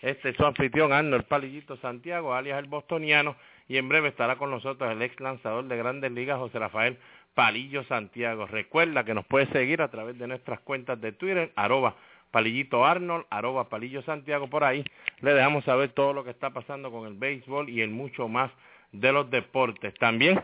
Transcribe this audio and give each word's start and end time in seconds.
Este 0.00 0.28
es 0.28 0.36
su 0.36 0.46
anfitrión 0.46 0.92
Arnold 0.92 1.24
Palillito 1.24 1.76
Santiago, 1.78 2.32
alias 2.32 2.60
el 2.60 2.68
bostoniano, 2.68 3.34
y 3.66 3.78
en 3.78 3.88
breve 3.88 4.08
estará 4.08 4.36
con 4.36 4.50
nosotros 4.50 4.90
el 4.92 5.02
ex 5.02 5.18
lanzador 5.18 5.64
de 5.64 5.76
Grandes 5.76 6.12
Ligas, 6.12 6.38
José 6.38 6.60
Rafael 6.60 6.96
Palillo 7.34 7.82
Santiago. 7.84 8.46
Recuerda 8.46 9.04
que 9.04 9.12
nos 9.12 9.26
puede 9.26 9.46
seguir 9.46 9.82
a 9.82 9.90
través 9.90 10.16
de 10.16 10.28
nuestras 10.28 10.60
cuentas 10.60 11.00
de 11.00 11.10
Twitter, 11.10 11.50
arroba 11.56 11.96
Palillito 12.30 12.84
Arnold, 12.86 13.26
arroba 13.28 13.68
Palillo 13.68 14.02
Santiago, 14.02 14.48
por 14.48 14.62
ahí 14.62 14.84
le 15.20 15.34
dejamos 15.34 15.64
saber 15.64 15.90
todo 15.90 16.12
lo 16.12 16.22
que 16.22 16.30
está 16.30 16.50
pasando 16.50 16.92
con 16.92 17.08
el 17.08 17.14
béisbol 17.14 17.68
y 17.68 17.80
el 17.80 17.90
mucho 17.90 18.28
más 18.28 18.52
de 18.92 19.12
los 19.12 19.28
deportes. 19.30 19.94
También 19.94 20.40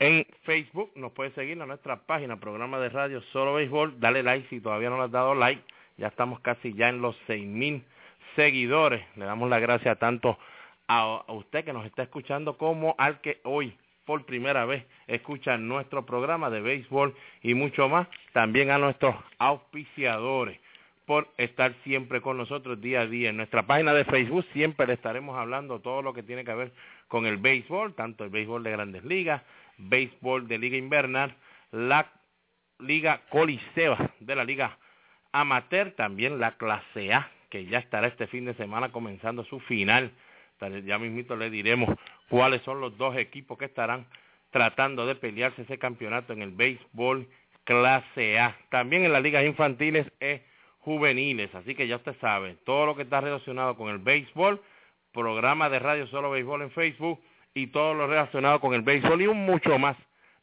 en 0.00 0.26
Facebook 0.42 0.92
nos 0.96 1.12
puede 1.12 1.30
seguir 1.30 1.60
a 1.62 1.66
nuestra 1.66 1.96
página, 1.96 2.38
programa 2.38 2.78
de 2.78 2.90
radio 2.90 3.22
Solo 3.32 3.54
Béisbol, 3.54 3.98
dale 4.00 4.22
like 4.22 4.48
si 4.50 4.60
todavía 4.60 4.90
no 4.90 4.98
le 4.98 5.04
has 5.04 5.10
dado 5.10 5.34
like, 5.34 5.62
ya 5.96 6.08
estamos 6.08 6.40
casi 6.40 6.74
ya 6.74 6.90
en 6.90 7.00
los 7.00 7.16
seis 7.26 7.46
mil 7.46 7.82
seguidores, 8.36 9.04
le 9.16 9.24
damos 9.24 9.48
las 9.48 9.60
gracias 9.60 9.98
tanto 9.98 10.38
a, 10.88 11.24
usted 11.28 11.64
que 11.64 11.72
nos 11.72 11.86
está 11.86 12.02
escuchando 12.02 12.56
como 12.56 12.94
al 12.98 13.20
que 13.20 13.40
hoy 13.44 13.76
por 14.04 14.24
primera 14.26 14.64
vez 14.64 14.84
escucha 15.06 15.56
nuestro 15.56 16.04
programa 16.04 16.50
de 16.50 16.60
béisbol 16.60 17.14
y 17.42 17.54
mucho 17.54 17.88
más, 17.88 18.08
también 18.32 18.70
a 18.70 18.78
nuestros 18.78 19.14
auspiciadores 19.38 20.58
por 21.06 21.28
estar 21.36 21.74
siempre 21.84 22.20
con 22.20 22.36
nosotros 22.36 22.80
día 22.80 23.02
a 23.02 23.06
día. 23.06 23.30
En 23.30 23.36
nuestra 23.36 23.64
página 23.64 23.92
de 23.92 24.04
Facebook 24.04 24.46
siempre 24.52 24.86
le 24.86 24.94
estaremos 24.94 25.36
hablando 25.36 25.80
todo 25.80 26.02
lo 26.02 26.12
que 26.12 26.22
tiene 26.22 26.44
que 26.44 26.54
ver 26.54 26.72
con 27.08 27.26
el 27.26 27.36
béisbol, 27.36 27.94
tanto 27.94 28.24
el 28.24 28.30
béisbol 28.30 28.62
de 28.62 28.70
grandes 28.70 29.04
ligas, 29.04 29.42
béisbol 29.78 30.48
de 30.48 30.58
liga 30.58 30.76
invernal, 30.76 31.34
la 31.70 32.06
liga 32.78 33.22
coliseba 33.30 34.10
de 34.20 34.34
la 34.34 34.44
liga 34.44 34.78
amateur, 35.32 35.92
también 35.92 36.38
la 36.38 36.56
clase 36.56 37.12
A, 37.12 37.30
que 37.52 37.66
ya 37.66 37.80
estará 37.80 38.06
este 38.06 38.26
fin 38.28 38.46
de 38.46 38.54
semana 38.54 38.90
comenzando 38.90 39.44
su 39.44 39.60
final. 39.60 40.10
Ya 40.86 40.98
mismito 40.98 41.36
le 41.36 41.50
diremos 41.50 41.94
cuáles 42.30 42.62
son 42.62 42.80
los 42.80 42.96
dos 42.96 43.14
equipos 43.18 43.58
que 43.58 43.66
estarán 43.66 44.06
tratando 44.50 45.04
de 45.04 45.16
pelearse 45.16 45.60
ese 45.60 45.78
campeonato 45.78 46.32
en 46.32 46.40
el 46.40 46.52
béisbol 46.52 47.28
clase 47.64 48.38
A. 48.38 48.56
También 48.70 49.04
en 49.04 49.12
las 49.12 49.22
ligas 49.22 49.44
infantiles 49.44 50.10
e 50.18 50.40
juveniles, 50.78 51.54
así 51.54 51.74
que 51.74 51.86
ya 51.86 51.96
usted 51.96 52.16
sabe, 52.22 52.56
todo 52.64 52.86
lo 52.86 52.96
que 52.96 53.02
está 53.02 53.20
relacionado 53.20 53.76
con 53.76 53.90
el 53.90 53.98
béisbol, 53.98 54.62
programa 55.12 55.68
de 55.68 55.78
radio 55.78 56.06
solo 56.06 56.30
béisbol 56.30 56.62
en 56.62 56.70
Facebook 56.70 57.20
y 57.52 57.66
todo 57.66 57.92
lo 57.92 58.06
relacionado 58.06 58.60
con 58.60 58.72
el 58.72 58.80
béisbol 58.80 59.20
y 59.20 59.26
un 59.26 59.44
mucho 59.44 59.78
más 59.78 59.96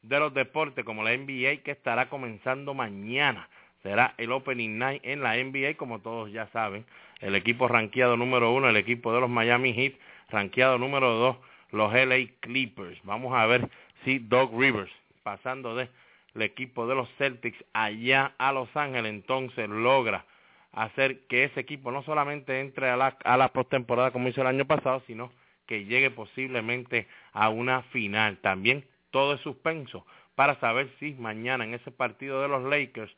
de 0.04 0.20
los 0.20 0.32
deportes 0.32 0.86
como 0.86 1.02
la 1.02 1.18
NBA 1.18 1.64
que 1.64 1.72
estará 1.72 2.08
comenzando 2.08 2.76
mañana. 2.76 3.50
Será 3.84 4.14
el 4.18 4.32
Opening 4.32 4.78
Night 4.78 5.02
en 5.06 5.22
la 5.22 5.36
NBA, 5.38 5.76
como 5.78 6.00
todos 6.00 6.32
ya 6.32 6.48
saben. 6.48 6.86
El 7.20 7.36
equipo 7.36 7.68
ranqueado 7.68 8.18
número 8.18 8.52
uno, 8.52 8.70
el 8.70 8.78
equipo 8.78 9.14
de 9.14 9.22
los 9.22 9.30
Miami 9.30 9.74
Heat, 9.74 9.94
ranqueado 10.30 10.78
número 10.78 11.14
dos, 11.14 11.38
los 11.72 11.94
LA 11.94 12.28
Clippers. 12.40 13.00
Vamos 13.04 13.34
a 13.34 13.46
ver 13.46 13.70
si 14.04 14.20
Doug 14.20 14.60
Rivers, 14.60 14.92
pasando 15.24 15.76
del 15.76 15.90
equipo 16.36 16.88
de 16.88 16.96
los 16.96 17.10
Celtics 17.18 17.64
allá 17.74 18.34
a 18.38 18.52
Los 18.52 18.76
Ángeles, 18.76 19.10
entonces 19.12 19.70
logra 19.70 20.26
hacer 20.72 21.22
que 21.28 21.46
ese 21.46 21.62
equipo 21.62 21.92
no 21.92 22.04
solamente 22.04 22.60
entre 22.60 22.90
a 22.90 22.98
la, 22.98 23.18
a 23.24 23.38
la 23.38 23.50
postemporada 23.50 24.12
como 24.12 24.28
hizo 24.28 24.42
el 24.42 24.48
año 24.48 24.66
pasado, 24.66 25.02
sino 25.08 25.32
que 25.66 25.86
llegue 25.86 26.12
posiblemente 26.12 27.08
a 27.34 27.50
una 27.50 27.84
final. 27.84 28.38
También 28.38 28.86
todo 29.12 29.36
es 29.36 29.42
suspenso 29.42 30.06
para 30.36 30.60
saber 30.60 30.90
si 31.00 31.14
mañana 31.16 31.64
en 31.64 31.74
ese 31.74 31.92
partido 31.92 32.42
de 32.42 32.48
los 32.48 32.64
Lakers, 32.64 33.12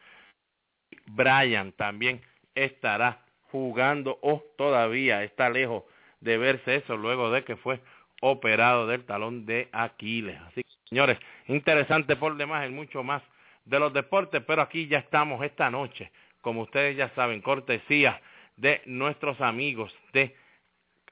Brian 1.08 1.72
también 1.74 2.22
estará 2.56 3.22
jugando 3.52 4.18
o 4.22 4.44
todavía 4.58 5.24
está 5.24 5.50
lejos 5.50 5.84
de 6.22 6.38
verse 6.38 6.76
eso 6.76 6.96
luego 6.96 7.32
de 7.32 7.44
que 7.44 7.56
fue 7.58 7.80
operado 8.22 8.88
del 8.88 9.06
talón 9.06 9.46
de 9.46 9.68
Aquiles. 9.72 10.40
Así 10.42 10.64
que, 10.64 10.70
señores, 10.90 11.18
interesante 11.48 12.16
por 12.16 12.38
demás 12.38 12.66
en 12.66 12.76
mucho 12.76 13.04
más 13.04 13.22
de 13.66 13.80
los 13.80 13.94
deportes, 13.94 14.42
pero 14.46 14.62
aquí 14.62 14.88
ya 14.88 15.00
estamos 15.00 15.44
esta 15.44 15.70
noche, 15.70 16.12
como 16.42 16.62
ustedes 16.62 16.96
ya 16.96 17.10
saben, 17.10 17.42
cortesía 17.42 18.22
de 18.58 18.82
nuestros 18.86 19.42
amigos 19.42 19.96
de 20.14 20.36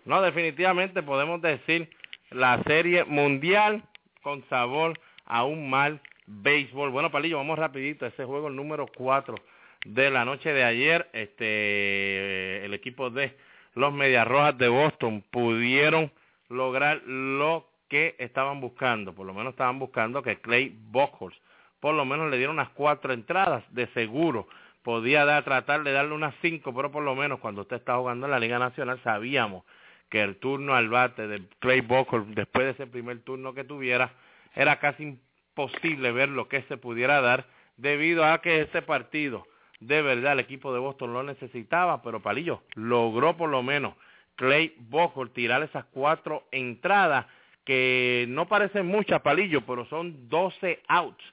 No, 0.05 0.21
definitivamente 0.21 1.03
podemos 1.03 1.41
decir 1.41 1.89
la 2.31 2.61
Serie 2.65 3.05
Mundial 3.05 3.85
con 4.21 4.43
sabor 4.49 4.99
a 5.25 5.45
un 5.45 5.71
mal 5.71 6.01
béisbol. 6.27 6.91
Bueno, 6.91 7.13
Palillo, 7.13 7.37
vamos 7.37 7.57
rapidito. 7.57 8.05
Ese 8.05 8.25
juego, 8.25 8.49
el 8.49 8.57
número 8.57 8.89
4 8.97 9.37
de 9.85 10.11
la 10.11 10.25
noche 10.25 10.53
de 10.53 10.65
ayer, 10.65 11.09
este, 11.13 12.65
el 12.65 12.75
equipo 12.75 13.11
de 13.11 13.37
los 13.75 13.93
Medias 13.93 14.27
Rojas 14.27 14.57
de 14.59 14.69
Boston 14.69 15.25
pudieron 15.31 16.13
lograr 16.49 17.03
lo 17.05 17.69
que 17.89 18.15
estaban 18.19 18.61
buscando, 18.61 19.15
por 19.15 19.27
lo 19.27 19.35
menos 19.35 19.53
estaban 19.53 19.79
buscando 19.79 20.23
que 20.23 20.41
Clay 20.41 20.77
Buchholz 20.91 21.35
por 21.83 21.97
lo 21.97 22.05
menos 22.05 22.31
le 22.31 22.37
dieron 22.37 22.55
unas 22.55 22.69
cuatro 22.69 23.13
entradas, 23.13 23.65
de 23.75 23.89
seguro. 23.89 24.47
Podía 24.85 25.25
dar, 25.25 25.43
tratar 25.43 25.83
de 25.83 25.91
darle 25.91 26.15
unas 26.15 26.33
cinco, 26.41 26.73
pero 26.73 26.93
por 26.93 27.03
lo 27.03 27.17
menos 27.17 27.41
cuando 27.41 27.63
usted 27.63 27.75
está 27.75 27.97
jugando 27.97 28.27
en 28.27 28.31
la 28.31 28.39
Liga 28.39 28.61
Nacional 28.61 29.01
sabíamos 29.03 29.65
que 30.09 30.23
el 30.23 30.37
turno 30.37 30.77
al 30.77 30.89
bate 30.89 31.27
de 31.27 31.43
Clay 31.59 31.81
Buchholz, 31.81 32.37
después 32.37 32.67
de 32.67 32.71
ese 32.71 32.87
primer 32.87 33.19
turno 33.23 33.53
que 33.53 33.65
tuviera, 33.65 34.13
era 34.55 34.79
casi 34.79 35.03
imposible 35.03 36.13
ver 36.13 36.29
lo 36.29 36.47
que 36.47 36.63
se 36.63 36.77
pudiera 36.77 37.21
dar 37.21 37.47
debido 37.77 38.25
a 38.25 38.41
que 38.43 38.61
ese 38.61 38.83
partido 38.83 39.45
de 39.87 40.03
verdad 40.03 40.35
el 40.35 40.41
equipo 40.41 40.73
de 40.73 40.79
Boston 40.79 41.13
lo 41.13 41.23
necesitaba, 41.23 42.03
pero 42.03 42.21
Palillo 42.21 42.63
logró 42.75 43.37
por 43.37 43.51
lo 43.51 43.63
menos 43.63 43.95
Clay 44.37 44.75
Buchholz 44.79 45.33
tirar 45.33 45.63
esas 45.63 45.85
cuatro 45.87 46.45
entradas 46.53 47.27
que 47.65 48.27
no 48.29 48.49
parecen 48.49 48.87
muchas, 48.87 49.21
Palillo, 49.23 49.63
pero 49.63 49.85
son 49.87 50.29
12 50.29 50.81
outs 50.89 51.25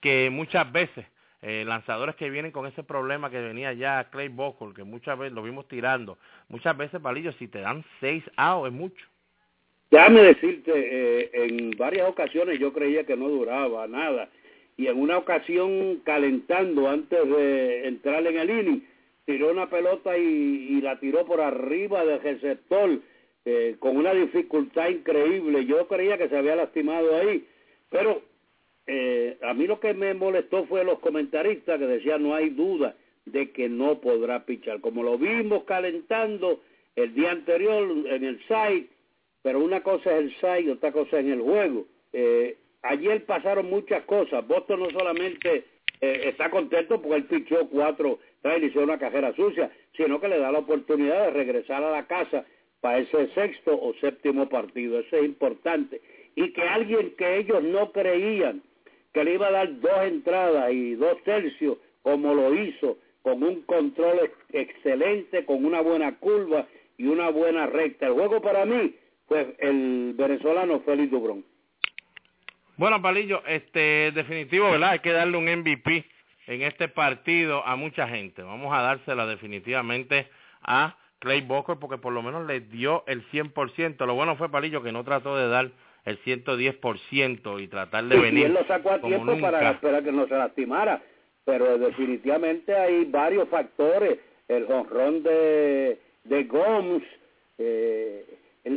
que 0.00 0.30
muchas 0.30 0.70
veces 0.70 1.06
eh, 1.42 1.64
lanzadores 1.66 2.14
que 2.16 2.30
vienen 2.30 2.52
con 2.52 2.66
ese 2.66 2.82
problema 2.82 3.30
que 3.30 3.40
venía 3.40 3.72
ya 3.72 4.08
Clay 4.10 4.28
Buchholz, 4.28 4.74
que 4.74 4.84
muchas 4.84 5.18
veces 5.18 5.32
lo 5.32 5.42
vimos 5.42 5.66
tirando, 5.68 6.18
muchas 6.48 6.76
veces, 6.76 7.00
Palillo, 7.00 7.32
si 7.32 7.48
te 7.48 7.60
dan 7.60 7.84
seis 8.00 8.24
outs 8.36 8.68
es 8.68 8.72
mucho. 8.72 9.06
Déjame 9.90 10.20
decirte, 10.20 10.72
eh, 10.74 11.30
en 11.32 11.70
varias 11.70 12.08
ocasiones 12.08 12.58
yo 12.58 12.72
creía 12.72 13.04
que 13.04 13.16
no 13.16 13.28
duraba 13.28 13.86
nada, 13.86 14.28
y 14.78 14.86
en 14.86 14.96
una 14.96 15.18
ocasión 15.18 16.00
calentando 16.04 16.88
antes 16.88 17.28
de 17.28 17.88
entrar 17.88 18.24
en 18.24 18.38
el 18.38 18.48
inning, 18.48 18.82
tiró 19.26 19.50
una 19.50 19.68
pelota 19.68 20.16
y, 20.16 20.80
la 20.80 21.00
tiró 21.00 21.26
por 21.26 21.40
arriba 21.40 22.04
del 22.04 22.22
receptor, 22.22 23.00
eh, 23.44 23.74
con 23.80 23.96
una 23.96 24.14
dificultad 24.14 24.88
increíble. 24.88 25.66
Yo 25.66 25.88
creía 25.88 26.16
que 26.16 26.28
se 26.28 26.38
había 26.38 26.54
lastimado 26.54 27.16
ahí, 27.16 27.44
pero 27.90 28.22
eh, 28.86 29.36
a 29.42 29.52
mí 29.52 29.66
lo 29.66 29.80
que 29.80 29.94
me 29.94 30.14
molestó 30.14 30.64
fue 30.66 30.84
los 30.84 31.00
comentaristas 31.00 31.78
que 31.78 31.86
decían 31.86 32.22
no 32.22 32.36
hay 32.36 32.50
duda 32.50 32.94
de 33.26 33.50
que 33.50 33.68
no 33.68 34.00
podrá 34.00 34.44
pichar. 34.44 34.80
Como 34.80 35.02
lo 35.02 35.18
vimos 35.18 35.64
calentando 35.64 36.60
el 36.94 37.14
día 37.14 37.32
anterior 37.32 37.82
en 38.06 38.24
el 38.24 38.38
site, 38.42 38.88
pero 39.42 39.58
una 39.58 39.82
cosa 39.82 40.16
es 40.16 40.20
el 40.20 40.34
site 40.36 40.60
y 40.62 40.70
otra 40.70 40.92
cosa 40.92 41.18
es 41.18 41.26
en 41.26 41.32
el 41.32 41.40
juego. 41.40 41.84
Eh, 42.12 42.56
ayer 42.82 43.24
pasaron 43.24 43.68
muchas 43.68 44.04
cosas. 44.04 44.46
Boston 44.46 44.80
no 44.80 44.90
solamente 44.90 45.64
eh, 46.00 46.20
está 46.24 46.50
contento 46.50 47.00
porque 47.00 47.16
él 47.16 47.24
pichó 47.24 47.68
cuatro 47.68 48.18
y 48.44 48.64
hizo 48.64 48.80
una 48.80 48.98
cajera 48.98 49.34
sucia, 49.34 49.70
sino 49.96 50.20
que 50.20 50.28
le 50.28 50.38
da 50.38 50.52
la 50.52 50.60
oportunidad 50.60 51.26
de 51.26 51.30
regresar 51.30 51.82
a 51.82 51.90
la 51.90 52.06
casa 52.06 52.44
para 52.80 52.98
ese 52.98 53.28
sexto 53.34 53.78
o 53.78 53.94
séptimo 53.94 54.48
partido. 54.48 55.00
Eso 55.00 55.16
es 55.16 55.24
importante. 55.24 56.00
Y 56.34 56.52
que 56.52 56.62
alguien 56.62 57.14
que 57.16 57.38
ellos 57.38 57.62
no 57.62 57.92
creían 57.92 58.62
que 59.12 59.24
le 59.24 59.34
iba 59.34 59.48
a 59.48 59.52
dar 59.52 59.80
dos 59.80 60.02
entradas 60.04 60.72
y 60.72 60.94
dos 60.94 61.22
tercios, 61.24 61.78
como 62.02 62.34
lo 62.34 62.54
hizo, 62.54 62.98
con 63.22 63.42
un 63.42 63.62
control 63.62 64.30
excelente, 64.52 65.44
con 65.44 65.64
una 65.64 65.80
buena 65.80 66.16
curva 66.18 66.68
y 66.96 67.06
una 67.06 67.30
buena 67.30 67.66
recta. 67.66 68.06
El 68.06 68.12
juego 68.12 68.40
para 68.40 68.64
mí 68.64 68.94
fue 69.26 69.54
el 69.58 70.14
venezolano 70.16 70.80
Félix 70.80 71.10
Dubrón. 71.10 71.44
Bueno, 72.78 73.02
Palillo, 73.02 73.42
este 73.44 74.12
definitivo, 74.12 74.70
¿verdad? 74.70 74.90
Hay 74.90 74.98
que 75.00 75.10
darle 75.10 75.36
un 75.36 75.46
MVP 75.46 76.04
en 76.46 76.62
este 76.62 76.86
partido 76.86 77.66
a 77.66 77.74
mucha 77.74 78.06
gente. 78.06 78.40
Vamos 78.42 78.72
a 78.72 78.82
dársela 78.82 79.26
definitivamente 79.26 80.28
a 80.62 80.96
Clay 81.18 81.40
Booker 81.40 81.78
porque 81.80 81.98
por 81.98 82.12
lo 82.12 82.22
menos 82.22 82.46
le 82.46 82.60
dio 82.60 83.02
el 83.08 83.28
100%. 83.30 84.06
Lo 84.06 84.14
bueno 84.14 84.36
fue 84.36 84.48
Palillo 84.48 84.80
que 84.80 84.92
no 84.92 85.02
trató 85.02 85.36
de 85.36 85.48
dar 85.48 85.72
el 86.04 86.22
110% 86.22 87.60
y 87.60 87.66
tratar 87.66 88.04
de 88.04 88.16
venir. 88.16 88.42
Y 88.42 88.44
él 88.44 88.54
lo 88.54 88.64
sacó 88.68 88.92
a 88.92 89.00
tiempo 89.00 89.36
para 89.40 89.72
esperar 89.72 90.04
que 90.04 90.12
no 90.12 90.28
se 90.28 90.36
lastimara, 90.36 91.02
pero 91.44 91.78
definitivamente 91.78 92.76
hay 92.76 93.06
varios 93.06 93.48
factores. 93.48 94.20
El 94.46 94.66
jonrón 94.66 95.24
de, 95.24 95.98
de 96.22 96.44
Gomes, 96.44 97.02
eh, 97.58 98.24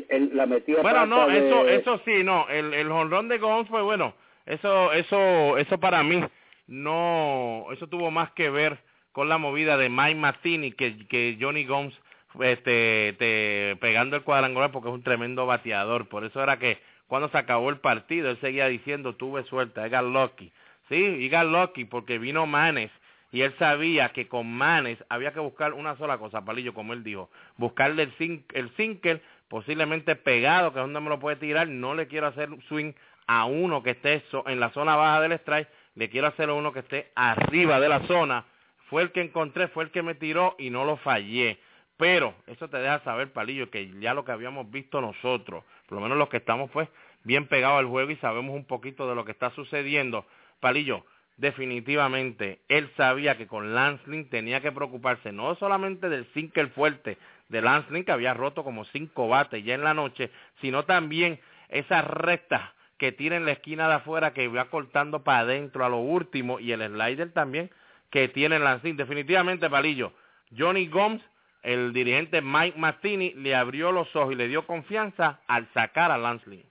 el, 0.10 0.32
la 0.34 0.46
metida 0.46 0.82
Bueno, 0.82 1.06
no, 1.06 1.30
eso 1.30 1.68
eso 1.68 2.02
sí, 2.06 2.24
no, 2.24 2.48
el, 2.50 2.74
el 2.74 2.90
jonrón 2.90 3.28
de 3.28 3.38
Gomes 3.38 3.68
fue 3.68 3.82
bueno. 3.82 4.14
Eso, 4.46 4.92
eso, 4.92 5.58
eso 5.58 5.80
para 5.80 6.04
mí 6.04 6.24
no, 6.68 7.66
eso 7.72 7.88
tuvo 7.88 8.12
más 8.12 8.32
que 8.32 8.50
ver 8.50 8.80
con 9.12 9.30
la 9.30 9.38
movida 9.38 9.78
de 9.78 9.90
Mike 9.90 10.16
Martini 10.16 10.72
que, 10.72 11.06
que 11.08 11.38
Johnny 11.40 11.66
Gomes 11.66 11.94
este, 12.40 13.78
pegando 13.80 14.16
el 14.16 14.24
cuadrangular 14.24 14.72
porque 14.72 14.90
es 14.90 14.96
un 14.96 15.04
tremendo 15.04 15.46
bateador. 15.46 16.08
Por 16.08 16.24
eso 16.24 16.42
era 16.42 16.58
que 16.58 16.80
cuando 17.08 17.30
se 17.30 17.38
acabó 17.38 17.70
el 17.70 17.80
partido 17.80 18.30
él 18.30 18.38
seguía 18.40 18.68
diciendo 18.68 19.16
tuve 19.16 19.44
suerte, 19.44 19.86
I 19.86 19.90
got 19.90 20.04
lucky. 20.04 20.52
Sí, 20.90 20.96
I 20.96 21.30
got 21.30 21.46
lucky 21.46 21.86
porque 21.86 22.18
vino 22.18 22.46
Manes 22.46 22.92
y 23.32 23.42
él 23.42 23.54
sabía 23.60 24.10
que 24.10 24.28
con 24.28 24.52
Manes 24.52 24.98
había 25.10 25.34
que 25.34 25.40
buscar 25.40 25.74
una 25.74 25.96
sola 25.98 26.18
cosa, 26.18 26.44
Palillo, 26.44 26.74
como 26.74 26.94
él 26.94 27.04
dijo, 27.04 27.30
buscarle 27.58 28.04
el, 28.04 28.44
el 28.54 28.76
sinker 28.76 29.22
posiblemente 29.52 30.16
pegado, 30.16 30.72
que 30.72 30.80
es 30.80 30.84
donde 30.86 31.02
me 31.02 31.10
lo 31.10 31.20
puede 31.20 31.36
tirar, 31.36 31.68
no 31.68 31.94
le 31.94 32.08
quiero 32.08 32.28
hacer 32.28 32.48
swing 32.70 32.94
a 33.28 33.44
uno 33.44 33.84
que 33.84 33.90
esté 33.90 34.24
en 34.46 34.62
la 34.62 34.70
zona 34.70 34.96
baja 34.96 35.20
del 35.20 35.34
strike 35.34 35.68
le 35.96 36.10
quiero 36.10 36.28
hacer 36.28 36.48
a 36.48 36.54
uno 36.54 36.72
que 36.72 36.80
esté 36.80 37.12
arriba 37.16 37.82
de 37.82 37.90
la 37.90 38.00
zona. 38.08 38.46
Fue 38.90 39.02
el 39.02 39.12
que 39.12 39.20
encontré, 39.20 39.68
fue 39.68 39.84
el 39.84 39.92
que 39.92 40.04
me 40.04 40.16
tiró 40.16 40.56
y 40.58 40.70
no 40.70 40.86
lo 40.86 40.96
fallé. 40.96 41.60
Pero 41.98 42.34
eso 42.48 42.70
te 42.70 42.78
deja 42.78 43.00
saber, 43.00 43.34
Palillo, 43.34 43.70
que 43.70 43.92
ya 44.00 44.14
lo 44.14 44.24
que 44.24 44.32
habíamos 44.32 44.72
visto 44.72 45.02
nosotros, 45.02 45.66
por 45.86 45.98
lo 45.98 46.02
menos 46.02 46.18
los 46.18 46.30
que 46.30 46.38
estamos 46.38 46.72
pues 46.72 46.88
bien 47.26 47.48
pegados 47.48 47.80
al 47.80 47.88
juego 47.88 48.10
y 48.10 48.16
sabemos 48.16 48.56
un 48.56 48.64
poquito 48.64 49.06
de 49.10 49.16
lo 49.16 49.26
que 49.26 49.34
está 49.34 49.50
sucediendo. 49.50 50.26
Palillo, 50.62 51.06
definitivamente, 51.36 52.62
él 52.70 52.90
sabía 52.96 53.36
que 53.36 53.48
con 53.48 53.76
Lansling 53.76 54.30
tenía 54.30 54.62
que 54.62 54.72
preocuparse 54.72 55.34
no 55.34 55.56
solamente 55.56 56.08
del 56.08 56.26
sinker 56.34 56.70
fuerte 56.70 57.18
de 57.52 57.62
Lansling, 57.62 58.06
que 58.06 58.12
había 58.12 58.34
roto 58.34 58.64
como 58.64 58.86
cinco 58.86 59.28
bates 59.28 59.64
ya 59.64 59.76
en 59.76 59.84
la 59.84 59.94
noche, 59.94 60.32
sino 60.62 60.86
también 60.86 61.40
esa 61.70 62.02
recta 62.02 62.74
que 62.98 63.12
tira 63.12 63.36
en 63.36 63.46
la 63.46 63.52
esquina 63.52 63.88
de 63.88 63.96
afuera, 63.96 64.34
que 64.34 64.48
va 64.48 64.70
cortando 64.70 65.24
para 65.24 65.40
adentro 65.40 65.86
a 65.86 65.90
lo 65.90 65.98
último, 65.98 66.60
y 66.60 66.72
el 66.72 66.82
slider 66.82 67.32
también 67.32 67.70
que 68.10 68.28
tiene 68.28 68.60
Lansing. 68.60 68.96
Definitivamente, 68.96 69.70
Palillo, 69.70 70.14
Johnny 70.56 70.88
Gomes, 70.88 71.22
el 71.64 71.94
dirigente 71.94 72.42
Mike 72.42 72.78
Martini, 72.78 73.34
le 73.34 73.56
abrió 73.56 73.92
los 73.92 74.16
ojos 74.16 74.34
y 74.34 74.36
le 74.36 74.48
dio 74.48 74.68
confianza 74.68 75.40
al 75.48 75.68
sacar 75.74 76.12
a 76.12 76.18
Lansling. 76.18 76.64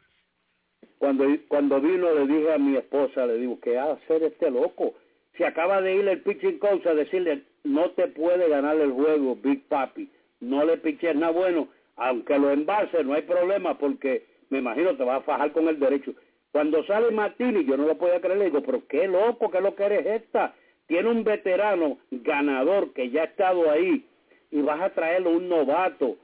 Cuando, 0.99 1.25
cuando 1.49 1.81
vino 1.81 2.15
le 2.15 2.26
dije 2.26 2.53
a 2.53 2.59
mi 2.59 2.76
esposa, 2.76 3.26
le 3.26 3.38
digo, 3.38 3.59
¿qué 3.61 3.79
hacer 3.79 4.23
este 4.23 4.50
loco? 4.50 4.94
Si 5.37 5.44
acaba 5.44 5.81
de 5.81 5.97
ir 5.97 6.06
el 6.06 6.21
pitching 6.21 6.59
coach 6.59 6.87
a 6.87 6.95
decirle, 6.95 7.45
no 7.64 7.90
te 7.90 8.09
puede 8.09 8.49
ganar 8.49 8.76
el 8.76 8.93
juego, 8.93 9.37
Big 9.37 9.66
Papi, 9.69 10.11
no 10.40 10.64
le 10.64 10.78
piches 10.78 11.14
nada 11.14 11.32
bueno, 11.32 11.68
aunque 11.97 12.38
lo 12.38 12.50
envase, 12.50 13.04
no 13.04 13.14
hay 13.14 13.23
problema 13.23 13.78
porque 13.78 14.26
me 14.49 14.59
imagino 14.59 14.97
te 14.97 15.04
va 15.04 15.16
a 15.16 15.23
fajar 15.23 15.52
con 15.52 15.68
el 15.68 15.78
derecho. 15.78 16.12
Cuando 16.52 16.85
sale 16.85 17.11
Martini, 17.11 17.64
yo 17.64 17.76
no 17.76 17.87
lo 17.87 17.97
podía 17.97 18.20
creer, 18.20 18.38
le 18.38 18.44
digo, 18.47 18.62
pero 18.62 18.82
qué 18.88 19.06
loco, 19.06 19.50
qué 19.50 19.61
lo 19.61 19.75
que 19.75 19.85
eres 19.85 20.06
esta. 20.06 20.54
Tiene 20.87 21.09
un 21.09 21.23
veterano 21.23 21.99
ganador 22.11 22.92
que 22.92 23.11
ya 23.11 23.23
ha 23.23 23.26
estado 23.26 23.70
ahí 23.70 24.04
y 24.50 24.61
vas 24.61 24.80
a 24.80 24.90
traerle 24.90 25.28
un 25.28 25.49
novato 25.49 26.16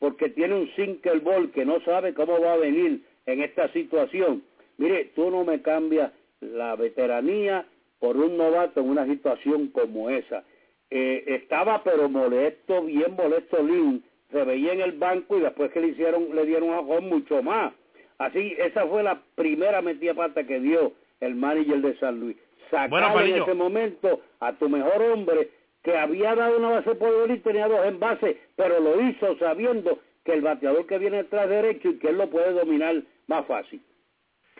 porque 0.00 0.28
tiene 0.30 0.54
un 0.54 0.68
single 0.74 1.20
ball 1.20 1.50
que 1.52 1.64
no 1.64 1.80
sabe 1.80 2.14
cómo 2.14 2.40
va 2.40 2.54
a 2.54 2.58
venir 2.58 3.02
en 3.26 3.42
esta 3.42 3.72
situación. 3.72 4.42
Mire, 4.76 5.12
tú 5.14 5.30
no 5.30 5.44
me 5.44 5.62
cambias 5.62 6.12
la 6.40 6.76
veteranía 6.76 7.66
por 7.98 8.16
un 8.16 8.36
novato 8.36 8.80
en 8.80 8.90
una 8.90 9.06
situación 9.06 9.68
como 9.68 10.10
esa. 10.10 10.44
Eh, 10.90 11.24
estaba 11.26 11.82
pero 11.84 12.08
molesto, 12.08 12.82
bien 12.82 13.14
molesto 13.14 13.62
Lynn, 13.62 14.02
se 14.30 14.44
veía 14.44 14.72
en 14.72 14.80
el 14.80 14.92
banco 14.92 15.38
y 15.38 15.42
después 15.42 15.70
que 15.72 15.80
le 15.80 15.88
hicieron, 15.88 16.34
le 16.34 16.46
dieron 16.46 16.70
a 16.70 16.82
Juan 16.82 17.08
mucho 17.08 17.42
más. 17.42 17.72
Así, 18.18 18.54
esa 18.58 18.86
fue 18.86 19.02
la 19.02 19.20
primera 19.34 19.80
metida 19.80 20.14
pata 20.14 20.44
que 20.44 20.60
dio 20.60 20.92
el 21.20 21.34
manager 21.34 21.80
de 21.80 21.98
San 21.98 22.20
Luis. 22.20 22.36
Sacar 22.70 23.26
en 23.26 23.42
ese 23.42 23.54
momento 23.54 24.20
a 24.40 24.52
tu 24.54 24.68
mejor 24.68 25.00
hombre 25.02 25.50
que 25.82 25.96
había 25.96 26.34
dado 26.34 26.58
una 26.58 26.70
base 26.70 26.94
por 26.96 27.30
y 27.30 27.38
tenía 27.38 27.68
dos 27.68 27.86
en 27.86 27.98
base, 28.00 28.40
pero 28.56 28.80
lo 28.80 29.00
hizo 29.00 29.38
sabiendo 29.38 30.00
que 30.24 30.34
el 30.34 30.42
bateador 30.42 30.86
que 30.86 30.98
viene 30.98 31.18
detrás 31.18 31.48
derecho 31.48 31.88
y 31.88 31.98
que 31.98 32.08
él 32.08 32.18
lo 32.18 32.28
puede 32.28 32.52
dominar 32.52 32.96
más 33.26 33.46
fácil. 33.46 33.82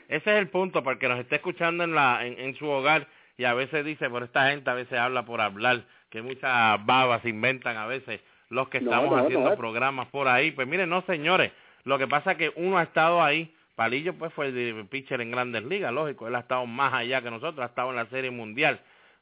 Ese 0.09 0.31
es 0.31 0.39
el 0.39 0.49
punto, 0.49 0.83
para 0.83 0.99
que 0.99 1.09
nos 1.09 1.19
esté 1.19 1.37
escuchando 1.37 1.85
en, 1.85 1.95
la, 1.95 2.25
en, 2.25 2.55
su 2.55 2.67
hogar 2.67 3.09
y 3.37 3.45
a 3.45 3.53
veces 3.53 3.85
dice, 3.85 4.09
por 4.09 4.23
esta 4.23 4.51
gente 4.51 4.71
a 4.71 4.75
veces 4.75 4.99
habla 4.99 5.27
por 5.27 5.43
hablar, 5.43 5.85
que 6.11 6.23
muchas 6.23 6.85
babas 6.85 7.25
inventan 7.25 7.77
a 7.77 7.87
veces 7.87 8.21
los 8.51 8.69
que 8.69 8.79
estamos 8.79 9.15
haciendo 9.21 9.57
programas 9.57 10.09
por 10.09 10.29
ahí. 10.29 10.53
Pues 10.53 10.67
miren, 10.67 10.89
no 10.89 11.03
señores, 11.03 11.53
lo 11.85 11.99
que 11.99 12.07
pasa 12.07 12.33
es 12.33 12.39
que 12.39 12.53
uno 12.57 12.79
ha 12.79 12.83
estado 12.83 13.23
ahí, 13.23 13.55
Palillo 13.75 14.15
pues 14.15 14.33
fue 14.33 14.49
el 14.49 14.87
pitcher 14.87 15.21
en 15.21 15.31
grandes 15.31 15.65
ligas, 15.65 15.93
lógico, 15.93 16.27
él 16.27 16.35
ha 16.35 16.41
estado 16.41 16.67
más 16.67 16.93
allá 16.93 17.23
que 17.23 17.31
nosotros, 17.31 17.61
ha 17.61 17.69
estado 17.69 17.91
en 17.91 17.97
la 17.97 18.07
serie 18.07 18.31
mundial. 18.31 18.81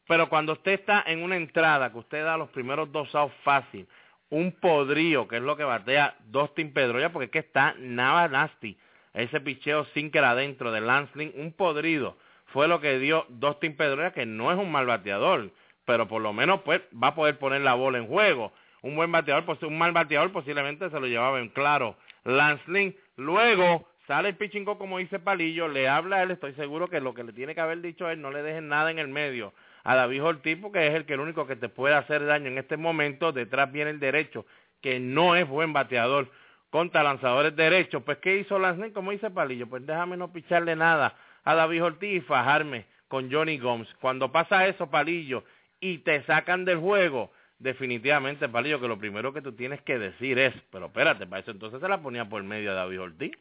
Pero 0.08 0.28
cuando 0.28 0.52
usted 0.52 0.72
está 0.72 1.02
en 1.06 1.22
una 1.22 1.36
entrada, 1.36 1.90
que 1.90 1.98
usted 1.98 2.24
da 2.24 2.36
los 2.36 2.48
primeros 2.50 2.90
dos 2.92 3.14
outs 3.14 3.34
fácil, 3.42 3.86
un 4.30 4.52
podrío, 4.52 5.28
que 5.28 5.36
es 5.36 5.42
lo 5.42 5.56
que 5.56 5.64
batea 5.64 6.16
Dustin 6.26 6.72
Pedroya, 6.72 7.12
porque 7.12 7.26
es 7.26 7.30
que 7.30 7.38
está 7.40 7.74
nada 7.78 8.28
nasty 8.28 8.76
ese 9.16 9.40
picheo 9.40 9.86
sin 9.94 10.10
que 10.10 10.18
era 10.18 10.34
dentro 10.34 10.70
de 10.72 10.82
Lance 10.82 11.32
un 11.36 11.52
podrido, 11.52 12.16
fue 12.46 12.68
lo 12.68 12.80
que 12.80 12.98
dio 12.98 13.24
Dustin 13.30 13.76
Pedroia, 13.76 14.12
que 14.12 14.26
no 14.26 14.52
es 14.52 14.58
un 14.58 14.70
mal 14.70 14.86
bateador, 14.86 15.50
pero 15.86 16.06
por 16.06 16.20
lo 16.20 16.34
menos 16.34 16.60
pues 16.62 16.82
va 17.02 17.08
a 17.08 17.14
poder 17.14 17.38
poner 17.38 17.62
la 17.62 17.74
bola 17.74 17.98
en 17.98 18.06
juego. 18.06 18.52
Un 18.82 18.94
buen 18.94 19.10
bateador, 19.10 19.44
pues 19.46 19.62
un 19.62 19.78
mal 19.78 19.92
bateador 19.92 20.30
posiblemente 20.32 20.90
se 20.90 21.00
lo 21.00 21.06
llevaba 21.06 21.40
en 21.40 21.48
claro. 21.48 21.96
Lance 22.24 22.96
luego 23.16 23.88
sale 24.06 24.28
el 24.28 24.36
pitching 24.36 24.64
como 24.64 24.98
dice 24.98 25.18
Palillo, 25.18 25.68
le 25.68 25.88
habla 25.88 26.16
a 26.16 26.22
él, 26.22 26.32
estoy 26.32 26.52
seguro 26.54 26.88
que 26.88 27.00
lo 27.00 27.14
que 27.14 27.24
le 27.24 27.32
tiene 27.32 27.54
que 27.54 27.60
haber 27.60 27.80
dicho 27.80 28.10
es 28.10 28.18
no 28.18 28.30
le 28.30 28.42
dejen 28.42 28.68
nada 28.68 28.90
en 28.90 28.98
el 28.98 29.08
medio 29.08 29.52
a 29.84 29.94
David 29.94 30.24
Ortiz, 30.24 30.58
porque 30.60 30.86
es 30.88 30.94
el 30.94 31.06
que 31.06 31.14
el 31.14 31.20
único 31.20 31.46
que 31.46 31.54
te 31.54 31.68
puede 31.68 31.94
hacer 31.94 32.26
daño 32.26 32.48
en 32.48 32.58
este 32.58 32.76
momento, 32.76 33.30
detrás 33.30 33.70
viene 33.70 33.90
el 33.92 34.00
derecho, 34.00 34.44
que 34.80 34.98
no 34.98 35.36
es 35.36 35.48
buen 35.48 35.72
bateador 35.72 36.28
contra 36.70 37.04
lanzadores 37.04 37.54
derechos. 37.54 38.02
Pues, 38.02 38.18
¿qué 38.18 38.36
hizo 38.36 38.58
Lance 38.58 38.92
Como 38.92 39.12
dice 39.12 39.30
Palillo, 39.30 39.68
pues 39.68 39.86
déjame 39.86 40.16
no 40.16 40.32
picharle 40.32 40.74
nada 40.74 41.14
a 41.44 41.54
David 41.54 41.84
Ortiz 41.84 42.16
y 42.16 42.20
fajarme 42.20 42.86
con 43.06 43.30
Johnny 43.30 43.58
Gomes. 43.58 43.88
Cuando 44.00 44.32
pasa 44.32 44.66
eso, 44.66 44.90
Palillo, 44.90 45.44
y 45.80 45.98
te 45.98 46.22
sacan 46.24 46.64
del 46.64 46.78
juego, 46.78 47.30
definitivamente, 47.58 48.48
Palillo, 48.48 48.80
que 48.80 48.88
lo 48.88 48.98
primero 48.98 49.32
que 49.32 49.42
tú 49.42 49.52
tienes 49.52 49.80
que 49.82 49.98
decir 49.98 50.38
es, 50.38 50.54
pero 50.70 50.86
espérate, 50.86 51.26
para 51.26 51.42
eso 51.42 51.50
entonces 51.50 51.80
se 51.80 51.88
la 51.88 52.02
ponía 52.02 52.28
por 52.28 52.42
medio 52.42 52.70
a 52.70 52.74
David 52.74 53.00
Ortiz. 53.00 53.32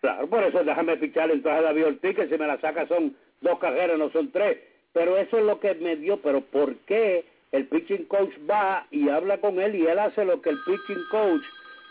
Claro, 0.00 0.26
por 0.28 0.42
eso 0.42 0.64
déjame 0.64 0.96
picharle 0.96 1.34
entonces 1.34 1.60
a 1.60 1.62
David 1.62 1.86
Ortiz, 1.86 2.16
que 2.16 2.28
si 2.28 2.36
me 2.36 2.46
la 2.46 2.60
saca 2.60 2.86
son 2.88 3.16
dos 3.40 3.58
carreras, 3.58 3.98
no 3.98 4.10
son 4.10 4.30
tres. 4.32 4.58
Pero 4.92 5.16
eso 5.16 5.38
es 5.38 5.44
lo 5.44 5.60
que 5.60 5.74
me 5.74 5.96
dio, 5.96 6.18
pero 6.18 6.40
¿por 6.40 6.74
qué 6.86 7.24
el 7.52 7.66
pitching 7.66 8.04
coach 8.06 8.32
va 8.50 8.86
y 8.90 9.08
habla 9.08 9.38
con 9.38 9.60
él 9.60 9.74
y 9.74 9.86
él 9.86 9.98
hace 9.98 10.24
lo 10.24 10.42
que 10.42 10.50
el 10.50 10.58
pitching 10.66 11.04
coach 11.10 11.42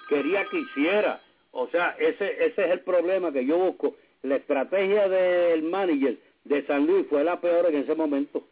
quería 0.09 0.45
que 0.45 0.59
hiciera? 0.59 1.21
O 1.51 1.67
sea, 1.67 1.95
ese, 1.99 2.45
ese 2.45 2.65
es 2.65 2.71
el 2.71 2.81
problema 2.81 3.31
que 3.31 3.45
yo 3.45 3.57
busco. 3.57 3.95
La 4.23 4.35
estrategia 4.35 5.09
del 5.09 5.63
manager 5.63 6.17
de 6.43 6.65
San 6.67 6.85
Luis 6.85 7.07
fue 7.09 7.23
la 7.23 7.41
peor 7.41 7.67
en 7.67 7.77
ese 7.77 7.95
momento. 7.95 8.43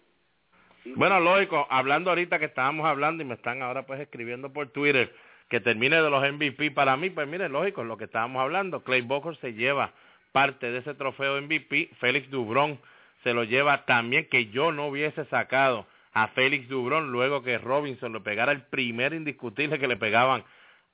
Bueno, 0.96 1.20
lógico, 1.20 1.68
hablando 1.70 2.10
ahorita 2.10 2.40
que 2.40 2.46
estábamos 2.46 2.86
hablando 2.86 3.24
y 3.24 3.26
me 3.26 3.36
están 3.36 3.62
ahora 3.62 3.86
pues 3.86 4.00
escribiendo 4.00 4.52
por 4.52 4.70
Twitter 4.70 5.14
que 5.50 5.60
termine 5.60 6.02
de 6.02 6.10
los 6.10 6.22
MVP 6.22 6.72
para 6.72 6.96
mí, 6.96 7.10
pues 7.10 7.28
mire, 7.28 7.50
lógico, 7.50 7.84
lo 7.84 7.98
que 7.98 8.06
estábamos 8.06 8.42
hablando, 8.42 8.84
Clay 8.84 9.02
Bocker 9.02 9.36
se 9.38 9.54
lleva 9.54 9.94
parte 10.32 10.72
de 10.72 10.80
ese 10.80 10.94
trofeo 10.94 11.42
MVP, 11.42 11.92
Félix 12.00 12.30
Dubrón 12.30 12.80
se 13.24 13.34
lo 13.34 13.44
lleva 13.44 13.86
también, 13.86 14.28
que 14.30 14.48
yo 14.48 14.72
no 14.72 14.88
hubiese 14.88 15.26
sacado 15.26 15.88
a 16.14 16.28
Félix 16.30 16.70
Dubrón 16.70 17.12
luego 17.12 17.44
que 17.44 17.58
Robinson 17.58 18.14
le 18.14 18.22
pegara 18.22 18.52
el 18.52 18.62
primer 18.64 19.14
indiscutible 19.14 19.80
que 19.80 19.88
le 19.88 19.98
pegaban 19.98 20.44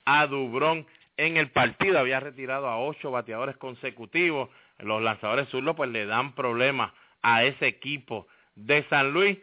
a 0.05 0.25
Dubrón 0.27 0.85
en 1.17 1.37
el 1.37 1.49
partido, 1.51 1.99
había 1.99 2.19
retirado 2.19 2.67
a 2.67 2.79
ocho 2.79 3.11
bateadores 3.11 3.57
consecutivos, 3.57 4.49
los 4.79 5.01
lanzadores 5.01 5.47
zurdos 5.49 5.75
pues 5.75 5.89
le 5.89 6.05
dan 6.05 6.33
problemas 6.33 6.91
a 7.21 7.43
ese 7.43 7.67
equipo 7.67 8.27
de 8.55 8.83
San 8.89 9.11
Luis, 9.11 9.37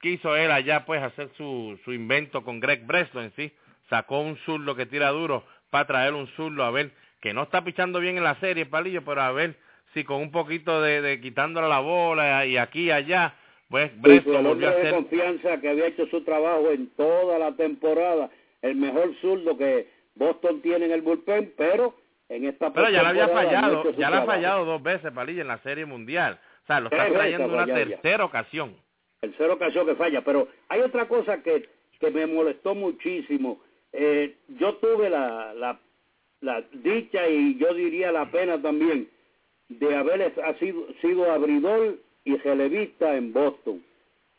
quiso 0.00 0.36
él 0.36 0.50
allá 0.50 0.84
pues 0.84 1.02
hacer 1.02 1.28
su, 1.36 1.78
su 1.84 1.92
invento 1.92 2.42
con 2.42 2.60
Greg 2.60 2.86
Breslow 2.86 3.22
en 3.22 3.32
sí, 3.36 3.52
sacó 3.88 4.20
un 4.20 4.36
zurdo 4.38 4.74
que 4.74 4.86
tira 4.86 5.10
duro 5.10 5.44
para 5.70 5.86
traer 5.86 6.14
un 6.14 6.26
zurdo 6.28 6.64
a 6.64 6.70
ver 6.70 6.92
que 7.20 7.34
no 7.34 7.42
está 7.42 7.64
pichando 7.64 8.00
bien 8.00 8.16
en 8.16 8.24
la 8.24 8.36
serie, 8.36 8.66
Palillo, 8.66 9.04
pero 9.04 9.22
a 9.22 9.32
ver 9.32 9.56
si 9.94 10.04
con 10.04 10.20
un 10.20 10.30
poquito 10.30 10.80
de, 10.80 11.00
de 11.00 11.20
quitándole 11.20 11.68
la 11.68 11.80
bola 11.80 12.46
y 12.46 12.56
aquí 12.56 12.84
y 12.84 12.90
allá, 12.90 13.34
pues 13.68 13.90
Breslow 14.00 14.42
volvió 14.42 14.68
a 14.68 14.74
ser... 14.74 14.94
confianza 14.94 15.60
que 15.60 15.68
había 15.68 15.86
hecho 15.86 16.06
su 16.06 16.22
trabajo 16.22 16.70
en 16.70 16.88
toda 16.90 17.38
la 17.38 17.52
temporada, 17.56 18.30
el 18.62 18.76
mejor 18.76 19.14
zurdo 19.20 19.56
que 19.56 19.88
Boston 20.14 20.60
tiene 20.62 20.86
en 20.86 20.92
el 20.92 21.02
bullpen, 21.02 21.54
pero 21.56 21.94
en 22.28 22.44
esta 22.44 22.72
Pero 22.72 22.90
ya 22.90 23.02
le 23.02 23.08
había 23.08 23.28
fallado, 23.28 23.90
ya 23.92 24.10
le 24.10 24.16
ha 24.16 24.24
fallado 24.24 24.64
dos 24.64 24.82
veces, 24.82 25.10
Palillo, 25.12 25.42
en 25.42 25.48
la 25.48 25.58
Serie 25.58 25.86
Mundial. 25.86 26.38
O 26.64 26.66
sea, 26.66 26.80
lo 26.80 26.90
está 26.90 27.08
trayendo 27.08 27.48
una 27.48 27.66
tercera 27.66 28.24
ocasión. 28.24 28.76
Tercera 29.20 29.54
ocasión 29.54 29.86
que 29.86 29.94
falla, 29.94 30.22
pero 30.22 30.48
hay 30.68 30.80
otra 30.80 31.08
cosa 31.08 31.42
que, 31.42 31.68
que 31.98 32.10
me 32.10 32.26
molestó 32.26 32.74
muchísimo 32.74 33.60
eh, 33.92 34.34
yo 34.48 34.74
tuve 34.76 35.08
la, 35.10 35.54
la, 36.40 36.64
dicha 36.72 37.28
y 37.28 37.56
yo 37.58 37.72
diría 37.74 38.12
la 38.12 38.30
pena 38.30 38.60
también 38.60 39.08
de 39.68 39.94
haber 39.96 40.32
sido, 40.58 40.86
sido 41.00 41.30
abridor 41.30 41.98
y 42.24 42.36
relevista 42.36 43.16
en 43.16 43.32
Boston. 43.32 43.82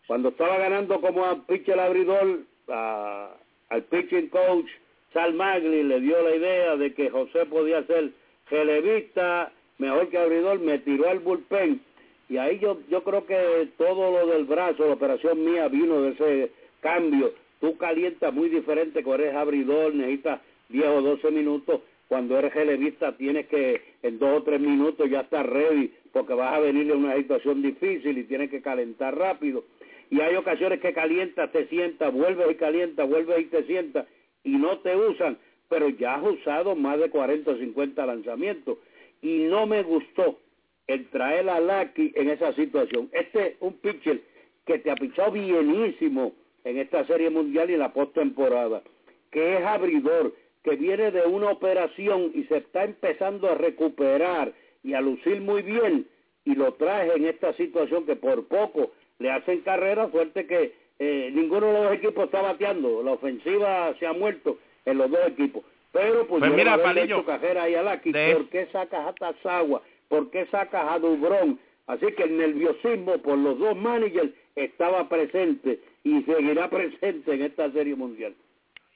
Cuando 0.08 0.30
estaba 0.30 0.58
ganando 0.58 1.02
como 1.02 1.26
a 1.26 1.46
pitcher 1.46 1.80
abridor, 1.80 2.40
al 2.68 3.84
pitching 3.90 4.30
coach 4.30 4.68
Sal 5.14 5.34
Magli 5.34 5.84
le 5.84 6.00
dio 6.00 6.22
la 6.22 6.36
idea 6.36 6.76
de 6.76 6.94
que 6.94 7.10
José 7.10 7.46
podía 7.46 7.84
ser 7.86 8.12
relevista, 8.50 9.52
mejor 9.80 10.10
que 10.10 10.18
abridor, 10.20 10.60
me 10.60 10.78
tiró 10.80 11.10
al 11.10 11.20
bullpen. 11.20 11.82
Y 12.30 12.38
ahí 12.38 12.60
yo, 12.60 12.80
yo 12.90 13.04
creo 13.04 13.26
que 13.26 13.70
todo 13.78 14.12
lo 14.12 14.28
del 14.32 14.46
brazo, 14.46 14.86
la 14.86 14.94
operación 14.94 15.44
mía 15.44 15.68
vino 15.68 16.02
de 16.02 16.12
ese 16.12 16.52
cambio 16.80 17.34
Tú 17.60 17.78
calientas 17.78 18.34
muy 18.34 18.50
diferente 18.50 19.04
cuando 19.04 19.26
eres 19.26 19.36
abridor, 19.36 19.94
necesitas 19.94 20.42
10 20.70 20.88
o 20.88 21.02
12 21.02 21.32
minutos. 21.32 21.82
Cuando 22.08 22.40
eres 22.40 22.54
relevista 22.54 23.16
tienes 23.18 23.48
que 23.48 23.82
en 24.02 24.18
2 24.18 24.40
o 24.40 24.44
3 24.44 24.60
minutos 24.60 25.10
ya 25.10 25.22
estar 25.22 25.48
ready 25.48 25.94
porque 26.12 26.34
vas 26.34 26.54
a 26.54 26.60
venir 26.60 26.90
en 26.90 27.04
una 27.04 27.16
situación 27.16 27.62
difícil 27.62 28.18
y 28.18 28.24
tienes 28.24 28.50
que 28.50 28.62
calentar 28.62 29.16
rápido. 29.16 29.66
Y 30.10 30.22
hay 30.22 30.36
ocasiones 30.36 30.80
que 30.80 30.94
calientas, 30.94 31.52
te 31.52 31.68
sientas, 31.68 32.12
vuelves 32.12 32.50
y 32.50 32.56
calientas, 32.56 33.08
vuelves 33.08 33.42
y 33.42 33.46
te 33.46 33.64
sientas 33.66 34.08
y 34.44 34.52
no 34.52 34.80
te 34.80 34.96
usan, 34.96 35.38
pero 35.68 35.90
ya 35.90 36.16
has 36.16 36.24
usado 36.24 36.76
más 36.76 36.98
de 37.00 37.10
40 37.12 37.52
o 37.52 37.58
50 37.58 38.06
lanzamientos. 38.06 38.78
Y 39.22 39.44
no 39.44 39.68
me 39.68 39.84
gustó 39.84 40.40
el 40.90 41.08
traer 41.10 41.48
a 41.48 41.60
Lucky 41.60 42.12
en 42.16 42.32
esa 42.32 42.52
situación. 42.54 43.10
Este 43.12 43.46
es 43.46 43.56
un 43.60 43.74
pitcher 43.74 44.22
que 44.66 44.80
te 44.80 44.90
ha 44.90 44.96
pichado 44.96 45.32
bienísimo 45.32 46.34
en 46.64 46.80
esta 46.80 47.06
serie 47.06 47.30
mundial 47.30 47.70
y 47.70 47.74
en 47.74 47.80
la 47.80 47.94
postemporada, 47.94 48.82
que 49.30 49.58
es 49.58 49.64
abridor, 49.64 50.34
que 50.64 50.76
viene 50.76 51.12
de 51.12 51.22
una 51.22 51.52
operación 51.52 52.32
y 52.34 52.44
se 52.46 52.58
está 52.58 52.86
empezando 52.86 53.52
a 53.52 53.56
recuperar 53.56 54.52
y 54.84 54.96
a 54.96 55.02
lucir 55.02 55.42
muy 55.42 55.62
bien 55.62 56.08
y 56.44 56.56
lo 56.56 56.74
traje 56.74 57.14
en 57.16 57.26
esta 57.26 57.54
situación 57.54 58.08
que 58.08 58.16
por 58.16 58.48
poco 58.48 58.92
le 59.20 59.30
hacen 59.30 59.62
carrera, 59.62 60.10
suerte 60.10 60.48
que 60.48 60.74
eh, 60.98 61.30
ninguno 61.32 61.68
de 61.68 61.74
los 61.74 61.84
dos 61.84 61.94
equipos 61.94 62.26
está 62.26 62.42
bateando, 62.42 63.04
la 63.04 63.12
ofensiva 63.12 63.94
se 64.00 64.08
ha 64.08 64.14
muerto 64.14 64.58
en 64.86 64.98
los 64.98 65.12
dos 65.12 65.22
equipos. 65.28 65.64
Pero 65.92 66.26
pues, 66.26 66.40
pues 66.40 66.52
mira, 66.54 66.82
Palillo, 66.82 67.24
cajera 67.26 67.64
ahí 67.64 67.76
a 67.76 67.84
Laki, 67.84 68.12
¿por 68.12 68.50
qué 68.50 68.68
sacas 68.72 69.08
a 69.08 69.14
Tazagua? 69.14 69.84
¿Por 70.10 70.30
qué 70.32 70.46
sacas 70.48 70.92
a 70.92 71.00
Dubrón? 71.00 71.60
Así 71.88 72.06
que 72.16 72.24
el 72.24 72.38
nerviosismo 72.38 73.18
por 73.20 73.38
los 73.38 73.58
dos 73.58 73.76
managers 73.76 74.32
estaba 74.56 75.08
presente 75.08 75.80
y 76.04 76.22
seguirá 76.24 76.70
presente 76.70 77.34
en 77.34 77.44
esta 77.44 77.72
serie 77.72 77.96
mundial. 77.96 78.36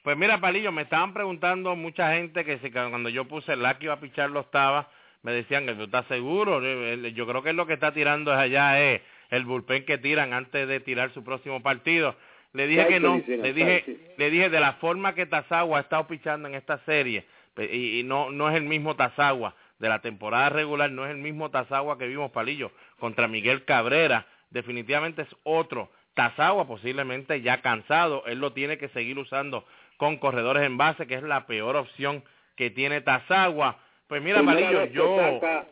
Pues 0.02 0.16
mira, 0.16 0.38
Palillo, 0.40 0.70
me 0.70 0.82
estaban 0.82 1.14
preguntando 1.14 1.74
mucha 1.76 2.14
gente 2.14 2.44
que 2.44 2.58
si 2.58 2.70
cuando 2.70 3.08
yo 3.08 3.24
puse 3.24 3.54
el 3.54 3.62
que 3.78 3.86
iba 3.86 3.94
a 3.94 4.00
pichar 4.00 4.30
lo 4.30 4.40
estaba, 4.40 4.90
me 5.22 5.32
decían 5.32 5.66
que 5.66 5.74
tú 5.74 5.84
estás 5.84 6.06
seguro. 6.06 6.60
Yo 6.60 7.26
creo 7.26 7.42
que 7.42 7.52
lo 7.52 7.66
que 7.66 7.72
está 7.72 7.94
tirando 7.94 8.32
es 8.32 8.38
allá 8.38 8.80
es 8.82 9.00
el 9.30 9.44
bullpen 9.44 9.86
que 9.86 9.98
tiran 9.98 10.34
antes 10.34 10.68
de 10.68 10.80
tirar 10.80 11.12
su 11.14 11.24
próximo 11.24 11.62
partido. 11.62 12.14
Le 12.52 12.66
dije 12.66 12.86
que 12.86 13.00
no, 13.00 13.20
le 13.26 13.52
dije, 13.52 14.14
le 14.16 14.30
dije 14.30 14.50
de 14.50 14.60
la 14.60 14.74
forma 14.74 15.14
que 15.14 15.26
Tazagua 15.26 15.78
ha 15.78 15.80
estado 15.80 16.06
pichando 16.06 16.46
en 16.46 16.54
esta 16.54 16.78
serie, 16.84 17.24
y, 17.56 18.02
no, 18.04 18.30
no 18.30 18.48
es 18.48 18.56
el 18.56 18.64
mismo 18.64 18.94
Tazagua 18.94 19.56
de 19.84 19.90
la 19.90 20.00
temporada 20.00 20.48
regular, 20.48 20.90
no 20.90 21.04
es 21.04 21.10
el 21.10 21.18
mismo 21.18 21.50
Tazagua 21.50 21.98
que 21.98 22.08
vimos, 22.08 22.30
Palillo, 22.30 22.70
contra 22.98 23.28
Miguel 23.28 23.66
Cabrera, 23.66 24.26
definitivamente 24.48 25.22
es 25.22 25.28
otro. 25.42 25.90
Tazagua 26.14 26.66
posiblemente 26.66 27.42
ya 27.42 27.60
cansado, 27.60 28.24
él 28.24 28.38
lo 28.38 28.54
tiene 28.54 28.78
que 28.78 28.88
seguir 28.88 29.18
usando 29.18 29.66
con 29.98 30.16
corredores 30.16 30.62
en 30.62 30.78
base, 30.78 31.06
que 31.06 31.16
es 31.16 31.22
la 31.22 31.46
peor 31.46 31.76
opción 31.76 32.24
que 32.56 32.70
tiene 32.70 33.02
Tazagua. 33.02 33.78
Pues 34.06 34.22
mira, 34.22 34.42
Marillo, 34.42 34.86
yo... 34.86 35.18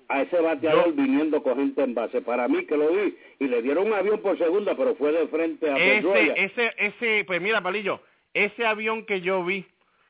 a 0.08 0.22
ese 0.22 0.40
bateador 0.40 0.92
viniendo 0.94 1.42
con 1.42 1.56
gente 1.56 1.82
en 1.82 1.94
base. 1.94 2.20
Para 2.20 2.48
mí 2.48 2.66
que 2.66 2.76
lo 2.76 2.90
vi 2.90 3.16
y 3.38 3.46
le 3.46 3.62
dieron 3.62 3.86
un 3.86 3.94
avión 3.94 4.20
por 4.20 4.36
segunda, 4.36 4.74
pero 4.76 4.94
fue 4.96 5.12
de 5.12 5.26
frente 5.28 5.70
a 5.70 5.78
ese, 5.78 6.34
ese, 6.36 6.74
ese, 6.76 7.24
pues 7.24 7.40
mira, 7.40 7.62
Palillo, 7.62 8.00
ese 8.34 8.66
avión 8.66 9.06
que 9.06 9.22
yo 9.22 9.42
vi, 9.42 9.64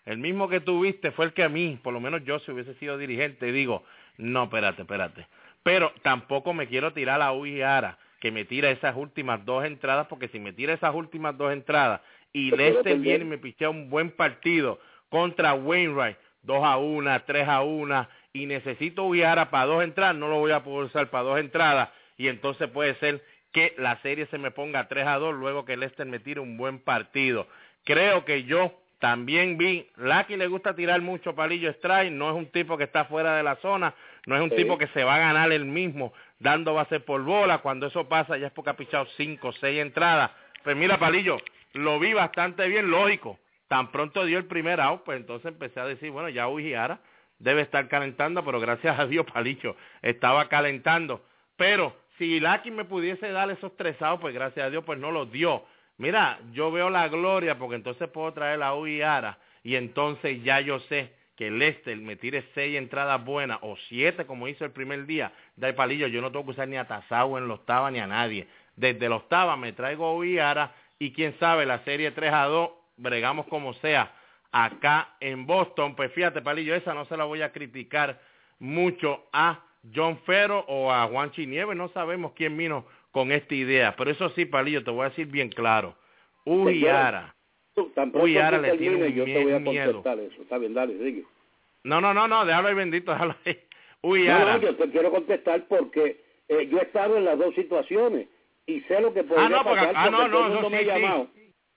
el 0.04 0.18
mismo 0.18 0.48
que 0.48 0.60
tú 0.60 0.80
viste, 0.80 1.12
fue 1.12 1.26
el 1.26 1.32
que 1.32 1.44
a 1.44 1.48
mí, 1.48 1.78
por 1.82 1.92
lo 1.92 2.00
menos 2.00 2.24
yo 2.24 2.38
si 2.40 2.50
hubiese 2.50 2.74
sido 2.74 2.98
dirigente, 2.98 3.52
digo, 3.52 3.84
no, 4.18 4.44
espérate, 4.44 4.82
espérate. 4.82 5.26
Pero 5.62 5.92
tampoco 6.02 6.52
me 6.52 6.66
quiero 6.66 6.92
tirar 6.92 7.22
a 7.22 7.32
Ujiara 7.32 7.98
que 8.20 8.30
me 8.30 8.44
tira 8.44 8.70
esas 8.70 8.96
últimas 8.96 9.44
dos 9.44 9.64
entradas, 9.64 10.06
porque 10.08 10.28
si 10.28 10.38
me 10.38 10.52
tira 10.52 10.74
esas 10.74 10.94
últimas 10.94 11.36
dos 11.36 11.52
entradas 11.52 12.00
y 12.32 12.50
Lester 12.50 12.98
viene 12.98 13.24
y 13.24 13.28
me 13.28 13.38
pichea 13.38 13.68
un 13.68 13.90
buen 13.90 14.10
partido 14.10 14.80
contra 15.08 15.54
Wainwright, 15.54 16.16
dos 16.42 16.64
a 16.64 16.76
una, 16.78 17.20
tres 17.24 17.46
a 17.48 17.62
una, 17.62 18.08
y 18.32 18.46
necesito 18.46 19.04
Ujiara 19.04 19.50
para 19.50 19.66
dos 19.66 19.84
entradas, 19.84 20.16
no 20.16 20.28
lo 20.28 20.38
voy 20.38 20.52
a 20.52 20.62
poder 20.62 20.86
usar 20.86 21.10
para 21.10 21.24
dos 21.24 21.38
entradas, 21.38 21.90
y 22.16 22.28
entonces 22.28 22.68
puede 22.68 22.94
ser 22.96 23.22
que 23.52 23.74
la 23.76 24.00
serie 24.02 24.26
se 24.26 24.38
me 24.38 24.50
ponga 24.50 24.88
tres 24.88 25.06
a 25.06 25.18
dos 25.18 25.34
luego 25.34 25.64
que 25.64 25.76
Lester 25.76 26.06
me 26.06 26.18
tire 26.18 26.40
un 26.40 26.56
buen 26.56 26.78
partido. 26.78 27.46
Creo 27.84 28.24
que 28.24 28.44
yo 28.44 28.81
también 29.02 29.58
vi, 29.58 29.90
Lucky 29.96 30.36
le 30.36 30.46
gusta 30.46 30.76
tirar 30.76 31.00
mucho 31.00 31.34
palillo 31.34 31.70
strike, 31.70 32.12
no 32.12 32.30
es 32.30 32.36
un 32.36 32.46
tipo 32.52 32.78
que 32.78 32.84
está 32.84 33.06
fuera 33.06 33.36
de 33.36 33.42
la 33.42 33.56
zona, 33.56 33.92
No 34.26 34.36
es 34.36 34.42
un 34.42 34.50
tipo 34.50 34.78
que 34.78 34.86
se 34.94 35.02
va 35.02 35.16
a 35.16 35.18
ganar 35.18 35.50
el 35.50 35.64
mismo 35.64 36.12
dando 36.38 36.74
base 36.74 37.00
por 37.00 37.20
bola. 37.24 37.58
Cuando 37.58 37.88
eso 37.88 38.08
pasa 38.08 38.36
ya 38.36 38.46
es 38.46 38.52
porque 38.52 38.70
ha 38.70 38.76
pichado 38.76 39.06
cinco, 39.16 39.50
seis 39.54 39.80
entradas. 39.80 40.30
Pues 40.62 40.76
mira, 40.76 41.00
Palillo, 41.00 41.38
lo 41.72 41.98
vi 41.98 42.12
bastante 42.12 42.68
bien, 42.68 42.92
lógico. 42.92 43.40
Tan 43.66 43.90
pronto 43.90 44.24
dio 44.24 44.38
el 44.38 44.44
primer 44.44 44.80
out, 44.80 45.02
pues 45.02 45.18
entonces 45.18 45.46
empecé 45.46 45.80
a 45.80 45.86
decir, 45.86 46.12
bueno, 46.12 46.28
ya 46.28 46.46
Ujiara 46.46 47.00
debe 47.40 47.62
estar 47.62 47.88
calentando, 47.88 48.44
pero 48.44 48.60
gracias 48.60 49.00
a 49.00 49.06
Dios, 49.06 49.26
Palillo, 49.26 49.74
estaba 50.02 50.48
calentando. 50.48 51.24
Pero 51.56 51.96
si 52.18 52.38
Lucky 52.38 52.70
me 52.70 52.84
pudiese 52.84 53.32
dar 53.32 53.50
esos 53.50 53.76
tres 53.76 54.00
outs, 54.00 54.20
pues 54.20 54.32
gracias 54.32 54.64
a 54.64 54.70
Dios, 54.70 54.84
pues 54.84 55.00
no 55.00 55.10
los 55.10 55.32
dio. 55.32 55.64
Mira, 55.98 56.40
yo 56.52 56.72
veo 56.72 56.90
la 56.90 57.08
gloria 57.08 57.58
porque 57.58 57.76
entonces 57.76 58.08
puedo 58.08 58.32
traer 58.32 58.62
a 58.62 58.74
Ujiara 58.74 59.38
y 59.62 59.76
entonces 59.76 60.42
ya 60.42 60.60
yo 60.60 60.80
sé 60.80 61.12
que 61.36 61.50
Lester 61.50 61.96
me 61.96 62.16
tire 62.16 62.44
seis 62.54 62.76
entradas 62.76 63.24
buenas 63.24 63.58
o 63.62 63.76
siete 63.88 64.26
como 64.26 64.48
hizo 64.48 64.64
el 64.64 64.70
primer 64.70 65.06
día, 65.06 65.32
da 65.56 65.74
palillo, 65.74 66.06
yo 66.06 66.20
no 66.20 66.30
tengo 66.30 66.44
que 66.44 66.50
usar 66.52 66.68
ni 66.68 66.76
a 66.76 66.86
Tasau 66.86 67.38
en 67.38 67.48
la 67.48 67.54
octava 67.54 67.90
ni 67.90 67.98
a 67.98 68.06
nadie. 68.06 68.46
Desde 68.76 69.08
la 69.08 69.16
octava 69.16 69.56
me 69.56 69.72
traigo 69.72 70.06
a 70.06 70.72
y 70.98 71.12
quién 71.12 71.36
sabe, 71.38 71.66
la 71.66 71.82
serie 71.84 72.12
3 72.12 72.32
a 72.32 72.44
2, 72.44 72.70
bregamos 72.96 73.46
como 73.46 73.74
sea, 73.74 74.12
acá 74.52 75.16
en 75.20 75.46
Boston, 75.46 75.96
pues 75.96 76.12
fíjate, 76.12 76.42
Palillo, 76.42 76.74
esa 76.74 76.94
no 76.94 77.06
se 77.06 77.16
la 77.16 77.24
voy 77.24 77.42
a 77.42 77.50
criticar 77.50 78.20
mucho 78.58 79.26
a 79.32 79.60
John 79.94 80.18
Ferro 80.24 80.64
o 80.68 80.92
a 80.92 81.08
Juan 81.08 81.32
Chinieves, 81.32 81.76
no 81.76 81.88
sabemos 81.88 82.32
quién 82.32 82.56
vino 82.56 82.86
con 83.12 83.30
esta 83.30 83.54
idea, 83.54 83.94
pero 83.96 84.10
eso 84.10 84.30
sí, 84.30 84.46
Palillo, 84.46 84.82
te 84.82 84.90
voy 84.90 85.06
a 85.06 85.10
decir 85.10 85.26
bien 85.26 85.50
claro, 85.50 85.94
Ujiara, 86.44 87.34
Ujiara 88.14 88.58
le 88.58 88.76
tiene 88.76 89.06
un 89.06 89.14
yo 89.14 89.24
te 89.24 89.42
voy 89.42 89.52
a 89.52 89.64
contestar 89.64 90.18
eso, 90.18 90.42
está 90.42 90.58
bien, 90.58 90.74
dale, 90.74 90.98
sigue. 90.98 91.24
No, 91.84 92.00
no, 92.00 92.12
no, 92.14 92.26
no, 92.26 92.44
déjalo 92.44 92.68
ahí 92.68 92.74
bendito, 92.74 93.12
déjalo 93.12 93.36
ahí. 93.44 93.58
Ujiara. 94.02 94.44
No, 94.44 94.58
no, 94.58 94.62
yo 94.62 94.76
te 94.76 94.90
quiero 94.90 95.10
contestar 95.10 95.64
porque 95.68 96.20
eh, 96.48 96.68
yo 96.68 96.78
he 96.78 96.82
estado 96.82 97.16
en 97.16 97.24
las 97.24 97.38
dos 97.38 97.54
situaciones 97.54 98.28
y 98.66 98.80
sé 98.82 99.00
lo 99.00 99.12
que 99.12 99.24
podría 99.24 99.46
ah, 99.46 99.48
no, 99.48 99.64
porque, 99.64 99.86
pasar 99.86 99.94
ah, 99.96 100.10
no, 100.10 100.28
no, 100.28 100.70
me 100.70 100.80
sí, 100.80 100.84
llamado 100.84 101.28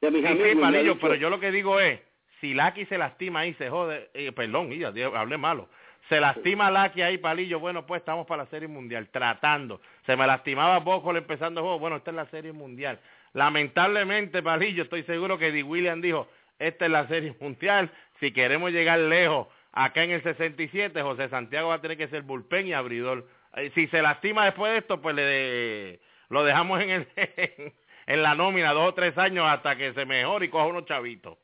de 0.02 0.12
mis 0.12 0.22
sí, 0.22 0.28
amigos. 0.28 0.50
Sí, 0.52 0.60
palillo, 0.60 1.00
pero 1.00 1.16
yo 1.16 1.30
lo 1.30 1.40
que 1.40 1.52
digo 1.52 1.80
es, 1.80 2.00
si 2.40 2.54
Laki 2.54 2.86
se 2.86 2.98
lastima 2.98 3.42
ahí, 3.42 3.54
se 3.56 3.70
jode, 3.70 4.10
eh, 4.14 4.32
perdón, 4.32 4.72
ya, 4.72 4.94
hablé 5.16 5.38
malo, 5.38 5.70
se 6.10 6.20
lastima 6.20 6.70
Laki 6.70 7.02
ahí, 7.02 7.18
palillo, 7.18 7.60
bueno, 7.60 7.86
pues 7.86 8.02
estamos 8.02 8.28
para 8.28 8.44
la 8.44 8.50
Serie 8.50 8.68
Mundial, 8.68 9.10
tratando. 9.10 9.82
Se 10.06 10.16
me 10.16 10.28
lastimaba 10.28 10.80
Bocol 10.80 11.18
empezando 11.18 11.62
el 11.62 11.64
juego, 11.64 11.80
bueno, 11.80 11.96
esta 11.96 12.12
es 12.12 12.16
la 12.16 12.26
Serie 12.28 12.52
Mundial. 12.52 13.00
Lamentablemente, 13.34 14.44
palillo, 14.44 14.84
estoy 14.84 15.04
seguro 15.04 15.38
que 15.38 15.52
Di 15.52 15.64
William 15.64 16.02
dijo, 16.02 16.28
esta 16.60 16.86
es 16.86 16.92
la 16.92 17.08
Serie 17.08 17.36
Mundial, 17.42 17.90
si 18.20 18.32
queremos 18.32 18.72
llegar 18.72 19.00
lejos, 19.00 19.48
acá 19.72 20.04
en 20.04 20.12
el 20.12 20.24
67, 20.24 21.02
José 21.02 21.30
Santiago 21.30 21.70
va 21.70 21.76
a 21.76 21.82
tener 21.82 21.98
que 21.98 22.08
ser 22.08 22.22
bullpen 22.22 22.68
y 22.68 22.74
abridor. 22.74 23.28
Eh, 23.56 23.72
si 23.74 23.88
se 23.88 24.02
lastima 24.02 24.46
después 24.46 24.72
de 24.72 24.78
esto, 24.80 25.02
pues 25.02 25.16
le 25.16 26.00
lo 26.30 26.44
dejamos 26.44 26.82
en, 26.82 26.90
el, 26.90 27.08
en 28.08 28.24
la 28.24 28.36
nómina 28.36 28.74
dos 28.74 28.90
o 28.90 28.94
tres 28.94 29.18
años 29.18 29.46
hasta 29.48 29.76
que 29.76 29.94
se 29.94 30.06
mejore 30.06 30.46
y 30.46 30.50
coja 30.50 30.66
unos 30.66 30.86
chavitos. 30.86 31.38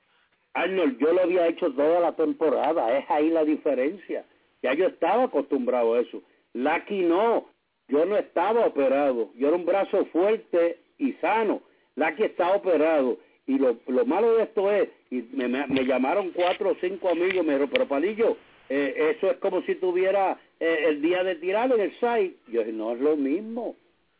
Arnold, 0.53 1.00
yo 1.00 1.13
lo 1.13 1.22
había 1.24 1.48
hecho 1.48 1.72
toda 1.72 2.00
la 2.00 2.12
temporada, 2.13 2.98
es 2.98 3.10
ahí 3.10 3.30
la 3.30 3.44
diferencia. 3.44 4.25
Ya 4.62 4.74
yo 4.74 4.88
estaba 4.88 5.24
acostumbrado 5.24 5.96
a 5.96 6.01
eso. 6.01 6.22
Lucky 6.53 7.01
no, 7.01 7.48
yo 7.88 8.06
no 8.06 8.18
estaba 8.18 8.65
operado, 8.65 9.32
yo 9.36 9.48
era 9.48 9.58
un 9.58 9.65
brazo 9.65 10.06
fuerte 10.06 10.80
y 10.98 11.13
sano. 11.13 11.62
Lucky 11.96 12.24
está 12.24 12.53
operado. 12.53 13.18
Y 13.48 13.58
lo, 13.58 13.77
lo 13.88 14.06
malo 14.06 14.36
de 14.36 14.44
esto 14.44 14.72
es, 14.72 14.88
y 15.10 15.24
me, 15.34 15.48
me, 15.48 15.86
llamaron 15.86 16.30
cuatro 16.30 16.70
o 16.70 16.75
cinco 16.80 17.10
amigos, 17.10 17.44
me 17.44 17.53
dijeron, 17.53 17.70
pero 17.72 17.88
Palillo, 17.88 18.38
eh, 18.70 19.15
eso 19.18 19.32
es 19.32 19.38
como 19.38 19.62
si 19.63 19.75
tuviera 19.75 20.39
eh, 20.60 20.86
el 20.88 21.01
día 21.01 21.24
de 21.24 21.36
tirar 21.36 21.72
en 21.72 21.82
el 21.82 21.91
site. 21.94 22.36
Yo 22.48 22.62
dije, 22.62 22.72
no 22.72 22.94
es 22.94 23.01
lo 23.01 23.18
mismo. 23.18 23.75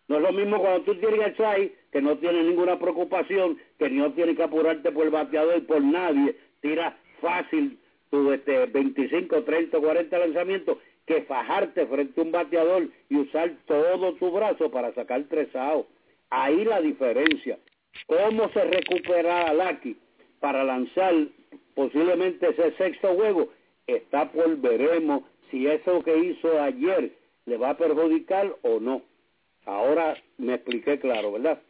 No 0.08 0.18
es 0.18 0.24
lo 0.24 0.34
mismo 0.34 0.60
cuando 0.60 0.82
tú 0.82 0.96
tienes 0.96 1.22
el 1.22 1.38
SAI, 1.38 1.74
que 1.90 2.02
no 2.02 2.18
tienes 2.18 2.46
ninguna 2.46 2.78
preocupación, 2.78 3.58
que 3.80 3.90
no 3.90 4.12
tienes 4.12 4.36
que 4.36 4.44
apurarte 4.44 4.92
por 4.92 5.06
el 5.06 5.12
bateador 5.12 5.58
y 5.58 5.62
por 5.62 5.82
nadie, 5.82 6.36
tira 6.60 6.98
fácil 7.22 7.80
tu 8.12 8.32
este, 8.32 8.68
25, 8.68 9.44
30, 9.44 9.80
40 9.80 10.20
lanzamientos, 10.20 10.78
que 11.08 11.24
fajarte 11.24 11.88
frente 11.88 12.22
a 12.22 12.24
un 12.24 12.32
bateador 12.32 12.88
y 13.10 13.18
usar 13.18 13.52
todo 13.66 14.14
tu 14.16 14.32
brazo 14.32 14.70
para 14.70 14.94
sacar 14.94 15.24
tres 15.30 15.54
outs. 15.56 15.90
Ahí 16.30 16.64
la 16.64 16.80
diferencia. 16.80 17.58
¿Cómo 18.06 18.50
se 18.50 18.64
recupera 18.64 19.52
Lucky 19.54 19.98
para 20.40 20.64
lanzar 20.64 21.14
posiblemente 21.74 22.50
ese 22.50 22.72
sexto 22.78 23.16
juego? 23.16 23.50
Está 23.88 24.32
por 24.32 24.58
veremos 24.58 25.24
si 25.50 25.68
eso 25.68 26.04
que 26.04 26.18
hizo 26.18 26.62
ayer 26.62 27.12
le 27.46 27.58
va 27.58 27.72
a 27.72 27.78
perjudicar 27.78 28.56
o 28.62 28.80
no. 28.80 29.02
Ahora 29.66 30.16
me 30.38 30.56
expliqué 30.56 31.00
claro, 31.00 31.34
¿verdad? 31.34 31.62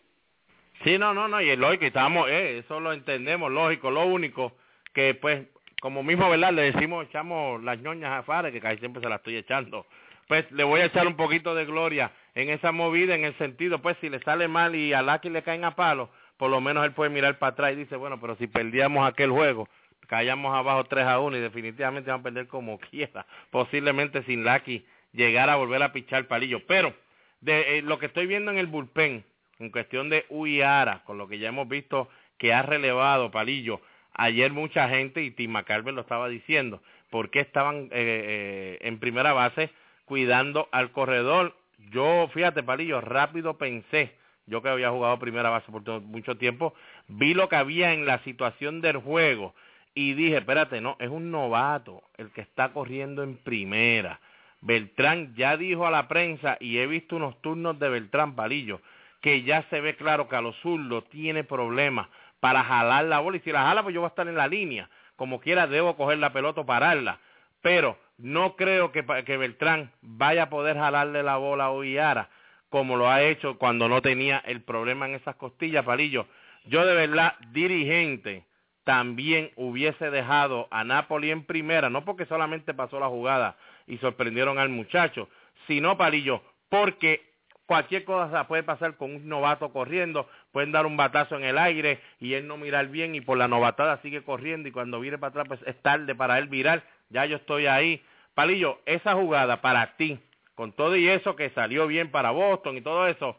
Sí, 0.83 0.97
no, 0.97 1.13
no, 1.13 1.27
no, 1.27 1.41
y 1.41 1.49
es 1.49 1.59
lógico, 1.59 1.85
estamos, 1.85 2.29
eh, 2.29 2.59
eso 2.59 2.79
lo 2.79 2.91
entendemos, 2.91 3.51
lógico, 3.51 3.91
lo 3.91 4.05
único 4.05 4.53
que 4.93 5.13
pues, 5.13 5.47
como 5.81 6.03
mismo, 6.03 6.29
¿verdad? 6.29 6.53
Le 6.53 6.71
decimos, 6.71 7.07
echamos 7.07 7.61
las 7.63 7.79
ñoñas 7.79 8.11
a 8.11 8.23
Fares, 8.23 8.53
que 8.53 8.61
casi 8.61 8.77
siempre 8.77 9.01
se 9.01 9.09
las 9.09 9.17
estoy 9.17 9.35
echando, 9.35 9.87
pues 10.27 10.49
le 10.51 10.63
voy 10.63 10.79
a 10.79 10.85
echar 10.85 11.07
un 11.07 11.15
poquito 11.15 11.55
de 11.55 11.65
gloria 11.65 12.11
en 12.35 12.49
esa 12.51 12.71
movida, 12.71 13.15
en 13.15 13.25
el 13.25 13.35
sentido, 13.39 13.81
pues 13.81 13.97
si 13.99 14.07
le 14.07 14.19
sale 14.19 14.47
mal 14.47 14.75
y 14.75 14.93
a 14.93 15.01
Lucky 15.01 15.29
le 15.29 15.41
caen 15.41 15.65
a 15.65 15.75
palo, 15.75 16.11
por 16.37 16.51
lo 16.51 16.61
menos 16.61 16.85
él 16.85 16.91
puede 16.93 17.09
mirar 17.09 17.39
para 17.39 17.53
atrás 17.53 17.73
y 17.73 17.77
dice, 17.77 17.95
bueno, 17.95 18.21
pero 18.21 18.35
si 18.35 18.45
perdíamos 18.45 19.09
aquel 19.09 19.31
juego, 19.31 19.67
caíamos 20.07 20.55
abajo 20.55 20.83
3 20.83 21.03
a 21.03 21.19
1 21.19 21.37
y 21.37 21.39
definitivamente 21.39 22.11
vamos 22.11 22.21
a 22.21 22.23
perder 22.25 22.47
como 22.47 22.77
quiera, 22.77 23.25
posiblemente 23.49 24.21
sin 24.23 24.43
Lucky 24.43 24.85
llegar 25.13 25.49
a 25.49 25.55
volver 25.55 25.81
a 25.81 25.91
pichar 25.91 26.27
palillo, 26.27 26.61
pero 26.67 26.93
de 27.39 27.79
eh, 27.79 27.81
lo 27.81 27.97
que 27.97 28.05
estoy 28.05 28.27
viendo 28.27 28.51
en 28.51 28.59
el 28.59 28.67
bullpen, 28.67 29.25
en 29.57 29.71
cuestión 29.71 30.09
de 30.09 30.27
Uiara, 30.29 31.01
con 31.05 31.17
lo 31.17 31.27
que 31.27 31.39
ya 31.39 31.49
hemos 31.49 31.67
visto 31.67 32.07
que 32.37 32.53
ha 32.53 32.61
relevado 32.61 33.29
Palillo, 33.29 33.81
ayer 34.13 34.51
mucha 34.51 34.89
gente, 34.89 35.23
y 35.23 35.31
Tim 35.31 35.51
McCarver 35.51 35.93
lo 35.93 36.01
estaba 36.01 36.29
diciendo, 36.29 36.81
¿por 37.09 37.29
qué 37.29 37.39
estaban 37.39 37.85
eh, 37.85 37.89
eh, 37.91 38.77
en 38.81 38.99
primera 38.99 39.33
base 39.33 39.69
cuidando 40.05 40.69
al 40.71 40.91
corredor? 40.91 41.55
Yo, 41.91 42.29
fíjate, 42.33 42.63
Palillo, 42.63 43.01
rápido 43.01 43.57
pensé, 43.57 44.15
yo 44.45 44.61
que 44.61 44.69
había 44.69 44.91
jugado 44.91 45.19
primera 45.19 45.49
base 45.49 45.71
por 45.71 46.01
mucho 46.01 46.37
tiempo, 46.37 46.73
vi 47.07 47.33
lo 47.33 47.49
que 47.49 47.55
había 47.55 47.93
en 47.93 48.05
la 48.05 48.19
situación 48.23 48.81
del 48.81 48.97
juego 48.97 49.55
y 49.93 50.13
dije, 50.13 50.37
espérate, 50.37 50.81
no, 50.81 50.95
es 50.99 51.09
un 51.09 51.31
novato 51.31 52.03
el 52.17 52.31
que 52.31 52.41
está 52.41 52.71
corriendo 52.71 53.23
en 53.23 53.37
primera 53.37 54.19
Beltrán 54.61 55.33
ya 55.35 55.57
dijo 55.57 55.87
a 55.87 55.91
la 55.91 56.07
prensa, 56.07 56.57
y 56.59 56.77
he 56.77 56.87
visto 56.87 57.15
unos 57.15 57.41
turnos 57.41 57.79
de 57.79 57.89
Beltrán 57.89 58.35
Palillo, 58.35 58.79
que 59.19 59.41
ya 59.41 59.63
se 59.69 59.81
ve 59.81 59.95
claro 59.95 60.29
que 60.29 60.35
a 60.35 60.41
los 60.41 60.55
zurdos 60.57 61.09
tiene 61.09 61.43
problemas 61.43 62.07
para 62.41 62.63
jalar 62.63 63.05
la 63.05 63.19
bola, 63.19 63.37
y 63.37 63.39
si 63.41 63.51
la 63.51 63.63
jala, 63.63 63.83
pues 63.83 63.93
yo 63.93 64.01
voy 64.01 64.07
a 64.07 64.09
estar 64.09 64.27
en 64.27 64.35
la 64.35 64.47
línea. 64.47 64.89
Como 65.15 65.39
quiera, 65.39 65.67
debo 65.67 65.95
coger 65.95 66.17
la 66.17 66.33
pelota 66.33 66.61
o 66.61 66.65
pararla. 66.65 67.19
Pero 67.61 67.97
no 68.17 68.55
creo 68.55 68.91
que, 68.91 69.03
Beltrán 69.37 69.91
vaya 70.01 70.43
a 70.43 70.49
poder 70.49 70.75
jalarle 70.75 71.21
la 71.23 71.37
bola 71.37 71.65
a 71.65 71.69
Oiara, 71.69 72.29
como 72.69 72.97
lo 72.97 73.09
ha 73.09 73.21
hecho 73.21 73.57
cuando 73.57 73.87
no 73.87 74.01
tenía 74.01 74.39
el 74.39 74.61
problema 74.61 75.05
en 75.05 75.15
esas 75.15 75.35
costillas, 75.35 75.85
Palillo. 75.85 76.25
Yo 76.65 76.85
de 76.85 76.95
verdad, 76.95 77.35
dirigente, 77.51 78.45
también 78.83 79.51
hubiese 79.55 80.09
dejado 80.09 80.67
a 80.71 80.83
Napoli 80.83 81.29
en 81.29 81.45
primera, 81.45 81.91
no 81.91 82.03
porque 82.03 82.25
solamente 82.25 82.73
pasó 82.73 82.99
la 82.99 83.07
jugada 83.07 83.55
y 83.85 83.97
sorprendieron 83.99 84.57
al 84.57 84.69
muchacho, 84.69 85.29
sino 85.67 85.97
Palillo, 85.97 86.41
porque 86.69 87.30
cualquier 87.71 88.03
cosa 88.03 88.49
puede 88.49 88.63
pasar 88.63 88.97
con 88.97 89.15
un 89.15 89.29
novato 89.29 89.71
corriendo, 89.71 90.27
pueden 90.51 90.73
dar 90.73 90.85
un 90.85 90.97
batazo 90.97 91.37
en 91.37 91.45
el 91.45 91.57
aire 91.57 92.01
y 92.19 92.33
él 92.33 92.45
no 92.45 92.57
mirar 92.57 92.89
bien 92.89 93.15
y 93.15 93.21
por 93.21 93.37
la 93.37 93.47
novatada 93.47 94.01
sigue 94.01 94.23
corriendo 94.23 94.67
y 94.67 94.73
cuando 94.73 94.99
vire 94.99 95.17
para 95.17 95.29
atrás 95.29 95.45
pues 95.47 95.61
es 95.65 95.81
tarde 95.81 96.13
para 96.13 96.37
él 96.37 96.49
virar, 96.49 96.83
ya 97.11 97.25
yo 97.25 97.37
estoy 97.37 97.67
ahí. 97.67 98.03
Palillo, 98.33 98.79
esa 98.85 99.13
jugada 99.13 99.61
para 99.61 99.95
ti, 99.95 100.19
con 100.53 100.73
todo 100.73 100.97
y 100.97 101.07
eso 101.07 101.37
que 101.37 101.49
salió 101.51 101.87
bien 101.87 102.11
para 102.11 102.31
Boston 102.31 102.75
y 102.75 102.81
todo 102.81 103.07
eso, 103.07 103.37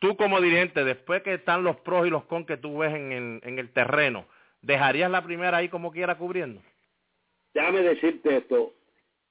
tú 0.00 0.16
como 0.16 0.40
dirigente, 0.40 0.82
después 0.82 1.22
que 1.22 1.34
están 1.34 1.62
los 1.62 1.76
pros 1.76 2.04
y 2.04 2.10
los 2.10 2.24
con 2.24 2.46
que 2.46 2.56
tú 2.56 2.78
ves 2.78 2.92
en 2.92 3.12
el, 3.12 3.40
en 3.44 3.60
el 3.60 3.70
terreno, 3.70 4.26
¿dejarías 4.60 5.08
la 5.08 5.22
primera 5.22 5.58
ahí 5.58 5.68
como 5.68 5.92
quiera 5.92 6.16
cubriendo? 6.18 6.60
Déjame 7.54 7.82
decirte 7.82 8.38
esto, 8.38 8.72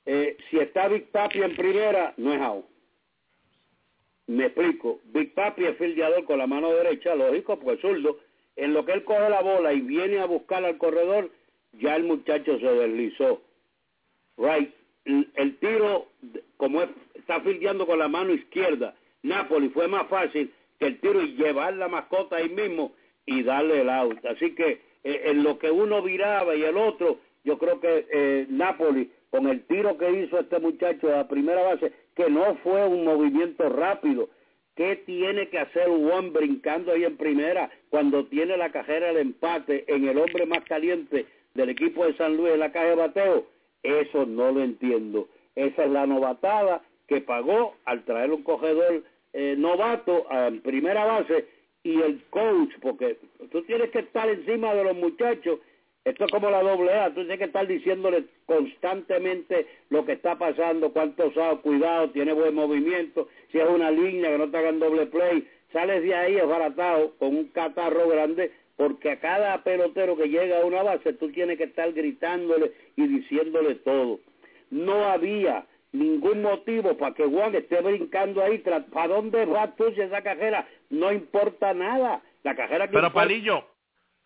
eh, 0.05 0.38
si 0.49 0.57
está 0.57 0.88
Big 0.88 1.12
Papi 1.12 1.41
en 1.41 1.53
primera, 1.53 2.13
no 2.15 2.31
es 2.31 2.39
out. 2.39 2.76
Me 4.27 4.47
explico. 4.47 4.99
Big 5.05 5.33
Papi 5.33 5.65
es 5.65 5.77
fildeador 5.77 6.25
con 6.25 6.37
la 6.37 6.47
mano 6.47 6.71
derecha, 6.73 7.15
lógico, 7.15 7.57
pues 7.59 7.79
zurdo. 7.79 8.19
En 8.57 8.73
lo 8.73 8.85
que 8.85 8.91
él 8.91 9.03
coge 9.03 9.29
la 9.29 9.41
bola 9.41 9.71
y 9.73 9.81
viene 9.81 10.19
a 10.19 10.25
buscar 10.25 10.63
al 10.65 10.77
corredor, 10.77 11.31
ya 11.73 11.95
el 11.95 12.03
muchacho 12.03 12.59
se 12.59 12.65
deslizó. 12.65 13.41
Right. 14.37 14.73
El, 15.05 15.57
tiro, 15.59 16.07
como 16.57 16.81
está 17.13 17.39
fildeando 17.39 17.87
con 17.87 17.99
la 17.99 18.09
mano 18.09 18.33
izquierda, 18.33 18.95
Napoli 19.23 19.69
fue 19.69 19.87
más 19.87 20.07
fácil 20.07 20.51
que 20.79 20.87
el 20.87 20.99
tiro 20.99 21.21
y 21.21 21.35
llevar 21.35 21.75
la 21.75 21.87
mascota 21.87 22.35
ahí 22.35 22.49
mismo 22.49 22.93
y 23.25 23.43
darle 23.43 23.81
el 23.81 23.89
out. 23.89 24.25
Así 24.25 24.53
que 24.53 24.81
eh, 25.03 25.21
en 25.25 25.43
lo 25.43 25.57
que 25.57 25.71
uno 25.71 26.01
viraba 26.01 26.55
y 26.55 26.63
el 26.63 26.75
otro, 26.75 27.19
yo 27.45 27.57
creo 27.57 27.79
que 27.79 28.05
eh, 28.11 28.47
Napoli, 28.49 29.09
con 29.29 29.47
el 29.47 29.65
tiro 29.65 29.97
que 29.97 30.11
hizo 30.11 30.39
este 30.39 30.59
muchacho 30.59 31.15
a 31.15 31.27
primera 31.29 31.63
base, 31.63 31.93
que 32.17 32.30
no 32.32 32.56
fue 32.63 32.86
un 32.88 33.06
movimiento 33.06 33.69
rápido, 33.69 34.27
¿qué 34.75 34.95
tiene 35.06 35.49
que 35.49 35.60
hacer 35.60 35.88
Juan 35.88 36.34
brincando 36.34 36.91
ahí 36.91 37.03
en 37.03 37.15
primera 37.15 37.69
cuando 37.91 38.25
tiene 38.25 38.58
la 38.58 38.71
cajera 38.71 39.08
del 39.08 39.17
empate 39.17 39.86
en 39.88 40.08
el 40.08 40.17
hombre 40.17 40.47
más 40.47 40.63
caliente 40.63 41.27
del 41.53 41.69
equipo 41.69 42.06
de 42.06 42.17
San 42.17 42.36
Luis 42.36 42.53
en 42.53 42.60
la 42.60 42.71
caja 42.71 42.88
de 42.88 42.95
bateo? 42.95 43.45
Eso 43.84 44.25
no 44.25 44.51
lo 44.51 44.63
entiendo. 44.63 45.30
Esa 45.56 45.86
es 45.86 45.91
la 45.91 46.08
novatada 46.08 46.82
que 47.08 47.21
pagó 47.21 47.75
al 47.86 48.03
traer 48.03 48.32
un 48.32 48.41
cogedor 48.41 49.03
eh, 49.34 49.56
novato 49.56 50.25
en 50.32 50.62
primera 50.62 51.06
base 51.06 51.45
y 51.84 52.01
el 52.01 52.23
coach, 52.32 52.71
porque 52.82 53.17
tú 53.51 53.62
tienes 53.63 53.91
que 53.91 53.99
estar 53.99 54.27
encima 54.27 54.73
de 54.73 54.84
los 54.84 54.95
muchachos. 54.95 55.60
Esto 56.07 56.23
es 56.23 56.31
como 56.31 56.49
la 56.49 56.63
doble 56.63 56.93
A, 56.93 57.09
tú 57.09 57.15
tienes 57.15 57.37
que 57.37 57.43
estar 57.43 57.67
diciéndole 57.67 58.23
constantemente 58.45 59.67
lo 59.89 60.05
que 60.05 60.13
está 60.13 60.37
pasando, 60.37 60.93
cuánto 60.93 61.33
sabe, 61.33 61.57
cuidado, 61.57 62.11
tiene 62.11 62.31
buen 62.31 62.55
movimiento, 62.55 63.27
si 63.51 63.59
es 63.59 63.67
una 63.67 63.91
línea 63.91 64.31
que 64.31 64.37
no 64.37 64.49
te 64.49 64.57
hagan 64.57 64.79
doble 64.79 65.07
play, 65.07 65.45
sales 65.73 66.01
de 66.03 66.15
ahí 66.15 66.37
esbaratado 66.37 67.13
con 67.19 67.35
un 67.35 67.49
catarro 67.49 68.07
grande, 68.07 68.53
porque 68.77 69.11
a 69.11 69.19
cada 69.19 69.61
pelotero 69.65 70.15
que 70.15 70.29
llega 70.29 70.61
a 70.61 70.65
una 70.65 70.81
base 70.81 71.11
tú 71.11 71.29
tienes 71.33 71.57
que 71.57 71.65
estar 71.65 71.91
gritándole 71.91 72.71
y 72.95 73.05
diciéndole 73.05 73.75
todo. 73.75 74.21
No 74.71 75.09
había 75.09 75.65
ningún 75.91 76.41
motivo 76.41 76.95
para 76.95 77.15
que 77.15 77.25
Juan 77.25 77.53
esté 77.53 77.81
brincando 77.81 78.41
ahí. 78.41 78.59
¿Para 78.59 79.07
dónde 79.09 79.45
va 79.45 79.75
tú 79.75 79.87
esa 79.87 80.21
cajera? 80.21 80.69
No 80.89 81.11
importa 81.11 81.73
nada. 81.73 82.21
La 82.43 82.55
cajera 82.55 82.87
que 82.87 82.93
Pero 82.93 83.11
Palillo, 83.11 83.65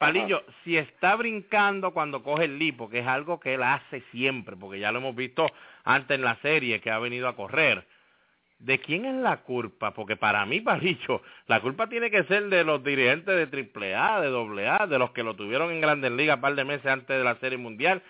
Palillo, 0.01 0.41
si 0.63 0.77
está 0.77 1.15
brincando 1.15 1.91
cuando 1.91 2.23
coge 2.23 2.45
el 2.45 2.57
lipo, 2.57 2.89
que 2.89 3.01
es 3.01 3.07
algo 3.07 3.39
que 3.39 3.53
él 3.53 3.61
hace 3.61 4.01
siempre, 4.11 4.55
porque 4.55 4.79
ya 4.79 4.91
lo 4.91 4.97
hemos 4.97 5.15
visto 5.15 5.45
antes 5.83 6.15
en 6.15 6.23
la 6.23 6.37
serie 6.37 6.81
que 6.81 6.89
ha 6.89 6.97
venido 6.97 7.27
a 7.27 7.35
correr, 7.35 7.85
¿de 8.57 8.79
quién 8.79 9.05
es 9.05 9.13
la 9.13 9.43
culpa? 9.43 9.93
Porque 9.93 10.15
para 10.15 10.43
mí, 10.47 10.59
Palillo, 10.61 11.21
la 11.45 11.61
culpa 11.61 11.87
tiene 11.87 12.09
que 12.09 12.23
ser 12.23 12.49
de 12.49 12.63
los 12.63 12.83
dirigentes 12.83 13.51
de 13.51 13.95
AAA, 13.95 14.21
de 14.21 14.67
AA, 14.67 14.87
de 14.87 14.97
los 14.97 15.11
que 15.11 15.21
lo 15.21 15.35
tuvieron 15.35 15.71
en 15.71 15.81
Grandes 15.81 16.11
Ligas 16.13 16.37
un 16.37 16.41
par 16.41 16.55
de 16.55 16.65
meses 16.65 16.87
antes 16.87 17.15
de 17.15 17.23
la 17.23 17.35
Serie 17.35 17.59
Mundial, 17.59 18.01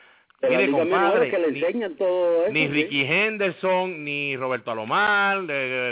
Mire, 0.50 0.72
compadre, 0.72 1.30
que 1.30 1.38
le 1.38 1.48
enseñan 1.50 1.96
todo 1.98 2.46
eso, 2.46 2.54
ni 2.54 2.68
Ricky 2.68 3.02
Henderson, 3.02 4.04
ni 4.04 4.36
Roberto 4.38 4.72
Alomar, 4.72 5.42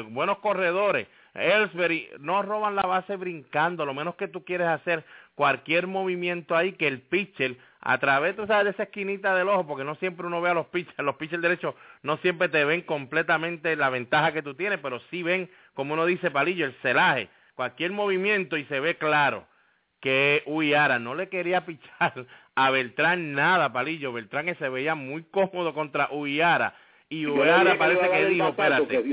buenos 0.09 0.39
corredores. 0.39 1.07
Ellsbury, 1.35 2.09
no 2.19 2.41
roban 2.41 2.75
la 2.75 2.81
base 2.81 3.15
brincando, 3.15 3.85
lo 3.85 3.93
menos 3.93 4.15
que 4.15 4.27
tú 4.27 4.43
quieres 4.43 4.67
hacer 4.67 5.03
cualquier 5.39 5.87
movimiento 5.87 6.53
ahí 6.53 6.73
que 6.73 6.85
el 6.85 6.99
pitcher, 6.99 7.55
a 7.79 7.97
través 7.97 8.35
tú 8.35 8.45
sabes, 8.45 8.65
de 8.65 8.71
esa 8.71 8.83
esquinita 8.83 9.33
del 9.33 9.47
ojo, 9.47 9.65
porque 9.65 9.85
no 9.85 9.95
siempre 9.95 10.27
uno 10.27 10.41
ve 10.41 10.49
a 10.49 10.53
los 10.53 10.65
pitchers, 10.65 10.97
los 10.97 11.15
pitchers 11.15 11.41
derechos 11.41 11.75
no 12.03 12.17
siempre 12.17 12.49
te 12.49 12.65
ven 12.65 12.81
completamente 12.81 13.77
la 13.77 13.89
ventaja 13.89 14.33
que 14.33 14.41
tú 14.41 14.55
tienes, 14.55 14.79
pero 14.79 14.99
sí 15.09 15.23
ven, 15.23 15.49
como 15.75 15.93
uno 15.93 16.05
dice, 16.05 16.29
palillo, 16.29 16.65
el 16.65 16.73
celaje, 16.81 17.29
cualquier 17.55 17.93
movimiento 17.93 18.57
y 18.57 18.65
se 18.65 18.81
ve 18.81 18.97
claro 18.97 19.47
que 20.01 20.43
Uyara 20.45 20.99
no 20.99 21.15
le 21.15 21.29
quería 21.29 21.65
pichar 21.65 22.25
a 22.55 22.69
Beltrán 22.69 23.31
nada, 23.31 23.71
Palillo. 23.71 24.11
Beltrán 24.11 24.45
que 24.45 24.55
se 24.55 24.67
veía 24.67 24.95
muy 24.95 25.23
cómodo 25.23 25.73
contra 25.73 26.09
Uyara. 26.11 26.75
Y 27.07 27.25
Uyara 27.27 27.77
parece 27.77 28.09
que 28.09 28.25
dijo, 28.25 28.49
espérate. 28.49 29.03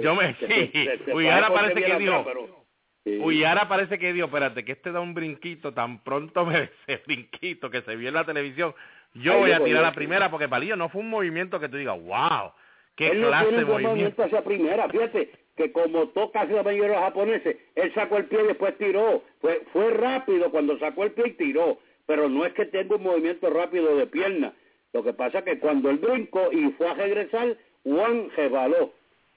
Yo 0.00 0.14
me, 0.14 0.34
sí, 0.48 0.88
Uyara 1.12 1.52
parece 1.52 1.82
que 1.82 1.98
dijo, 1.98 2.63
Uyara 3.04 3.68
parece 3.68 3.98
que 3.98 4.12
dijo, 4.12 4.26
espérate, 4.26 4.64
que 4.64 4.72
este 4.72 4.92
da 4.92 5.00
un 5.00 5.14
brinquito, 5.14 5.72
tan 5.74 6.02
pronto 6.02 6.46
me 6.46 6.70
ese 6.86 7.02
brinquito 7.06 7.70
que 7.70 7.82
se 7.82 7.96
vio 7.96 8.08
en 8.08 8.14
la 8.14 8.24
televisión. 8.24 8.74
Yo 9.14 9.38
voy 9.38 9.52
a 9.52 9.62
tirar 9.62 9.82
la 9.82 9.92
primera 9.92 10.30
porque 10.30 10.48
Palillo 10.48 10.76
no 10.76 10.88
fue 10.88 11.02
un 11.02 11.10
movimiento 11.10 11.60
que 11.60 11.68
tú 11.68 11.76
digas, 11.76 11.96
wow, 12.02 12.52
qué 12.96 13.10
clase 13.10 13.52
de 13.52 13.64
movimiento. 13.64 13.88
movimiento 13.90 14.22
hacia 14.24 14.42
primera, 14.42 14.88
fíjate, 14.88 15.30
que 15.56 15.70
como 15.70 16.08
toca 16.08 16.44
la 16.44 16.62
mayoría 16.62 16.82
de 16.82 16.94
los 16.94 17.04
japoneses, 17.04 17.56
él 17.76 17.92
sacó 17.94 18.16
el 18.16 18.24
pie 18.24 18.40
y 18.42 18.46
después 18.48 18.76
tiró. 18.78 19.22
Fue, 19.40 19.62
fue 19.72 19.90
rápido 19.90 20.50
cuando 20.50 20.78
sacó 20.78 21.04
el 21.04 21.12
pie 21.12 21.28
y 21.28 21.32
tiró 21.32 21.78
pero 22.06 22.28
no 22.28 22.44
es 22.44 22.52
que 22.52 22.66
tenga 22.66 22.96
un 22.96 23.02
movimiento 23.02 23.50
rápido 23.50 23.96
de 23.96 24.06
pierna. 24.06 24.52
Lo 24.92 25.02
que 25.02 25.12
pasa 25.12 25.38
es 25.38 25.44
que 25.44 25.58
cuando 25.58 25.90
él 25.90 25.98
brincó 25.98 26.52
y 26.52 26.70
fue 26.72 26.88
a 26.88 26.94
regresar, 26.94 27.56
Juan 27.82 28.30
rebaló 28.36 28.92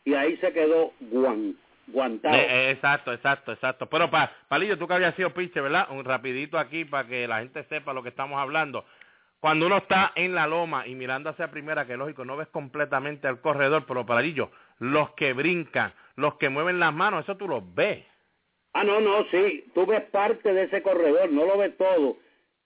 y 0.06 0.14
ahí 0.14 0.38
se 0.38 0.52
quedó 0.52 0.92
Juan. 1.12 1.56
Guantado. 1.88 2.36
Eh, 2.36 2.48
eh, 2.50 2.72
exacto, 2.72 3.14
exacto, 3.14 3.52
exacto. 3.52 3.86
Pero 3.88 4.10
pa, 4.10 4.32
Palillo, 4.48 4.78
tú 4.78 4.88
que 4.88 4.94
habías 4.94 5.16
sido 5.16 5.34
pinche, 5.34 5.62
¿verdad? 5.62 5.88
Un 5.90 6.04
rapidito 6.04 6.58
aquí 6.58 6.86
para 6.86 7.08
que 7.08 7.28
la 7.28 7.40
gente 7.40 7.64
sepa 7.66 7.94
lo 7.94 8.04
que 8.04 8.10
estamos 8.10 8.40
hablando. 8.40 8.86
Cuando 9.40 9.68
uno 9.68 9.78
está 9.78 10.12
en 10.16 10.34
la 10.34 10.48
loma 10.48 10.88
y 10.88 10.96
mirando 10.96 11.30
hacia 11.30 11.52
primera, 11.52 11.86
que 11.86 11.96
lógico, 11.96 12.26
no 12.26 12.38
ves 12.38 12.48
completamente 12.48 13.28
al 13.28 13.40
corredor, 13.40 13.86
pero 13.88 14.06
Palillo, 14.06 14.52
los 14.80 15.12
que 15.12 15.34
brincan, 15.34 15.94
los 16.16 16.36
que 16.36 16.50
mueven 16.50 16.80
las 16.80 16.94
manos, 16.94 17.24
eso 17.24 17.38
tú 17.38 17.48
los 17.48 17.64
ves. 17.74 18.04
Ah, 18.74 18.84
no, 18.84 19.00
no, 19.00 19.26
sí, 19.32 19.66
tú 19.74 19.86
ves 19.86 20.04
parte 20.12 20.54
de 20.54 20.64
ese 20.64 20.82
corredor, 20.82 21.32
no 21.32 21.46
lo 21.46 21.58
ves 21.58 21.76
todo 21.78 22.18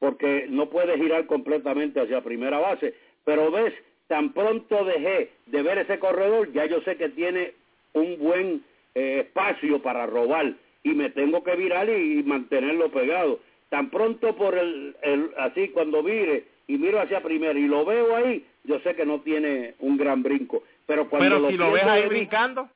porque 0.01 0.47
no 0.49 0.67
puede 0.67 0.97
girar 0.97 1.27
completamente 1.27 2.01
hacia 2.01 2.23
primera 2.23 2.57
base. 2.57 2.95
Pero 3.23 3.51
ves, 3.51 3.71
tan 4.07 4.33
pronto 4.33 4.83
dejé 4.83 5.29
de 5.45 5.61
ver 5.61 5.77
ese 5.77 5.99
corredor, 5.99 6.51
ya 6.53 6.65
yo 6.65 6.81
sé 6.81 6.97
que 6.97 7.09
tiene 7.09 7.53
un 7.93 8.17
buen 8.17 8.63
eh, 8.95 9.25
espacio 9.27 9.81
para 9.81 10.05
robar 10.05 10.53
y 10.83 10.89
me 10.89 11.09
tengo 11.09 11.43
que 11.43 11.55
virar 11.55 11.89
y, 11.89 12.23
mantenerlo 12.23 12.91
pegado. 12.91 13.39
Tan 13.69 13.89
pronto 13.89 14.35
por 14.35 14.57
el, 14.57 14.95
así 15.37 15.69
cuando 15.69 16.03
vire 16.03 16.45
y 16.67 16.77
miro 16.77 16.99
hacia 16.99 17.21
primera 17.21 17.57
y 17.57 17.67
lo 17.67 17.85
veo 17.85 18.15
ahí, 18.15 18.45
yo 18.63 18.79
sé 18.79 18.95
que 18.95 19.05
no 19.05 19.21
tiene 19.21 19.75
un 19.79 19.97
gran 19.97 20.23
brinco. 20.23 20.63
Pero 20.85 21.09
cuando 21.09 21.49
si 21.49 21.57
lo 21.57 21.71
ves 21.71 21.83
ahí 21.83 22.07
brincando. 22.07 22.69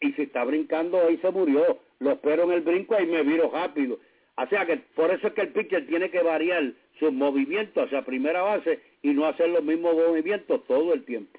Y 0.00 0.12
si 0.12 0.22
está 0.22 0.44
brincando 0.44 1.00
ahí 1.06 1.16
se 1.18 1.30
murió. 1.30 1.78
Lo 1.98 2.12
espero 2.12 2.44
en 2.44 2.52
el 2.52 2.60
brinco 2.60 2.96
y 3.00 3.06
me 3.06 3.22
viro 3.22 3.50
rápido. 3.52 3.98
O 4.36 4.46
sea 4.46 4.66
que 4.66 4.76
por 4.94 5.10
eso 5.10 5.28
es 5.28 5.32
que 5.32 5.42
el 5.42 5.52
pitcher 5.52 5.86
tiene 5.86 6.10
que 6.10 6.22
variar 6.22 6.72
sus 6.98 7.12
movimientos 7.12 7.86
hacia 7.86 8.04
primera 8.04 8.42
base 8.42 8.80
y 9.02 9.12
no 9.12 9.26
hacer 9.26 9.48
los 9.48 9.62
mismos 9.62 9.94
movimientos 9.94 10.64
todo 10.66 10.92
el 10.92 11.04
tiempo. 11.04 11.38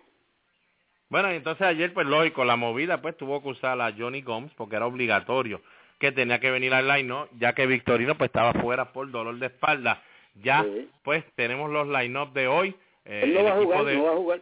Bueno, 1.09 1.29
entonces 1.29 1.65
ayer, 1.65 1.93
pues 1.93 2.07
lógico, 2.07 2.45
la 2.45 2.55
movida 2.55 3.01
pues 3.01 3.15
tuvo 3.17 3.41
que 3.41 3.49
usar 3.49 3.79
a 3.79 3.93
Johnny 3.97 4.21
Gomes 4.21 4.51
porque 4.55 4.75
era 4.75 4.85
obligatorio 4.85 5.61
que 5.99 6.11
tenía 6.11 6.39
que 6.39 6.51
venir 6.51 6.73
al 6.73 6.87
line, 6.87 7.03
¿no? 7.03 7.29
ya 7.39 7.53
que 7.53 7.65
Victorino 7.67 8.15
pues 8.15 8.27
estaba 8.27 8.53
fuera 8.53 8.91
por 8.91 9.09
dolor 9.11 9.37
de 9.37 9.45
espalda. 9.47 10.01
Ya, 10.43 10.65
pues 11.03 11.23
tenemos 11.35 11.71
los 11.71 11.87
line-up 11.87 12.33
de 12.33 12.47
hoy. 12.47 12.75
Eh, 13.05 13.21
Él 13.23 13.33
no 13.33 13.43
va, 13.45 13.51
a 13.51 13.55
jugar, 13.55 13.85
no 13.85 14.03
va 14.03 14.11
a 14.11 14.15
jugar. 14.15 14.39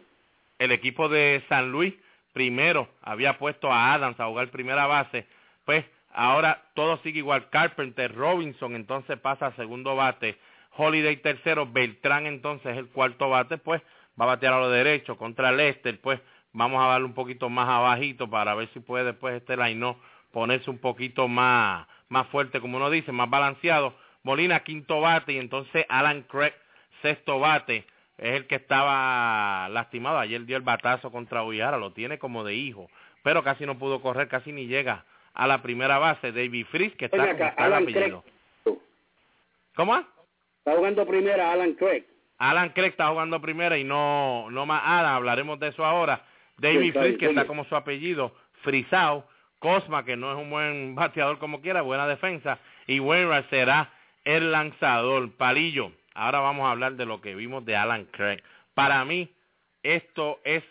El 0.58 0.72
equipo 0.72 1.08
de 1.08 1.44
San 1.48 1.70
Luis 1.70 1.94
primero 2.32 2.88
había 3.00 3.38
puesto 3.38 3.70
a 3.70 3.94
Adams 3.94 4.18
a 4.18 4.26
jugar 4.26 4.48
primera 4.48 4.86
base, 4.86 5.26
pues 5.64 5.84
Ahora 6.14 6.62
todo 6.74 6.98
sigue 6.98 7.18
igual. 7.18 7.50
Carpenter, 7.50 8.14
Robinson 8.14 8.76
entonces 8.76 9.18
pasa 9.18 9.48
a 9.48 9.56
segundo 9.56 9.96
bate. 9.96 10.38
Holiday 10.76 11.16
tercero, 11.16 11.66
Beltrán 11.66 12.26
entonces 12.26 12.76
el 12.76 12.88
cuarto 12.88 13.28
bate, 13.28 13.58
pues 13.58 13.82
va 14.18 14.24
a 14.24 14.28
batear 14.28 14.54
a 14.54 14.60
lo 14.60 14.70
derecho 14.70 15.16
contra 15.16 15.50
Lester, 15.50 16.00
pues 16.00 16.20
vamos 16.54 16.82
a 16.82 16.88
darle 16.88 17.06
un 17.06 17.14
poquito 17.14 17.50
más 17.50 17.68
abajito 17.68 18.30
para 18.30 18.54
ver 18.54 18.68
si 18.72 18.80
puede 18.80 19.04
después 19.04 19.34
este 19.34 19.56
line 19.56 19.94
ponerse 20.32 20.70
un 20.70 20.78
poquito 20.78 21.28
más, 21.28 21.86
más 22.08 22.26
fuerte, 22.28 22.60
como 22.60 22.78
uno 22.78 22.88
dice, 22.88 23.12
más 23.12 23.28
balanceado. 23.28 23.94
Molina 24.22 24.60
quinto 24.60 25.00
bate 25.00 25.34
y 25.34 25.38
entonces 25.38 25.84
Alan 25.88 26.22
Craig 26.22 26.54
sexto 27.02 27.38
bate 27.38 27.86
es 28.16 28.34
el 28.34 28.46
que 28.46 28.54
estaba 28.54 29.68
lastimado. 29.68 30.18
Ayer 30.18 30.46
dio 30.46 30.56
el 30.56 30.62
batazo 30.62 31.12
contra 31.12 31.42
Uyara, 31.44 31.76
lo 31.76 31.92
tiene 31.92 32.18
como 32.18 32.42
de 32.42 32.54
hijo, 32.54 32.88
pero 33.22 33.42
casi 33.42 33.66
no 33.66 33.78
pudo 33.78 34.00
correr, 34.00 34.28
casi 34.28 34.50
ni 34.52 34.66
llega 34.66 35.04
a 35.34 35.46
la 35.46 35.60
primera 35.62 35.98
base, 35.98 36.32
David 36.32 36.66
Fries, 36.70 36.94
que 36.94 37.06
está, 37.06 37.24
acá, 37.24 37.54
Alan 37.58 37.84
Craig. 37.84 38.14
¿Cómo? 39.74 39.96
Está 39.96 40.76
jugando 40.76 41.06
primera 41.06 41.52
Alan 41.52 41.74
Craig. 41.74 42.04
Alan 42.38 42.70
Craig 42.70 42.90
está 42.90 43.08
jugando 43.08 43.40
primera 43.40 43.76
y 43.76 43.84
no, 43.84 44.48
no 44.50 44.64
más 44.66 44.82
Adam, 44.84 45.16
hablaremos 45.16 45.58
de 45.58 45.68
eso 45.68 45.84
ahora. 45.84 46.22
David 46.56 46.92
Fries, 46.92 47.18
que 47.18 47.26
está 47.26 47.46
como 47.46 47.64
su 47.64 47.76
apellido, 47.76 48.34
Frisao. 48.62 49.26
Cosma, 49.58 50.04
que 50.04 50.14
no 50.14 50.30
es 50.30 50.36
un 50.36 50.50
buen 50.50 50.94
bateador 50.94 51.38
como 51.38 51.62
quiera, 51.62 51.80
buena 51.80 52.06
defensa. 52.06 52.58
Y 52.86 53.00
Wainwright 53.00 53.48
será 53.48 53.90
el 54.24 54.52
lanzador. 54.52 55.32
Palillo, 55.36 55.90
ahora 56.14 56.40
vamos 56.40 56.66
a 56.66 56.72
hablar 56.72 56.96
de 56.96 57.06
lo 57.06 57.22
que 57.22 57.34
vimos 57.34 57.64
de 57.64 57.74
Alan 57.74 58.04
Craig. 58.06 58.42
Para 58.74 59.02
mí, 59.06 59.30
esto 59.82 60.38
es 60.44 60.62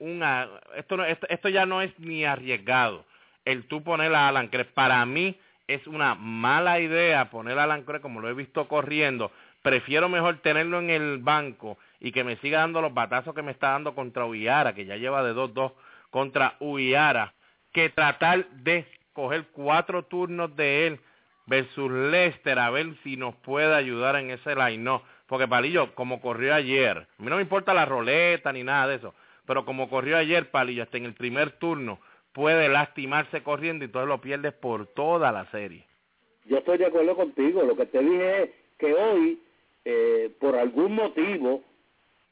una, 0.00 0.48
esto, 0.74 0.96
no, 0.96 1.04
esto 1.04 1.48
ya 1.48 1.64
no 1.64 1.80
es 1.80 1.96
ni 2.00 2.24
arriesgado 2.24 3.04
el 3.44 3.66
tú 3.68 3.82
poner 3.82 4.14
a 4.14 4.28
Alan 4.28 4.48
Craig. 4.48 4.66
Para 4.74 5.04
mí 5.06 5.38
es 5.68 5.86
una 5.86 6.14
mala 6.14 6.80
idea 6.80 7.30
poner 7.30 7.58
a 7.58 7.64
Alan 7.64 7.84
Craig 7.84 8.00
como 8.00 8.20
lo 8.20 8.28
he 8.28 8.34
visto 8.34 8.66
corriendo. 8.66 9.30
Prefiero 9.62 10.08
mejor 10.08 10.38
tenerlo 10.38 10.80
en 10.80 10.90
el 10.90 11.18
banco 11.18 11.78
y 12.00 12.12
que 12.12 12.24
me 12.24 12.36
siga 12.36 12.60
dando 12.60 12.80
los 12.80 12.94
batazos 12.94 13.34
que 13.34 13.42
me 13.42 13.52
está 13.52 13.70
dando 13.70 13.94
contra 13.94 14.24
Uyara, 14.24 14.74
que 14.74 14.86
ya 14.86 14.96
lleva 14.96 15.22
de 15.22 15.34
2-2 15.34 15.72
contra 16.10 16.56
Uyara, 16.58 17.34
que 17.72 17.90
tratar 17.90 18.48
de 18.50 18.86
coger 19.12 19.44
cuatro 19.52 20.04
turnos 20.04 20.56
de 20.56 20.86
él 20.86 21.00
versus 21.46 21.90
Lester 21.90 22.58
a 22.58 22.70
ver 22.70 22.94
si 23.02 23.16
nos 23.16 23.34
puede 23.36 23.74
ayudar 23.74 24.16
en 24.16 24.30
ese 24.30 24.54
line. 24.54 24.78
No, 24.78 25.02
porque 25.26 25.46
Palillo, 25.46 25.94
como 25.94 26.20
corrió 26.20 26.54
ayer, 26.54 26.96
a 26.96 27.22
mí 27.22 27.28
no 27.28 27.36
me 27.36 27.42
importa 27.42 27.74
la 27.74 27.84
roleta 27.84 28.52
ni 28.52 28.62
nada 28.62 28.88
de 28.88 28.96
eso, 28.96 29.14
pero 29.46 29.64
como 29.64 29.90
corrió 29.90 30.16
ayer 30.16 30.50
Palillo, 30.50 30.82
hasta 30.82 30.96
en 30.96 31.04
el 31.04 31.14
primer 31.14 31.52
turno, 31.52 32.00
puede 32.32 32.68
lastimarse 32.68 33.42
corriendo 33.42 33.84
y 33.84 33.86
entonces 33.86 34.08
lo 34.08 34.20
pierdes 34.20 34.54
por 34.54 34.86
toda 34.86 35.32
la 35.32 35.50
serie. 35.50 35.84
Yo 36.46 36.58
estoy 36.58 36.78
de 36.78 36.86
acuerdo 36.86 37.14
contigo, 37.14 37.62
lo 37.62 37.76
que 37.76 37.86
te 37.86 37.98
dije 38.00 38.42
es 38.42 38.50
que 38.78 38.94
hoy, 38.94 39.42
eh, 39.84 40.30
por 40.40 40.56
algún 40.56 40.94
motivo, 40.94 41.62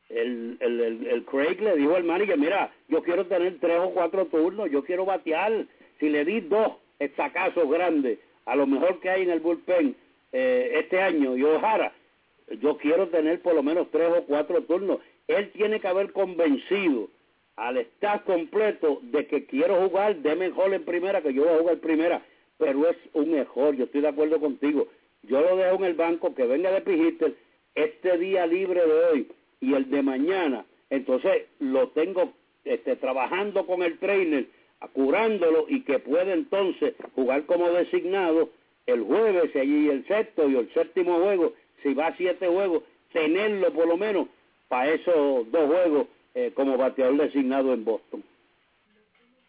el, 0.09 0.57
el, 0.61 1.07
el, 1.07 1.25
Craig 1.25 1.61
le 1.61 1.77
dijo 1.77 1.95
al 1.95 2.05
manager, 2.05 2.39
mira, 2.39 2.73
yo 2.89 3.03
quiero 3.03 3.27
tener 3.27 3.59
tres 3.61 3.79
o 3.79 3.91
cuatro 3.91 4.27
turnos, 4.27 4.71
yo 4.71 4.83
quiero 4.85 5.05
batear, 5.05 5.67
si 6.01 6.09
le 6.09 6.25
di 6.25 6.41
dos 6.41 6.73
estacazos 6.99 7.69
grandes, 7.69 8.19
a 8.47 8.57
lo 8.57 8.67
mejor 8.67 9.01
que 9.01 9.11
hay 9.11 9.23
en 9.23 9.31
el 9.31 9.41
bullpen 9.41 9.95
eh, 10.33 10.73
este 10.75 11.01
año, 11.01 11.37
y 11.37 11.45
Ojara, 11.45 11.93
yo 12.61 12.79
quiero 12.79 13.09
tener 13.09 13.43
por 13.43 13.55
lo 13.55 13.63
menos 13.63 13.91
tres 13.91 14.09
o 14.17 14.23
cuatro 14.25 14.63
turnos. 14.63 15.01
Él 15.27 15.51
tiene 15.53 15.81
que 15.81 15.89
haber 15.89 16.13
convencido 16.13 17.09
al 17.57 17.77
staff 17.77 18.23
completo 18.23 19.01
de 19.03 19.27
que 19.27 19.45
quiero 19.45 19.77
jugar 19.89 20.17
de 20.17 20.35
mejor 20.37 20.73
en 20.73 20.85
primera, 20.85 21.21
que 21.21 21.35
yo 21.35 21.45
voy 21.45 21.55
a 21.55 21.59
jugar 21.59 21.79
primera, 21.79 22.23
pero 22.57 22.89
es 22.89 22.97
un 23.13 23.31
mejor, 23.33 23.77
yo 23.77 23.85
estoy 23.85 24.01
de 24.01 24.09
acuerdo 24.09 24.41
contigo. 24.41 24.89
Yo 25.23 25.43
lo 25.43 25.57
dejo 25.57 25.77
en 25.77 25.85
el 25.85 25.95
banco, 25.95 26.35
que 26.35 26.47
venga 26.47 26.71
de 26.71 26.81
Pijister 26.81 27.35
este 27.75 28.17
día 28.17 28.47
libre 28.47 28.87
de 28.87 29.05
hoy 29.05 29.29
y 29.61 29.75
el 29.75 29.91
de 29.91 30.03
mañana, 30.03 30.65
entonces 30.91 31.47
lo 31.59 31.89
tengo 31.89 32.33
este, 32.65 32.97
trabajando 32.97 33.67
con 33.67 33.83
el 33.83 33.99
trainer, 33.99 34.47
curándolo 34.93 35.67
y 35.69 35.83
que 35.83 35.99
puede 35.99 36.33
entonces 36.33 36.95
jugar 37.15 37.45
como 37.47 37.71
designado 37.71 38.51
el 38.87 39.03
jueves 39.03 39.51
y 39.55 39.59
allí 39.59 39.89
el 39.89 40.07
sexto 40.07 40.49
y 40.49 40.57
el 40.57 40.73
séptimo 40.73 41.19
juego, 41.21 41.53
si 41.83 41.95
va 41.95 42.09
a 42.09 42.17
siete 42.17 42.47
juegos, 42.47 42.83
tenerlo 43.13 43.73
por 43.73 43.87
lo 43.87 43.97
menos 43.97 44.29
para 44.69 44.91
esos 44.91 45.51
dos 45.51 45.67
juegos 45.67 46.07
eh, 46.35 46.53
como 46.55 46.77
bateador 46.77 47.17
designado 47.17 47.73
en 47.73 47.85
Boston. 47.85 48.23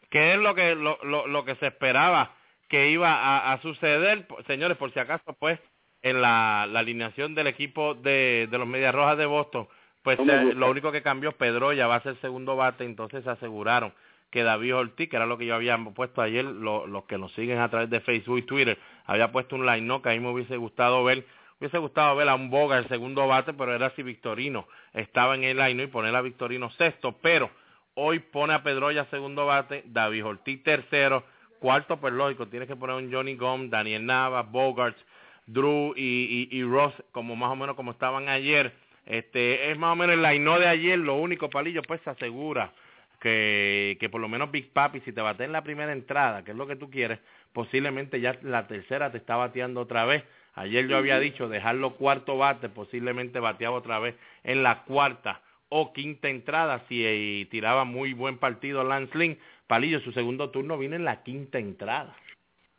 ¿Qué 0.10 0.34
es 0.34 0.40
lo 0.40 0.56
que 0.56 0.76
lo, 0.76 0.98
lo, 1.04 1.28
lo 1.28 1.46
que 1.46 1.56
se 1.56 1.68
esperaba 1.68 2.36
que 2.68 2.90
iba 2.90 3.12
a, 3.12 3.54
a, 3.54 3.62
suceder, 3.62 4.26
señores? 4.48 4.78
Por 4.78 4.92
si 4.92 5.00
acaso, 5.00 5.34
pues, 5.34 5.60
en 6.02 6.22
la, 6.22 6.68
la 6.70 6.80
alineación 6.80 7.36
del 7.36 7.48
equipo 7.48 7.94
de, 7.94 8.48
de 8.50 8.58
los 8.58 8.68
Medias 8.68 8.96
Rojas 8.96 9.18
de 9.18 9.26
Boston, 9.26 9.68
pues 10.04 10.18
eh, 10.20 10.54
lo 10.56 10.70
único 10.70 10.92
que 10.92 11.02
cambió, 11.02 11.34
Pedro 11.34 11.74
ya 11.74 11.88
va 11.88 11.96
a 11.96 12.04
ser 12.04 12.16
segundo 12.22 12.56
bate, 12.56 12.86
entonces 12.86 13.24
se 13.24 13.30
aseguraron 13.30 13.94
que 14.32 14.44
David 14.44 14.76
Ortiz, 14.76 15.10
que 15.10 15.16
era 15.16 15.26
lo 15.26 15.38
que 15.38 15.46
yo 15.46 15.56
había 15.56 15.78
puesto 15.96 16.22
ayer, 16.22 16.46
lo, 16.46 16.88
los 16.88 17.06
que 17.06 17.18
nos 17.18 17.32
siguen 17.34 17.60
a 17.60 17.70
través 17.70 17.90
de 17.90 18.00
Facebook 18.00 18.38
y 18.38 18.42
Twitter, 18.44 18.78
había 19.06 19.32
puesto 19.32 19.56
un 19.56 19.66
line 19.66 19.82
no 19.82 20.02
que 20.02 20.10
a 20.10 20.12
mí 20.14 20.20
me 20.20 20.30
hubiese 20.30 20.56
gustado 20.58 21.04
ver, 21.04 21.26
hubiese 21.60 21.78
gustado 21.80 22.16
ver 22.16 22.30
a 22.30 22.36
un 22.36 22.50
Boga 22.50 22.78
el 22.78 22.88
segundo 22.88 23.28
bate, 23.28 23.54
pero 23.54 23.74
era 23.74 23.90
si 23.92 24.04
Victorino 24.04 24.68
estaba 24.94 25.36
en 25.36 25.44
el 25.44 25.58
line 25.58 25.84
y 25.84 25.88
poner 25.88 26.16
a 26.16 26.22
Victorino 26.22 26.70
sexto, 26.72 27.18
pero 27.22 27.50
hoy 27.96 28.20
pone 28.20 28.54
a 28.54 28.64
Pedroya 28.64 29.06
segundo 29.06 29.46
bate, 29.46 29.84
David 29.88 30.26
Ortiz 30.26 30.64
tercero, 30.64 31.24
cuarto 31.60 32.00
pues 32.00 32.14
lógico, 32.14 32.48
tienes 32.48 32.68
que 32.68 32.76
poner 32.76 32.96
un 32.96 33.12
Johnny 33.12 33.36
Gom, 33.36 33.70
Daniel 33.70 34.06
Nava, 34.06 34.44
Bogarts, 34.44 35.04
Drew 35.48 35.94
y, 35.96 36.48
y, 36.52 36.58
y 36.58 36.64
Ross, 36.64 36.94
como 37.12 37.36
más 37.36 37.52
o 37.52 37.56
menos 37.56 37.76
como 37.76 37.92
estaban 37.92 38.30
ayer, 38.30 38.76
este 39.10 39.72
es 39.72 39.78
más 39.78 39.92
o 39.92 39.96
menos 39.98 40.16
el 40.16 40.22
line 40.22 40.60
de 40.60 40.68
ayer, 40.68 40.98
lo 40.98 41.16
único 41.16 41.50
palillo 41.50 41.82
pues 41.82 42.00
se 42.04 42.12
asegura 42.12 42.72
que, 43.20 43.98
que 44.00 44.08
por 44.08 44.22
lo 44.22 44.30
menos 44.30 44.52
Big 44.52 44.72
Papi, 44.72 45.02
si 45.02 45.12
te 45.12 45.22
bate 45.22 45.44
en 45.44 45.52
la 45.52 45.64
primera 45.64 45.92
entrada, 45.92 46.44
que 46.46 46.52
es 46.52 46.58
lo 46.58 46.68
que 46.68 46.78
tú 46.78 46.90
quieres, 46.90 47.20
posiblemente 47.52 48.22
ya 48.22 48.38
la 48.44 48.68
tercera 48.68 49.12
te 49.12 49.18
está 49.18 49.36
bateando 49.36 49.82
otra 49.82 50.06
vez. 50.06 50.24
Ayer 50.56 50.88
yo 50.88 50.98
había 50.98 51.20
dicho 51.20 51.50
dejarlo 51.50 51.96
cuarto 51.96 52.38
bate, 52.38 52.70
posiblemente 52.70 53.40
bateaba 53.40 53.78
otra 53.78 54.00
vez 54.00 54.16
en 54.44 54.64
la 54.64 54.84
cuarta 54.84 55.42
o 55.70 55.94
quinta 55.94 56.30
entrada 56.30 56.84
si 56.88 57.06
eh, 57.06 57.48
tiraba 57.50 57.86
muy 57.86 58.14
buen 58.14 58.38
partido 58.38 58.84
Lance 58.84 59.18
Lynn. 59.18 59.38
Palillo, 59.68 60.00
su 60.02 60.12
segundo 60.12 60.50
turno 60.50 60.78
viene 60.78 60.96
en 60.96 61.06
la 61.06 61.24
quinta 61.24 61.60
entrada. 61.60 62.16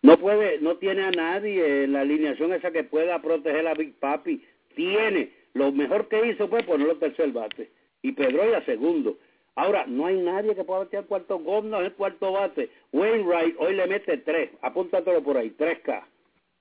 No 0.02 0.18
puede, 0.18 0.58
no 0.60 0.76
tiene 0.76 1.02
a 1.04 1.10
nadie 1.10 1.84
en 1.84 1.92
la 1.92 2.00
alineación 2.00 2.52
esa 2.52 2.70
que 2.70 2.84
pueda 2.84 3.20
proteger 3.20 3.66
a 3.68 3.74
Big 3.74 3.94
Papi. 3.98 4.44
Tiene, 4.74 5.30
lo 5.54 5.72
mejor 5.72 6.08
que 6.08 6.28
hizo 6.28 6.48
fue 6.48 6.62
ponerlo 6.62 6.96
tercer 6.96 7.32
bate 7.32 7.70
y 8.02 8.12
Pedro 8.12 8.50
ya 8.50 8.64
segundo. 8.64 9.18
Ahora, 9.56 9.84
no 9.86 10.06
hay 10.06 10.16
nadie 10.16 10.54
que 10.54 10.64
pueda 10.64 10.80
batear 10.80 11.04
cuarto 11.04 11.38
no 11.38 11.80
el 11.80 11.92
cuarto 11.92 12.32
bate. 12.32 12.70
Wainwright 12.92 13.56
hoy 13.58 13.74
le 13.74 13.86
mete 13.86 14.16
tres, 14.18 14.50
apúntatelo 14.62 15.22
por 15.22 15.36
ahí, 15.36 15.50
tres 15.50 15.80
K. 15.80 16.06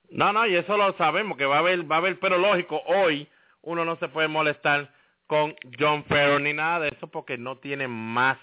No, 0.09 0.33
no, 0.33 0.45
y 0.47 0.55
eso 0.55 0.75
lo 0.75 0.91
sabemos, 0.93 1.37
que 1.37 1.45
va 1.45 1.57
a 1.57 1.59
haber, 1.59 1.89
va 1.89 1.97
a 1.97 1.99
haber, 1.99 2.19
pero 2.19 2.37
lógico, 2.37 2.81
hoy 2.87 3.27
uno 3.61 3.85
no 3.85 3.95
se 3.97 4.07
puede 4.07 4.27
molestar 4.27 4.91
con 5.27 5.55
John 5.79 6.03
Farrell 6.05 6.43
ni 6.43 6.53
nada 6.53 6.79
de 6.79 6.89
eso 6.89 7.07
porque 7.07 7.37
no 7.37 7.57
tiene 7.59 7.87
más 7.87 8.37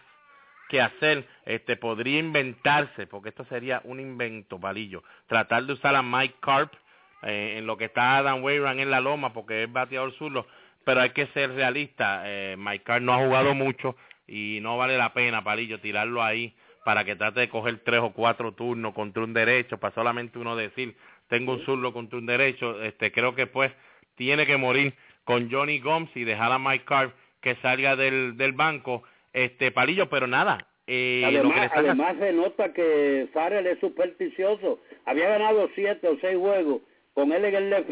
que 0.68 0.80
hacer. 0.80 1.26
Este 1.44 1.76
podría 1.76 2.18
inventarse, 2.18 3.06
porque 3.08 3.30
esto 3.30 3.44
sería 3.46 3.80
un 3.84 3.98
invento, 3.98 4.60
palillo. 4.60 5.02
Tratar 5.26 5.64
de 5.64 5.72
usar 5.72 5.96
a 5.96 6.02
Mike 6.02 6.36
Carp 6.40 6.72
eh, 7.26 7.56
en 7.58 7.66
lo 7.66 7.76
que 7.76 7.86
está 7.86 8.18
Adam 8.18 8.42
Wainwright 8.42 8.78
en 8.78 8.90
la 8.90 9.00
loma 9.00 9.32
porque 9.32 9.64
es 9.64 9.72
bateador 9.72 10.12
zurdo, 10.14 10.46
pero 10.84 11.00
hay 11.00 11.10
que 11.10 11.26
ser 11.28 11.50
realista. 11.52 12.22
Eh, 12.24 12.56
Mike 12.56 12.84
Carp 12.84 13.02
no 13.02 13.12
ha 13.12 13.24
jugado 13.24 13.54
mucho, 13.54 13.96
y 14.26 14.58
no 14.62 14.76
vale 14.76 14.96
la 14.96 15.12
pena, 15.12 15.44
Palillo, 15.44 15.80
tirarlo 15.80 16.22
ahí 16.22 16.54
para 16.84 17.04
que 17.04 17.16
trate 17.16 17.40
de 17.40 17.48
coger 17.48 17.80
tres 17.84 18.00
o 18.00 18.12
cuatro 18.12 18.52
turnos 18.52 18.94
contra 18.94 19.24
un 19.24 19.34
derecho, 19.34 19.78
para 19.78 19.94
solamente 19.94 20.38
uno 20.38 20.54
decir, 20.54 20.94
tengo 21.28 21.54
un 21.54 21.64
zurdo 21.64 21.92
contra 21.92 22.18
un 22.18 22.26
derecho, 22.26 22.80
este 22.82 23.10
creo 23.10 23.34
que 23.34 23.46
pues 23.46 23.72
tiene 24.14 24.46
que 24.46 24.56
morir 24.56 24.94
con 25.24 25.50
Johnny 25.50 25.80
Gomes 25.80 26.10
y 26.14 26.22
dejar 26.22 26.52
a 26.52 26.60
Mike 26.60 26.84
Carr 26.84 27.12
que 27.40 27.56
salga 27.56 27.96
del, 27.96 28.36
del 28.36 28.52
banco, 28.52 29.02
este 29.32 29.72
Palillo, 29.72 30.08
pero 30.08 30.28
nada. 30.28 30.66
Eh, 30.86 31.22
además, 31.26 31.70
además 31.74 32.16
se 32.20 32.32
nota 32.32 32.72
que 32.72 33.28
Farrell 33.32 33.66
es 33.66 33.80
supersticioso, 33.80 34.78
había 35.04 35.28
ganado 35.28 35.68
siete 35.74 36.06
o 36.06 36.16
seis 36.20 36.38
juegos 36.38 36.82
con 37.16 37.32
él 37.32 37.46
en 37.46 37.54
el 37.56 37.70
left 37.70 37.90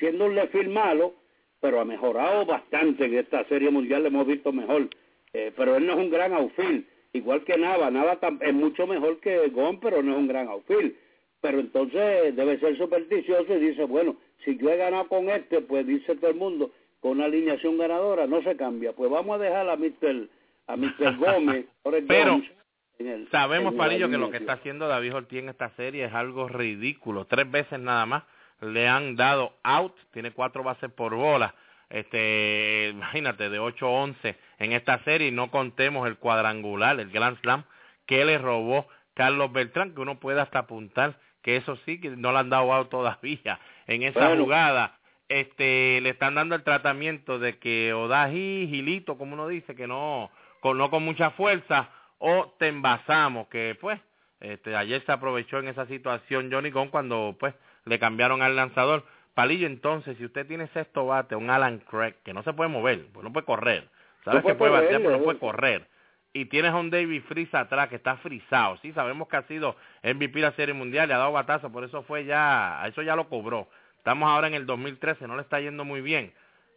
siendo 0.00 0.24
un 0.24 0.34
left 0.34 0.56
malo, 0.66 1.12
pero 1.60 1.80
ha 1.80 1.84
mejorado 1.84 2.46
bastante 2.46 3.04
en 3.04 3.18
esta 3.18 3.44
serie 3.44 3.70
mundial, 3.70 4.02
le 4.02 4.08
hemos 4.08 4.26
visto 4.26 4.52
mejor 4.52 4.88
eh, 5.34 5.52
pero 5.56 5.76
él 5.76 5.84
no 5.84 5.94
es 5.94 5.98
un 5.98 6.10
gran 6.10 6.32
outfield, 6.32 6.84
igual 7.12 7.42
que 7.44 7.58
Nava, 7.58 7.90
Nava 7.90 8.18
es 8.40 8.54
mucho 8.54 8.86
mejor 8.86 9.18
que 9.18 9.48
Gon, 9.48 9.80
pero 9.80 10.00
no 10.00 10.12
es 10.12 10.18
un 10.18 10.28
gran 10.28 10.48
outfield. 10.48 10.94
Pero 11.40 11.58
entonces 11.58 12.34
debe 12.36 12.58
ser 12.60 12.78
supersticioso 12.78 13.54
y 13.56 13.58
dice, 13.58 13.84
bueno, 13.84 14.16
si 14.44 14.56
yo 14.56 14.70
he 14.70 14.76
ganado 14.76 15.08
con 15.08 15.28
este, 15.28 15.60
pues 15.60 15.86
dice 15.86 16.14
todo 16.16 16.30
el 16.30 16.36
mundo, 16.36 16.70
con 17.00 17.12
una 17.12 17.24
alineación 17.24 17.76
ganadora, 17.76 18.26
no 18.26 18.42
se 18.42 18.56
cambia. 18.56 18.92
Pues 18.92 19.10
vamos 19.10 19.34
a 19.34 19.42
dejar 19.42 19.68
a 19.68 19.76
Mr. 19.76 20.28
A 20.68 20.76
Mr. 20.76 21.16
Gómez, 21.18 21.66
pero 22.06 22.40
sabemos, 23.30 23.74
Parillo, 23.74 24.08
que 24.08 24.16
lo 24.16 24.30
que 24.30 24.38
está 24.38 24.54
haciendo 24.54 24.86
David 24.86 25.16
Ortiz 25.16 25.40
en 25.40 25.48
esta 25.48 25.70
serie 25.70 26.04
es 26.04 26.14
algo 26.14 26.48
ridículo. 26.48 27.26
Tres 27.26 27.50
veces 27.50 27.80
nada 27.80 28.06
más 28.06 28.22
le 28.64 28.88
han 28.88 29.16
dado 29.16 29.56
out, 29.62 29.94
tiene 30.12 30.32
cuatro 30.32 30.62
bases 30.62 30.90
por 30.90 31.14
bola 31.14 31.54
este, 31.94 32.88
imagínate, 32.92 33.50
de 33.50 33.60
8-11 33.60 34.36
en 34.58 34.72
esta 34.72 34.98
serie 35.04 35.28
y 35.28 35.32
no 35.32 35.50
contemos 35.50 36.08
el 36.08 36.16
cuadrangular, 36.16 36.98
el 36.98 37.10
Grand 37.10 37.40
Slam 37.40 37.64
que 38.06 38.24
le 38.24 38.36
robó 38.38 38.88
Carlos 39.14 39.52
Beltrán, 39.52 39.94
que 39.94 40.00
uno 40.00 40.18
puede 40.18 40.40
hasta 40.40 40.60
apuntar 40.60 41.20
que 41.42 41.56
eso 41.56 41.76
sí, 41.84 42.00
que 42.00 42.10
no 42.10 42.32
le 42.32 42.38
han 42.38 42.50
dado 42.50 42.72
out 42.72 42.90
todavía 42.90 43.60
en 43.86 44.02
esa 44.02 44.36
jugada. 44.36 44.98
Este, 45.28 46.00
le 46.00 46.10
están 46.10 46.34
dando 46.34 46.54
el 46.54 46.64
tratamiento 46.64 47.38
de 47.38 47.58
que 47.58 47.92
o 47.92 48.08
da 48.08 48.28
gilito, 48.28 49.16
como 49.16 49.34
uno 49.34 49.46
dice, 49.46 49.74
que 49.74 49.86
no 49.86 50.30
con, 50.60 50.78
no 50.78 50.90
con 50.90 51.04
mucha 51.04 51.30
fuerza, 51.30 51.90
o 52.18 52.54
te 52.58 52.68
envasamos, 52.68 53.48
que 53.48 53.76
pues, 53.80 54.00
este, 54.40 54.74
ayer 54.74 55.04
se 55.04 55.12
aprovechó 55.12 55.58
en 55.58 55.68
esa 55.68 55.86
situación 55.86 56.50
Johnny 56.50 56.70
Gon 56.70 56.88
cuando 56.88 57.36
pues 57.38 57.54
le 57.84 57.98
cambiaron 57.98 58.42
al 58.42 58.56
lanzador 58.56 59.04
Palillo, 59.34 59.66
entonces, 59.66 60.16
si 60.16 60.24
usted 60.24 60.46
tiene 60.46 60.68
sexto 60.68 61.06
bate, 61.06 61.34
un 61.34 61.50
Alan 61.50 61.80
Craig, 61.80 62.14
que 62.24 62.32
no 62.32 62.42
se 62.44 62.52
puede 62.52 62.70
mover, 62.70 63.06
pues 63.12 63.24
no 63.24 63.32
puede 63.32 63.44
correr, 63.44 63.88
sabes 64.24 64.44
que 64.44 64.54
puede 64.54 64.70
batear, 64.70 65.00
pero 65.00 65.18
no 65.18 65.24
puede 65.24 65.40
correr, 65.40 65.88
y 66.32 66.46
tienes 66.46 66.72
a 66.72 66.76
un 66.76 66.90
David 66.90 67.22
Freeze 67.28 67.56
atrás 67.56 67.88
que 67.88 67.96
está 67.96 68.16
frisado, 68.18 68.76
sí, 68.82 68.92
sabemos 68.92 69.28
que 69.28 69.36
ha 69.36 69.42
sido 69.42 69.76
MVP 70.02 70.34
de 70.34 70.40
la 70.40 70.52
Serie 70.52 70.74
Mundial, 70.74 71.08
le 71.08 71.14
ha 71.14 71.18
dado 71.18 71.32
batazo, 71.32 71.72
por 71.72 71.82
eso 71.82 72.02
fue 72.04 72.24
ya, 72.24 72.84
eso 72.86 73.02
ya 73.02 73.16
lo 73.16 73.28
cobró. 73.28 73.68
Estamos 73.98 74.28
ahora 74.28 74.48
en 74.48 74.54
el 74.54 74.66
2013, 74.66 75.26
no 75.26 75.36
le 75.36 75.42
está 75.42 75.60
yendo 75.60 75.84
muy 75.84 76.00
bien. 76.02 76.32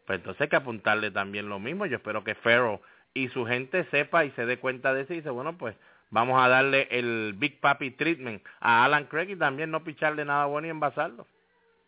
Pues 0.06 0.20
entonces 0.20 0.42
hay 0.42 0.48
que 0.48 0.56
apuntarle 0.56 1.12
también 1.12 1.50
lo 1.50 1.60
mismo. 1.60 1.86
Yo 1.86 1.98
espero 1.98 2.24
que 2.24 2.36
Ferro 2.36 2.82
y 3.14 3.28
su 3.30 3.46
gente 3.46 3.84
sepa 3.92 4.24
y 4.24 4.32
se 4.32 4.46
dé 4.46 4.60
cuenta 4.60 4.94
de 4.94 5.02
eso 5.02 5.14
y 5.14 5.18
dice, 5.18 5.30
bueno, 5.30 5.58
pues 5.58 5.76
vamos 6.10 6.42
a 6.42 6.48
darle 6.48 6.88
el 6.92 7.34
Big 7.38 7.60
Papi 7.60 7.92
Treatment 7.92 8.44
a 8.60 8.86
Alan 8.86 9.06
Craig 9.06 9.30
y 9.30 9.36
también 9.36 9.72
no 9.72 9.84
picharle 9.84 10.26
nada 10.26 10.46
bueno 10.46 10.68
y 10.68 10.72
envasarlo 10.72 11.28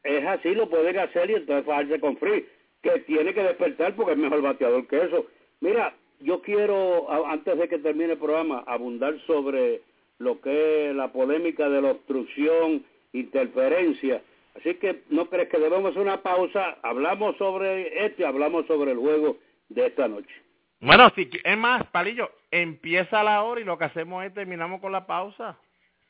es 0.04 0.26
así, 0.26 0.54
lo 0.54 0.70
pueden 0.70 0.98
hacer 0.98 1.30
y 1.30 1.36
entonces 1.36 1.66
fajarse 1.66 2.00
con 2.00 2.18
Free, 2.18 2.46
que 2.82 3.00
tiene 3.02 3.34
que 3.34 3.44
despertar 3.44 3.96
porque 3.96 4.14
es 4.14 4.18
mejor 4.18 4.42
bateador 4.42 4.88
que 4.88 5.04
eso. 5.04 5.26
Mira, 5.62 5.94
yo 6.20 6.42
quiero, 6.42 7.12
antes 7.28 7.58
de 7.58 7.68
que 7.68 7.80
termine 7.80 8.14
el 8.14 8.20
programa, 8.20 8.64
abundar 8.66 9.18
sobre 9.26 9.82
lo 10.18 10.40
que 10.42 10.90
es 10.90 10.96
la 10.96 11.12
polémica 11.12 11.70
de 11.70 11.82
la 11.82 11.92
obstrucción, 11.92 12.84
interferencia. 13.14 14.22
Así 14.56 14.76
que 14.76 15.04
no 15.10 15.30
crees 15.30 15.50
que 15.50 15.60
debemos 15.60 15.92
hacer 15.92 16.02
una 16.02 16.22
pausa, 16.22 16.78
hablamos 16.82 17.38
sobre 17.38 18.06
esto 18.06 18.22
y 18.22 18.26
hablamos 18.26 18.66
sobre 18.68 18.92
el 18.92 18.98
juego 18.98 19.38
de 19.70 19.88
esta 19.88 20.08
noche. 20.08 20.34
Bueno, 20.82 21.10
si 21.16 21.30
es 21.44 21.58
más, 21.58 21.86
Palillo, 21.88 22.30
empieza 22.52 23.24
la 23.24 23.44
hora 23.44 23.62
y 23.62 23.64
lo 23.64 23.78
que 23.78 23.86
hacemos 23.86 24.24
es 24.26 24.34
terminamos 24.34 24.82
con 24.82 24.92
la 24.92 25.06
pausa. 25.06 25.58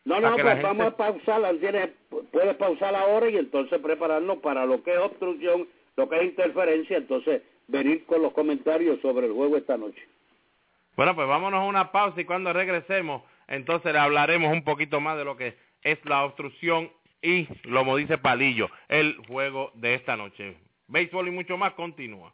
No, 0.06 0.19
no, 0.19 0.36
pues 0.36 0.63
vamos 0.63 0.88
a 0.88 0.97
pausar, 0.97 1.41
¿tienes? 1.60 1.89
puedes 2.32 2.56
pausar 2.56 2.93
la 2.93 3.06
hora 3.06 3.30
y 3.30 3.38
entonces 3.38 3.80
prepararnos 3.80 4.38
para 4.38 4.65
lo 4.65 4.82
que 4.82 4.93
es 4.93 4.99
obstrucción, 4.99 5.67
lo 5.97 6.10
que 6.10 6.17
es 6.17 6.23
interferencia, 6.23 6.97
entonces 6.97 7.43
venir 7.67 8.06
con 8.06 8.21
los 8.21 8.34
comentarios 8.34 8.99
sobre 9.02 9.28
el 9.28 9.34
juego 9.34 9.58
esta 9.58 9.78
noche. 9.78 10.02
Bueno, 10.95 11.15
pues 11.15 11.28
vámonos 11.28 11.62
a 11.62 11.65
una 11.65 11.91
pausa 11.91 12.19
y 12.19 12.25
cuando 12.25 12.52
regresemos, 12.54 13.23
entonces 13.47 13.93
le 13.93 13.99
hablaremos 13.99 14.52
un 14.52 14.63
poquito 14.63 14.99
más 14.99 15.17
de 15.17 15.25
lo 15.25 15.38
que 15.38 15.56
es 15.84 16.04
la 16.06 16.23
obstrucción 16.23 16.91
y, 17.21 17.45
como 17.69 17.97
dice 17.97 18.17
Palillo, 18.17 18.69
el 18.88 19.17
juego 19.28 19.71
de 19.75 19.95
esta 19.95 20.15
noche. 20.15 20.58
Béisbol 20.88 21.28
y 21.28 21.32
mucho 21.32 21.58
más 21.58 21.73
continúa. 21.73 22.34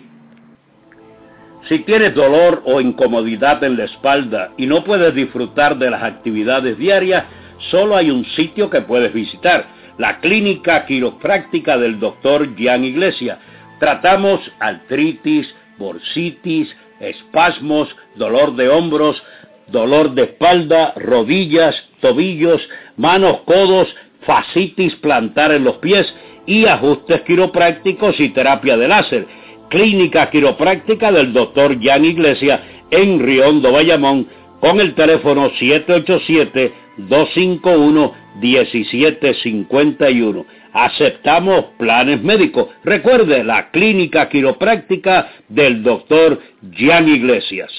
Si 1.69 1.79
tienes 1.79 2.13
dolor 2.13 2.61
o 2.65 2.81
incomodidad 2.81 3.63
en 3.63 3.77
la 3.77 3.85
espalda 3.85 4.51
y 4.57 4.67
no 4.67 4.83
puedes 4.83 5.15
disfrutar 5.15 5.77
de 5.77 5.89
las 5.89 6.03
actividades 6.03 6.77
diarias, 6.77 7.23
solo 7.71 7.95
hay 7.95 8.11
un 8.11 8.25
sitio 8.25 8.69
que 8.69 8.81
puedes 8.81 9.13
visitar 9.13 9.65
la 9.97 10.19
clínica 10.19 10.85
quiropráctica 10.85 11.77
del 11.77 11.99
doctor 11.99 12.55
Gian 12.55 12.83
Iglesia. 12.83 13.39
Tratamos 13.79 14.39
artritis, 14.59 15.53
bursitis, 15.77 16.73
espasmos, 16.99 17.89
dolor 18.15 18.55
de 18.55 18.69
hombros, 18.69 19.21
dolor 19.67 20.13
de 20.13 20.23
espalda, 20.23 20.93
rodillas, 20.95 21.75
tobillos, 22.01 22.61
manos, 22.97 23.41
codos, 23.45 23.93
fascitis 24.25 24.95
plantar 24.95 25.51
en 25.51 25.63
los 25.63 25.77
pies 25.77 26.13
y 26.45 26.65
ajustes 26.65 27.21
quiroprácticos 27.21 28.19
y 28.19 28.29
terapia 28.29 28.77
de 28.77 28.87
láser. 28.87 29.27
Clínica 29.69 30.29
quiropráctica 30.29 31.11
del 31.11 31.33
doctor 31.33 31.77
Jan 31.81 32.05
Iglesia 32.05 32.61
en 32.91 33.19
Riondo, 33.19 33.71
Bayamón, 33.71 34.27
con 34.59 34.79
el 34.79 34.93
teléfono 34.93 35.49
787 35.57 36.73
251 36.97 38.22
1751. 38.35 40.45
Aceptamos 40.73 41.65
planes 41.77 42.21
médicos. 42.23 42.69
Recuerde 42.83 43.43
la 43.43 43.71
clínica 43.71 44.29
quiropráctica 44.29 45.31
del 45.47 45.83
doctor 45.83 46.39
Gian 46.71 47.07
Iglesias. 47.07 47.71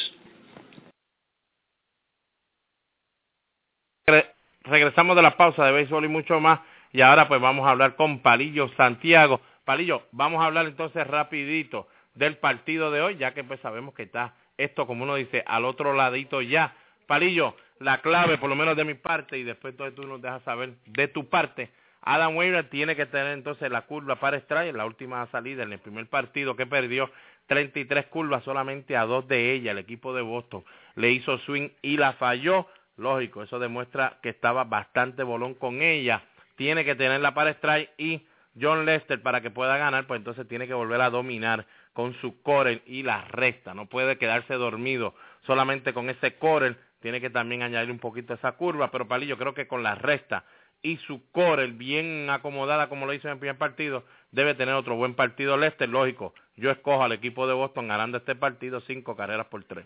Regresamos 4.65 5.17
de 5.17 5.23
la 5.23 5.37
pausa 5.37 5.67
de 5.67 5.73
béisbol 5.73 6.05
y 6.05 6.09
mucho 6.09 6.41
más. 6.41 6.61
Y 6.93 7.01
ahora 7.01 7.29
pues 7.29 7.41
vamos 7.41 7.67
a 7.67 7.71
hablar 7.71 7.97
con 7.97 8.21
Palillo 8.21 8.69
Santiago. 8.77 9.41
Palillo, 9.65 10.03
vamos 10.13 10.43
a 10.43 10.47
hablar 10.47 10.67
entonces 10.67 11.07
rapidito 11.07 11.89
del 12.15 12.37
partido 12.37 12.91
de 12.91 13.03
hoy, 13.03 13.17
ya 13.17 13.35
que 13.35 13.45
pues 13.45 13.61
sabemos 13.61 13.95
que 13.95 14.05
está 14.05 14.35
esto, 14.57 14.87
como 14.87 15.05
uno 15.05 15.17
dice, 15.17 15.43
al 15.47 15.65
otro 15.65 15.95
ladito 15.95 16.41
ya. 16.41 16.75
Palillo, 17.07 17.57
la 17.81 18.01
clave, 18.01 18.39
por 18.39 18.49
lo 18.49 18.57
menos 18.57 18.77
de 18.77 18.85
mi 18.85 18.95
parte, 18.95 19.39
y 19.39 19.43
después 19.43 19.75
tú 19.95 20.07
nos 20.07 20.23
dejas 20.23 20.43
saber 20.43 20.75
de 20.87 21.09
tu 21.09 21.29
parte. 21.29 21.71
Adam 22.03 22.37
Weiner 22.37 22.69
tiene 22.69 22.97
que 22.97 23.07
tener 23.07 23.33
entonces 23.33 23.71
la 23.71 23.83
curva 23.83 24.17
para 24.17 24.37
extraer 24.37 24.75
la 24.75 24.85
última 24.85 25.27
salida, 25.31 25.63
en 25.63 25.73
el 25.73 25.79
primer 25.79 26.07
partido 26.07 26.55
que 26.55 26.67
perdió 26.67 27.11
33 27.47 28.07
curvas, 28.07 28.45
solamente 28.45 28.97
a 28.97 29.05
dos 29.05 29.27
de 29.27 29.53
ellas, 29.53 29.73
el 29.73 29.79
equipo 29.79 30.15
de 30.15 30.23
Boston 30.23 30.65
le 30.97 31.11
hizo 31.11 31.39
swing 31.39 31.71
y 31.83 31.97
la 31.97 32.15
falló. 32.15 32.67
Lógico, 32.97 33.43
eso 33.43 33.59
demuestra 33.59 34.19
que 34.23 34.29
estaba 34.29 34.65
bastante 34.65 35.23
bolón 35.23 35.55
con 35.55 35.83
ella. 35.83 36.23
Tiene 36.57 36.85
que 36.85 36.95
tenerla 36.95 37.35
para 37.35 37.51
strike 37.51 37.91
y 37.99 38.27
John 38.61 38.85
Lester 38.87 39.21
para 39.21 39.41
que 39.41 39.51
pueda 39.51 39.77
ganar, 39.77 40.07
pues 40.07 40.19
entonces 40.19 40.47
tiene 40.47 40.69
que 40.69 40.75
volver 40.75 41.01
a 41.01 41.11
dominar 41.11 41.67
con 41.93 42.15
su 42.21 42.41
core 42.43 42.83
y 42.87 43.03
la 43.03 43.23
resta. 43.23 43.75
No 43.75 43.87
puede 43.87 44.17
quedarse 44.17 44.55
dormido 44.55 45.15
solamente 45.45 45.93
con 45.93 46.09
ese 46.09 46.37
core 46.37 46.77
tiene 47.05 47.21
que 47.21 47.29
también 47.29 47.61
añadir 47.61 47.91
un 47.91 47.99
poquito 47.99 48.33
esa 48.33 48.53
curva, 48.53 48.91
pero 48.91 49.07
Palillo 49.07 49.37
creo 49.37 49.53
que 49.53 49.69
con 49.69 49.83
la 49.83 49.95
resta 49.95 50.47
y 50.81 50.97
su 50.97 51.31
core 51.33 51.67
bien 51.67 52.31
acomodada 52.31 52.89
como 52.89 53.05
lo 53.05 53.13
hizo 53.13 53.29
en 53.29 53.35
el 53.35 53.39
primer 53.39 53.59
partido, 53.59 54.05
debe 54.31 54.55
tener 54.55 54.75
otro 54.75 54.97
buen 54.97 55.15
partido 55.15 55.59
Lester, 55.59 55.87
lógico. 55.87 56.33
Yo 56.57 56.71
escojo 56.71 57.05
al 57.05 57.13
equipo 57.13 57.47
de 57.47 57.53
Boston 57.53 57.89
ganando 57.89 58.17
este 58.17 58.35
partido 58.35 58.81
cinco 58.81 59.17
carreras 59.17 59.49
por 59.49 59.63
tres. 59.65 59.85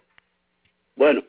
Bueno, 0.94 1.24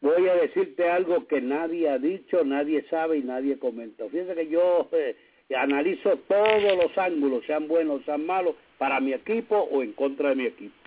voy 0.00 0.26
a 0.28 0.34
decirte 0.36 0.88
algo 0.88 1.26
que 1.28 1.42
nadie 1.42 1.90
ha 1.90 1.98
dicho, 1.98 2.42
nadie 2.42 2.86
sabe 2.88 3.18
y 3.18 3.22
nadie 3.22 3.58
comenta. 3.58 4.06
Fíjense 4.06 4.34
que 4.34 4.48
yo 4.48 4.88
eh, 4.92 5.14
analizo 5.54 6.16
todos 6.26 6.74
los 6.82 6.96
ángulos, 6.96 7.44
sean 7.44 7.68
buenos, 7.68 8.02
sean 8.06 8.24
malos, 8.24 8.54
para 8.78 8.98
mi 8.98 9.12
equipo 9.12 9.58
o 9.58 9.82
en 9.82 9.92
contra 9.92 10.30
de 10.30 10.36
mi 10.36 10.46
equipo. 10.46 10.81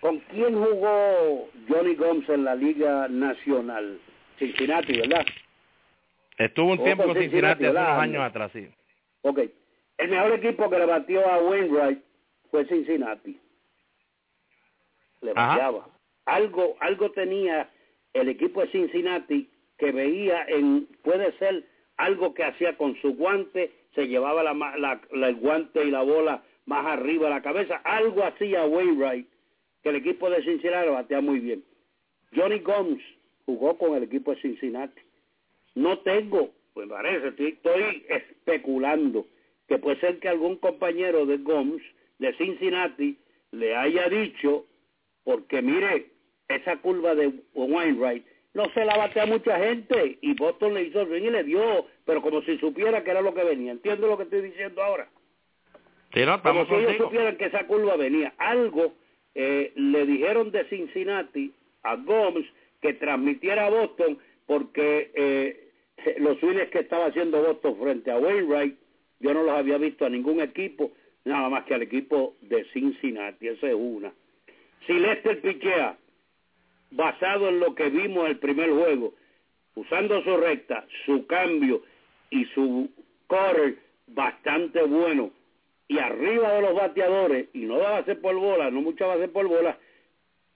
¿Con 0.00 0.18
quién 0.30 0.54
jugó 0.54 1.48
Johnny 1.68 1.94
Gomes 1.94 2.28
en 2.28 2.44
la 2.44 2.54
Liga 2.54 3.08
Nacional? 3.08 3.98
Cincinnati, 4.38 4.98
¿verdad? 4.98 5.24
Estuvo 6.38 6.72
un 6.72 6.84
tiempo 6.84 7.04
con 7.04 7.16
Cincinnati, 7.16 7.64
hace 7.64 7.76
unos 7.76 7.98
años 7.98 8.22
atrás, 8.22 8.50
sí. 8.52 8.68
Ok. 9.22 9.40
El 9.98 10.10
mejor 10.10 10.32
equipo 10.32 10.68
que 10.68 10.78
le 10.78 10.86
batió 10.86 11.26
a 11.26 11.38
Wainwright 11.38 11.98
fue 12.50 12.66
Cincinnati. 12.66 13.40
Le 15.22 15.32
bateaba. 15.32 15.88
Algo, 16.26 16.76
algo 16.80 17.10
tenía 17.12 17.70
el 18.12 18.28
equipo 18.28 18.60
de 18.60 18.68
Cincinnati 18.68 19.48
que 19.78 19.92
veía 19.92 20.44
en, 20.48 20.86
puede 21.02 21.32
ser 21.38 21.64
algo 21.96 22.34
que 22.34 22.44
hacía 22.44 22.76
con 22.76 22.96
su 23.00 23.14
guante, 23.14 23.72
se 23.94 24.06
llevaba 24.06 24.42
la, 24.42 24.54
la, 24.54 25.00
el 25.10 25.36
guante 25.36 25.84
y 25.84 25.90
la 25.90 26.02
bola 26.02 26.42
más 26.66 26.84
arriba 26.86 27.28
de 27.28 27.34
la 27.34 27.42
cabeza, 27.42 27.76
algo 27.84 28.24
hacía 28.24 28.64
Wainwright, 28.66 29.26
que 29.86 29.90
el 29.90 29.96
equipo 29.96 30.28
de 30.28 30.42
Cincinnati 30.42 30.88
batea 30.88 31.20
muy 31.20 31.38
bien. 31.38 31.62
Johnny 32.34 32.58
Gomes 32.58 33.00
jugó 33.44 33.78
con 33.78 33.94
el 33.94 34.02
equipo 34.02 34.34
de 34.34 34.40
Cincinnati. 34.40 35.00
No 35.76 36.00
tengo, 36.00 36.50
pues 36.74 36.88
parece, 36.88 37.28
estoy, 37.28 38.04
especulando 38.08 39.28
que 39.68 39.78
puede 39.78 40.00
ser 40.00 40.18
que 40.18 40.28
algún 40.28 40.56
compañero 40.56 41.24
de 41.24 41.36
Gomes, 41.36 41.82
de 42.18 42.36
Cincinnati, 42.36 43.16
le 43.52 43.76
haya 43.76 44.08
dicho, 44.08 44.66
porque 45.22 45.62
mire, 45.62 46.10
esa 46.48 46.78
curva 46.78 47.14
de 47.14 47.32
Wainwright 47.54 48.26
no 48.54 48.64
se 48.74 48.84
la 48.84 48.96
batea 48.96 49.22
a 49.22 49.26
mucha 49.26 49.56
gente 49.56 50.18
y 50.20 50.34
Boston 50.34 50.74
le 50.74 50.82
hizo 50.82 51.06
bien 51.06 51.26
y 51.26 51.30
le 51.30 51.44
dio, 51.44 51.86
pero 52.04 52.22
como 52.22 52.42
si 52.42 52.58
supiera 52.58 53.04
que 53.04 53.12
era 53.12 53.20
lo 53.20 53.32
que 53.32 53.44
venía. 53.44 53.70
¿Entiendo 53.70 54.08
lo 54.08 54.16
que 54.16 54.24
estoy 54.24 54.42
diciendo 54.42 54.82
ahora? 54.82 55.08
como 56.42 56.66
si 56.66 56.74
ellos 56.74 56.96
supieran 56.96 57.36
que 57.36 57.44
esa 57.44 57.68
curva 57.68 57.94
venía. 57.94 58.34
Algo 58.38 58.92
eh, 59.38 59.72
le 59.76 60.06
dijeron 60.06 60.50
de 60.50 60.64
Cincinnati 60.64 61.52
a 61.82 61.96
Gomes 61.96 62.46
que 62.80 62.94
transmitiera 62.94 63.66
a 63.66 63.70
Boston 63.70 64.18
porque 64.46 65.10
eh, 65.14 65.70
los 66.20 66.38
swings 66.38 66.70
que 66.70 66.78
estaba 66.78 67.06
haciendo 67.06 67.42
Boston 67.42 67.76
frente 67.78 68.10
a 68.10 68.18
Wainwright, 68.18 68.74
yo 69.20 69.34
no 69.34 69.42
los 69.42 69.54
había 69.54 69.76
visto 69.76 70.06
a 70.06 70.08
ningún 70.08 70.40
equipo, 70.40 70.92
nada 71.26 71.50
más 71.50 71.64
que 71.64 71.74
al 71.74 71.82
equipo 71.82 72.34
de 72.40 72.64
Cincinnati, 72.72 73.48
esa 73.48 73.68
es 73.68 73.74
una. 73.74 74.10
Si 74.86 74.94
Lester 74.94 75.42
basado 76.92 77.50
en 77.50 77.60
lo 77.60 77.74
que 77.74 77.90
vimos 77.90 78.28
el 78.28 78.38
primer 78.38 78.70
juego, 78.70 79.14
usando 79.74 80.22
su 80.22 80.34
recta, 80.38 80.86
su 81.04 81.26
cambio 81.26 81.82
y 82.30 82.46
su 82.46 82.88
core 83.26 83.76
bastante 84.06 84.82
bueno, 84.82 85.30
y 85.88 85.98
arriba 85.98 86.52
de 86.54 86.62
los 86.62 86.74
bateadores, 86.74 87.48
y 87.52 87.60
no 87.60 87.78
va 87.78 87.98
a 87.98 88.04
ser 88.04 88.20
por 88.20 88.34
bola, 88.34 88.70
no 88.70 88.80
mucha 88.80 89.16
ser 89.16 89.30
por 89.30 89.46
bola, 89.46 89.78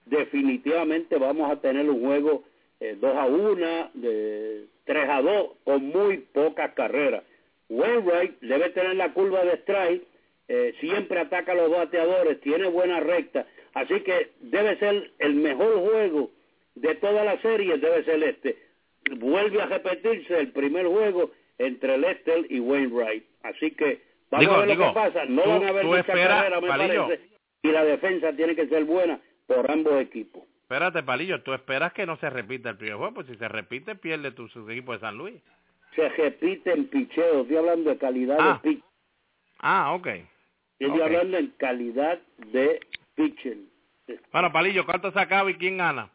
definitivamente 0.05 1.17
vamos 1.17 1.49
a 1.49 1.61
tener 1.61 1.89
un 1.89 2.01
juego 2.01 2.43
2 2.79 3.03
eh, 3.03 3.17
a 3.17 3.25
1, 3.25 3.91
de 3.93 4.65
3 4.85 5.09
a 5.09 5.21
2, 5.21 5.51
con 5.63 5.85
muy 5.85 6.17
pocas 6.17 6.73
carreras. 6.73 7.23
Wainwright 7.69 8.39
debe 8.41 8.69
tener 8.71 8.95
la 8.95 9.13
curva 9.13 9.45
de 9.45 9.53
strike, 9.57 10.03
eh, 10.47 10.75
siempre 10.81 11.19
ataca 11.19 11.53
a 11.53 11.55
los 11.55 11.71
bateadores, 11.71 12.41
tiene 12.41 12.67
buena 12.67 12.99
recta, 12.99 13.47
así 13.73 14.01
que 14.01 14.31
debe 14.41 14.77
ser 14.77 15.11
el 15.19 15.35
mejor 15.35 15.79
juego 15.79 16.31
de 16.75 16.95
toda 16.95 17.23
la 17.23 17.39
serie, 17.41 17.77
debe 17.77 18.03
ser 18.03 18.21
este. 18.23 18.57
Vuelve 19.17 19.61
a 19.61 19.67
repetirse 19.67 20.37
el 20.37 20.51
primer 20.51 20.87
juego 20.87 21.31
entre 21.57 21.97
Lester 21.97 22.45
y 22.49 22.59
Wainwright, 22.59 23.23
así 23.43 23.71
que 23.71 24.01
vamos 24.31 24.47
a 24.55 24.57
ver 24.65 24.77
lo 24.77 24.87
que 24.87 24.93
pasa, 24.93 25.25
no 25.25 25.41
van 25.47 25.63
a 25.63 25.69
haber 25.69 25.85
mucha 25.85 26.03
carrera, 26.03 26.61
me 26.61 26.67
parece, 26.67 27.29
y 27.63 27.67
la 27.69 27.83
defensa 27.83 28.33
tiene 28.33 28.55
que 28.55 28.67
ser 28.67 28.85
buena 28.85 29.19
por 29.47 29.69
ambos 29.69 29.99
equipos. 30.01 30.43
Espérate, 30.63 31.03
Palillo, 31.03 31.41
tú 31.43 31.53
esperas 31.53 31.91
que 31.93 32.05
no 32.05 32.15
se 32.17 32.29
repita 32.29 32.69
el 32.69 32.77
primer 32.77 32.95
juego, 32.95 33.13
pues 33.13 33.27
si 33.27 33.35
se 33.35 33.47
repite, 33.47 33.95
pierde 33.95 34.31
tu 34.31 34.45
equipo 34.69 34.93
de 34.93 34.99
San 34.99 35.17
Luis. 35.17 35.35
Se 35.95 36.07
repite 36.07 36.71
en 36.71 36.87
picheo, 36.87 37.41
estoy 37.41 37.57
hablando 37.57 37.89
de 37.89 37.97
calidad 37.97 38.37
de 38.37 38.43
Ah. 38.43 38.59
pitch. 38.63 38.83
Ah, 39.59 39.93
ok. 39.93 40.07
Estoy 40.79 41.01
hablando 41.01 41.37
en 41.37 41.47
calidad 41.57 42.19
de 42.37 42.79
pitching. 43.15 43.69
Bueno, 44.31 44.51
Palillo, 44.51 44.85
¿cuánto 44.85 45.11
se 45.11 45.19
acaba 45.19 45.51
y 45.51 45.55
quién 45.55 45.77
gana? 45.77 46.09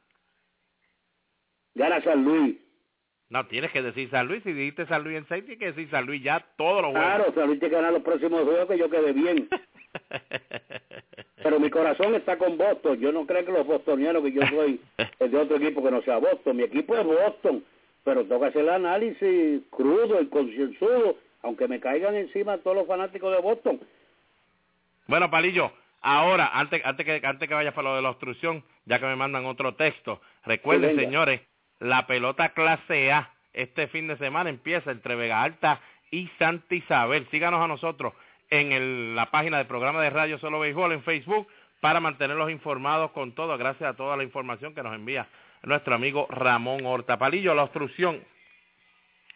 Gana 1.74 2.00
San 2.02 2.24
Luis. 2.24 2.56
No, 3.28 3.44
tienes 3.46 3.72
que 3.72 3.82
decir 3.82 4.08
San 4.10 4.28
Luis. 4.28 4.42
Si 4.44 4.52
dijiste 4.52 4.86
San 4.86 5.02
Luis 5.02 5.16
en 5.16 5.26
seis, 5.26 5.44
tienes 5.44 5.58
que 5.58 5.72
decir 5.72 5.90
San 5.90 6.06
Luis 6.06 6.22
ya 6.22 6.44
todos 6.56 6.82
los 6.82 6.92
juegos. 6.92 7.08
Claro, 7.08 7.34
San 7.34 7.46
Luis 7.46 7.58
tiene 7.58 7.70
que 7.70 7.76
ganar 7.76 7.92
los 7.92 8.02
próximos 8.02 8.42
juegos 8.44 8.68
que 8.68 8.78
yo 8.78 8.88
quede 8.88 9.12
bien. 9.12 9.48
Pero 11.42 11.60
mi 11.60 11.70
corazón 11.70 12.14
está 12.14 12.38
con 12.38 12.56
Boston. 12.56 12.98
Yo 12.98 13.12
no 13.12 13.26
creo 13.26 13.44
que 13.44 13.52
los 13.52 13.66
bostonianos, 13.66 14.22
que 14.22 14.32
yo 14.32 14.42
soy 14.48 14.80
el 15.18 15.30
de 15.30 15.38
otro 15.38 15.56
equipo 15.56 15.82
que 15.82 15.90
no 15.90 16.02
sea 16.02 16.18
Boston. 16.18 16.56
Mi 16.56 16.64
equipo 16.64 16.96
es 16.96 17.04
Boston. 17.04 17.64
Pero 18.04 18.24
tengo 18.24 18.40
que 18.40 18.46
hacer 18.46 18.62
el 18.62 18.70
análisis 18.70 19.62
crudo 19.70 20.20
y 20.20 20.26
concienzudo, 20.28 21.16
aunque 21.42 21.66
me 21.66 21.80
caigan 21.80 22.14
encima 22.14 22.58
todos 22.58 22.76
los 22.76 22.86
fanáticos 22.86 23.34
de 23.34 23.42
Boston. 23.42 23.80
Bueno, 25.08 25.30
Palillo, 25.30 25.72
ahora, 26.00 26.50
antes, 26.52 26.80
antes, 26.84 27.04
que, 27.04 27.20
antes 27.26 27.48
que 27.48 27.54
vayas 27.54 27.74
para 27.74 27.90
lo 27.90 27.96
de 27.96 28.02
la 28.02 28.10
obstrucción, 28.10 28.62
ya 28.84 29.00
que 29.00 29.06
me 29.06 29.16
mandan 29.16 29.46
otro 29.46 29.74
texto, 29.74 30.20
recuerden, 30.44 30.96
señores, 30.96 31.40
la 31.80 32.06
pelota 32.06 32.50
clase 32.50 33.12
A 33.12 33.30
este 33.52 33.88
fin 33.88 34.06
de 34.06 34.16
semana 34.18 34.50
empieza 34.50 34.90
entre 34.90 35.14
Vega 35.14 35.42
Alta 35.42 35.80
y 36.10 36.28
Santa 36.38 36.74
Isabel. 36.74 37.26
Síganos 37.30 37.62
a 37.62 37.68
nosotros 37.68 38.12
en 38.50 39.16
la 39.16 39.30
página 39.30 39.58
del 39.58 39.66
programa 39.66 40.02
de 40.02 40.10
Radio 40.10 40.38
Solo 40.38 40.60
Béisbol 40.60 40.92
en 40.92 41.02
Facebook 41.02 41.48
para 41.80 42.00
mantenerlos 42.00 42.50
informados 42.50 43.10
con 43.12 43.32
todo, 43.32 43.56
gracias 43.58 43.90
a 43.90 43.96
toda 43.96 44.16
la 44.16 44.24
información 44.24 44.74
que 44.74 44.82
nos 44.82 44.94
envía 44.94 45.26
nuestro 45.62 45.94
amigo 45.94 46.26
Ramón 46.30 46.84
Horta. 46.86 47.18
Palillo, 47.18 47.54
la 47.54 47.64
obstrucción. 47.64 48.22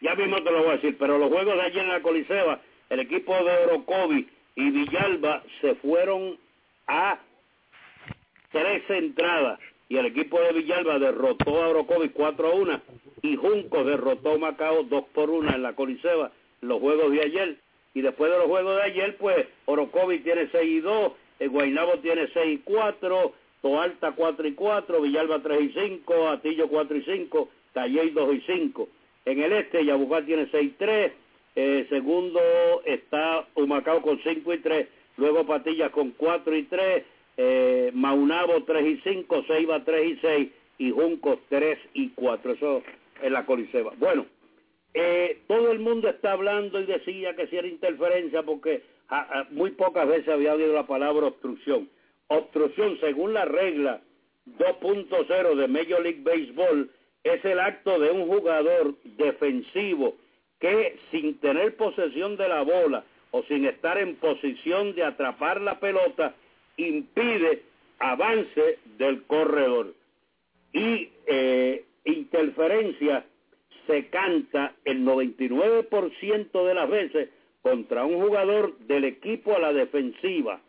Ya 0.01 0.15
mismo 0.15 0.41
te 0.41 0.51
lo 0.51 0.59
voy 0.59 0.69
a 0.69 0.75
decir, 0.75 0.97
pero 0.97 1.17
los 1.17 1.29
juegos 1.29 1.55
de 1.55 1.61
ayer 1.61 1.83
en 1.83 1.89
la 1.89 2.01
Coliseba, 2.01 2.59
el 2.89 2.99
equipo 3.01 3.35
de 3.43 3.57
Orocovi 3.65 4.29
y 4.55 4.69
Villalba 4.69 5.43
se 5.61 5.75
fueron 5.75 6.37
a 6.87 7.19
tres 8.51 8.83
entradas 8.89 9.59
y 9.91 9.97
el 9.97 10.05
equipo 10.05 10.39
de 10.39 10.53
Villalba 10.53 10.99
derrotó 10.99 11.61
a 11.61 11.67
Orocovi 11.67 12.09
4 12.11 12.47
a 12.47 12.55
1 12.55 12.81
y 13.23 13.35
Junco 13.35 13.83
derrotó 13.83 14.35
a 14.35 14.37
Macao 14.37 14.83
2 14.83 15.03
por 15.13 15.29
1 15.29 15.53
en 15.53 15.61
la 15.61 15.73
Coliseba 15.73 16.31
los 16.61 16.79
juegos 16.79 17.11
de 17.11 17.19
ayer. 17.19 17.57
Y 17.93 17.99
después 17.99 18.31
de 18.31 18.37
los 18.37 18.47
juegos 18.47 18.77
de 18.77 18.83
ayer 18.83 19.17
pues 19.17 19.47
Orocovi 19.65 20.19
tiene 20.19 20.47
6 20.49 20.63
y 20.65 20.79
2 20.79 21.11
el 21.39 21.49
Guaynabo 21.49 21.97
tiene 21.97 22.29
6 22.33 22.59
y 22.59 22.61
4 22.63 23.33
Toalta 23.61 24.13
4 24.13 24.47
y 24.47 24.53
4 24.53 25.01
Villalba 25.01 25.39
3 25.39 25.61
y 25.61 25.73
5 25.73 26.29
Atillo 26.29 26.69
4 26.69 26.97
y 26.97 27.01
5 27.03 27.49
Calley 27.73 28.11
2 28.11 28.35
y 28.35 28.41
5 28.47 28.87
en 29.25 29.41
el 29.41 29.51
este 29.51 29.83
Yabucá 29.83 30.21
tiene 30.21 30.47
6 30.49 30.67
y 30.67 30.69
3 30.69 31.11
eh, 31.57 31.85
segundo 31.89 32.39
está 32.85 33.45
Humacao 33.55 34.01
con 34.01 34.21
5 34.23 34.53
y 34.53 34.57
3 34.59 34.87
luego 35.17 35.45
Patillas 35.45 35.91
con 35.91 36.11
4 36.11 36.55
y 36.55 36.63
3 36.63 37.03
eh, 37.37 37.91
Maunabo 37.93 38.63
3 38.63 38.85
y 38.85 39.01
5, 39.01 39.43
Ceiba 39.47 39.83
3 39.83 40.05
y 40.05 40.15
6 40.17 40.49
y 40.77 40.91
Juncos 40.91 41.39
3 41.49 41.77
y 41.93 42.09
4. 42.09 42.51
Eso 42.53 42.83
es 43.21 43.31
la 43.31 43.45
Coliseba. 43.45 43.93
Bueno, 43.97 44.25
eh, 44.93 45.39
todo 45.47 45.71
el 45.71 45.79
mundo 45.79 46.09
está 46.09 46.33
hablando 46.33 46.79
y 46.79 46.85
decía 46.85 47.35
que 47.35 47.47
si 47.47 47.57
era 47.57 47.67
interferencia 47.67 48.43
porque 48.43 48.83
muy 49.51 49.71
pocas 49.71 50.07
veces 50.07 50.29
había 50.29 50.53
oído 50.53 50.73
la 50.73 50.87
palabra 50.87 51.27
obstrucción. 51.27 51.89
Obstrucción, 52.27 52.97
según 53.01 53.33
la 53.33 53.45
regla 53.45 54.01
2.0 54.57 55.55
de 55.55 55.67
Major 55.67 56.01
League 56.01 56.21
Baseball, 56.23 56.89
es 57.23 57.43
el 57.45 57.59
acto 57.59 57.99
de 57.99 58.11
un 58.11 58.27
jugador 58.27 58.95
defensivo 59.03 60.15
que 60.59 60.97
sin 61.11 61.39
tener 61.39 61.75
posesión 61.75 62.37
de 62.37 62.47
la 62.47 62.61
bola 62.61 63.03
o 63.31 63.43
sin 63.43 63.65
estar 63.65 63.97
en 63.97 64.15
posición 64.15 64.95
de 64.95 65.03
atrapar 65.03 65.61
la 65.61 65.79
pelota, 65.79 66.35
impide 66.77 67.63
avance 67.99 68.79
del 68.97 69.23
corredor. 69.23 69.93
Y 70.73 71.09
eh, 71.27 71.85
interferencia 72.05 73.25
se 73.87 74.07
canta 74.07 74.73
el 74.85 75.05
99% 75.05 76.65
de 76.65 76.73
las 76.73 76.89
veces 76.89 77.29
contra 77.61 78.05
un 78.05 78.21
jugador 78.21 78.77
del 78.79 79.05
equipo 79.05 79.55
a 79.55 79.59
la 79.59 79.73
defensiva, 79.73 80.61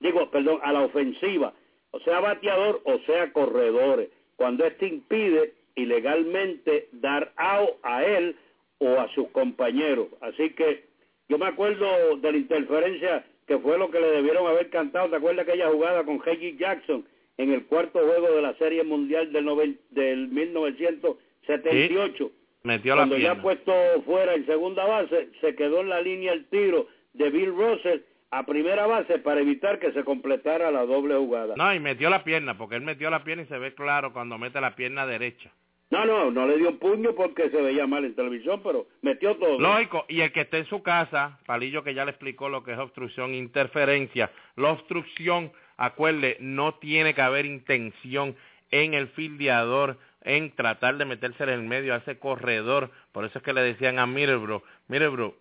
digo, 0.00 0.30
perdón, 0.30 0.60
a 0.62 0.72
la 0.72 0.82
ofensiva, 0.82 1.52
o 1.90 2.00
sea 2.00 2.20
bateador 2.20 2.80
o 2.84 2.98
sea 3.00 3.32
corredores, 3.32 4.08
cuando 4.36 4.64
éste 4.64 4.86
impide 4.86 5.54
ilegalmente 5.74 6.88
dar 6.92 7.32
out 7.36 7.70
a 7.82 8.04
él 8.04 8.36
o 8.78 8.98
a 9.00 9.08
sus 9.14 9.28
compañeros. 9.28 10.08
Así 10.20 10.50
que 10.50 10.84
yo 11.28 11.38
me 11.38 11.46
acuerdo 11.46 12.16
de 12.16 12.32
la 12.32 12.38
interferencia 12.38 13.24
que 13.48 13.58
fue 13.58 13.76
lo 13.78 13.90
que 13.90 13.98
le 13.98 14.12
debieron 14.12 14.46
haber 14.46 14.70
cantado. 14.70 15.08
¿Te 15.10 15.16
acuerdas 15.16 15.48
aquella 15.48 15.68
jugada 15.70 16.04
con 16.04 16.22
Reggie 16.22 16.56
Jackson 16.56 17.04
en 17.38 17.52
el 17.52 17.64
cuarto 17.66 17.98
juego 17.98 18.30
de 18.36 18.42
la 18.42 18.54
Serie 18.54 18.84
Mundial 18.84 19.32
del, 19.32 19.44
noven- 19.46 19.78
del 19.90 20.28
1978? 20.28 22.30
Metió 22.64 22.96
la 22.96 23.02
Cuando 23.02 23.18
ya 23.18 23.40
puesto 23.40 23.72
fuera 24.04 24.34
en 24.34 24.44
segunda 24.46 24.84
base, 24.84 25.28
se 25.40 25.54
quedó 25.54 25.80
en 25.80 25.88
la 25.88 26.00
línea 26.00 26.32
el 26.32 26.46
tiro 26.46 26.88
de 27.14 27.30
Bill 27.30 27.54
Russell 27.54 28.00
a 28.30 28.44
primera 28.44 28.86
base 28.86 29.18
para 29.20 29.40
evitar 29.40 29.78
que 29.78 29.92
se 29.92 30.04
completara 30.04 30.70
la 30.70 30.84
doble 30.84 31.14
jugada. 31.16 31.54
No, 31.56 31.72
y 31.74 31.80
metió 31.80 32.10
la 32.10 32.24
pierna, 32.24 32.58
porque 32.58 32.74
él 32.76 32.82
metió 32.82 33.08
la 33.08 33.24
pierna 33.24 33.44
y 33.44 33.46
se 33.46 33.58
ve 33.58 33.74
claro 33.74 34.12
cuando 34.12 34.36
mete 34.36 34.60
la 34.60 34.74
pierna 34.76 35.06
derecha. 35.06 35.50
No, 35.90 36.04
no, 36.04 36.30
no 36.30 36.46
le 36.46 36.58
dio 36.58 36.78
puño 36.78 37.14
porque 37.14 37.48
se 37.48 37.62
veía 37.62 37.86
mal 37.86 38.04
en 38.04 38.14
televisión, 38.14 38.60
pero 38.62 38.86
metió 39.00 39.36
todo. 39.36 39.58
Lógico, 39.58 40.04
y 40.08 40.20
el 40.20 40.32
que 40.32 40.42
esté 40.42 40.58
en 40.58 40.66
su 40.66 40.82
casa, 40.82 41.38
Palillo 41.46 41.82
que 41.82 41.94
ya 41.94 42.04
le 42.04 42.10
explicó 42.10 42.50
lo 42.50 42.62
que 42.62 42.72
es 42.72 42.78
obstrucción, 42.78 43.34
interferencia, 43.34 44.30
la 44.56 44.72
obstrucción, 44.72 45.50
acuerde, 45.78 46.36
no 46.40 46.74
tiene 46.74 47.14
que 47.14 47.22
haber 47.22 47.46
intención 47.46 48.36
en 48.70 48.92
el 48.92 49.08
fildeador 49.08 49.96
en 50.24 50.54
tratar 50.54 50.98
de 50.98 51.06
meterse 51.06 51.44
en 51.44 51.50
el 51.50 51.62
medio 51.62 51.94
a 51.94 51.98
ese 51.98 52.18
corredor. 52.18 52.90
Por 53.12 53.24
eso 53.24 53.38
es 53.38 53.44
que 53.44 53.54
le 53.54 53.62
decían 53.62 53.98
a 53.98 54.06
Mirebro, 54.06 54.62
Mirebro, 54.88 55.36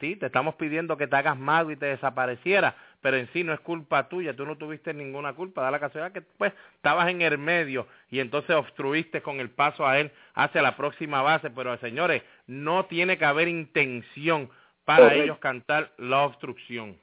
te 0.00 0.26
estamos 0.26 0.54
pidiendo 0.54 0.96
que 0.96 1.06
te 1.06 1.16
hagas 1.16 1.38
mago 1.38 1.70
y 1.70 1.76
te 1.76 1.86
desapareciera, 1.86 2.74
pero 3.00 3.16
en 3.16 3.28
sí 3.32 3.44
no 3.44 3.52
es 3.52 3.60
culpa 3.60 4.08
tuya, 4.08 4.34
tú 4.34 4.46
no 4.46 4.56
tuviste 4.56 4.94
ninguna 4.94 5.34
culpa, 5.34 5.62
da 5.62 5.70
la 5.70 5.78
casualidad 5.78 6.12
que 6.12 6.22
pues 6.22 6.52
estabas 6.76 7.08
en 7.08 7.22
el 7.22 7.38
medio 7.38 7.86
y 8.10 8.20
entonces 8.20 8.56
obstruiste 8.56 9.22
con 9.22 9.40
el 9.40 9.50
paso 9.50 9.86
a 9.86 10.00
él 10.00 10.10
hacia 10.34 10.62
la 10.62 10.76
próxima 10.76 11.22
base, 11.22 11.50
pero 11.50 11.76
señores, 11.78 12.22
no 12.46 12.86
tiene 12.86 13.18
que 13.18 13.24
haber 13.26 13.48
intención 13.48 14.48
para 14.84 15.14
ellos 15.14 15.38
cantar 15.38 15.92
la 15.98 16.24
obstrucción. 16.24 16.96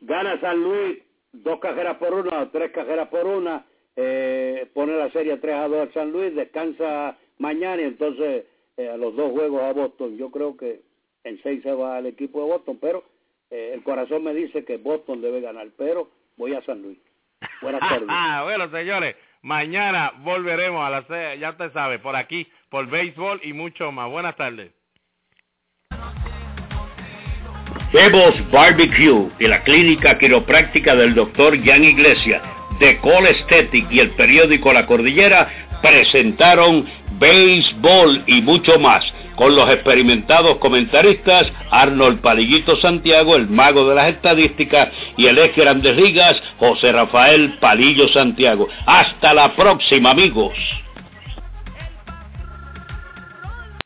Gana 0.00 0.40
San 0.40 0.62
Luis 0.62 0.98
dos 1.32 1.60
cajeras 1.60 1.96
por 1.98 2.14
una, 2.14 2.50
tres 2.50 2.72
cajeras 2.72 3.08
por 3.08 3.26
una, 3.26 3.64
eh, 3.96 4.68
pone 4.72 4.96
la 4.96 5.10
serie 5.10 5.36
3 5.36 5.54
a 5.54 5.68
2 5.68 5.88
a 5.88 5.92
San 5.92 6.12
Luis, 6.12 6.34
descansa 6.34 7.16
mañana 7.38 7.82
y 7.82 7.86
entonces 7.86 8.44
eh, 8.76 8.88
a 8.88 8.96
los 8.96 9.14
dos 9.14 9.30
juegos 9.32 9.62
a 9.62 9.72
Boston. 9.72 10.16
Yo 10.16 10.30
creo 10.30 10.56
que 10.56 10.80
en 11.24 11.42
seis 11.42 11.62
se 11.62 11.72
va 11.72 11.96
al 11.96 12.06
equipo 12.06 12.40
de 12.42 12.50
Boston, 12.50 12.78
pero 12.80 13.04
eh, 13.50 13.72
el 13.74 13.82
corazón 13.82 14.24
me 14.24 14.34
dice 14.34 14.64
que 14.64 14.76
Boston 14.76 15.20
debe 15.20 15.40
ganar, 15.40 15.68
pero 15.76 16.10
voy 16.36 16.54
a 16.54 16.62
San 16.64 16.82
Luis. 16.82 16.98
Buenas 17.62 17.80
tardes. 17.80 18.08
bueno, 18.44 18.70
señores, 18.70 19.16
mañana 19.42 20.12
volveremos 20.18 20.84
a 20.84 20.90
las 20.90 21.38
ya 21.38 21.50
usted 21.50 21.72
sabe, 21.72 21.98
por 21.98 22.16
aquí, 22.16 22.46
por 22.68 22.86
béisbol 22.88 23.40
y 23.42 23.52
mucho 23.52 23.92
más. 23.92 24.10
Buenas 24.10 24.36
tardes. 24.36 24.72
Bebos 27.92 28.50
Barbecue 28.52 29.30
y 29.40 29.48
la 29.48 29.64
clínica 29.64 30.16
quiropráctica 30.16 30.94
del 30.94 31.12
doctor 31.12 31.60
Jan 31.64 31.82
Iglesias 31.82 32.40
de 32.78 32.98
Cole 33.00 33.30
Aesthetic 33.30 33.90
y 33.90 33.98
el 33.98 34.10
periódico 34.12 34.72
La 34.72 34.86
Cordillera 34.86 35.69
presentaron 35.82 36.86
béisbol 37.18 38.24
y 38.26 38.40
mucho 38.42 38.78
más 38.78 39.04
con 39.36 39.54
los 39.56 39.68
experimentados 39.70 40.58
comentaristas 40.58 41.50
Arnold 41.70 42.20
Palillito 42.20 42.76
Santiago, 42.76 43.36
el 43.36 43.48
mago 43.48 43.88
de 43.88 43.94
las 43.94 44.08
estadísticas, 44.08 44.88
y 45.16 45.26
el 45.26 45.38
ex 45.38 45.56
Grandes 45.56 45.96
Ligas, 45.96 46.40
José 46.58 46.92
Rafael 46.92 47.58
Palillo 47.58 48.08
Santiago. 48.08 48.68
Hasta 48.84 49.32
la 49.32 49.54
próxima, 49.54 50.10
amigos. 50.10 50.54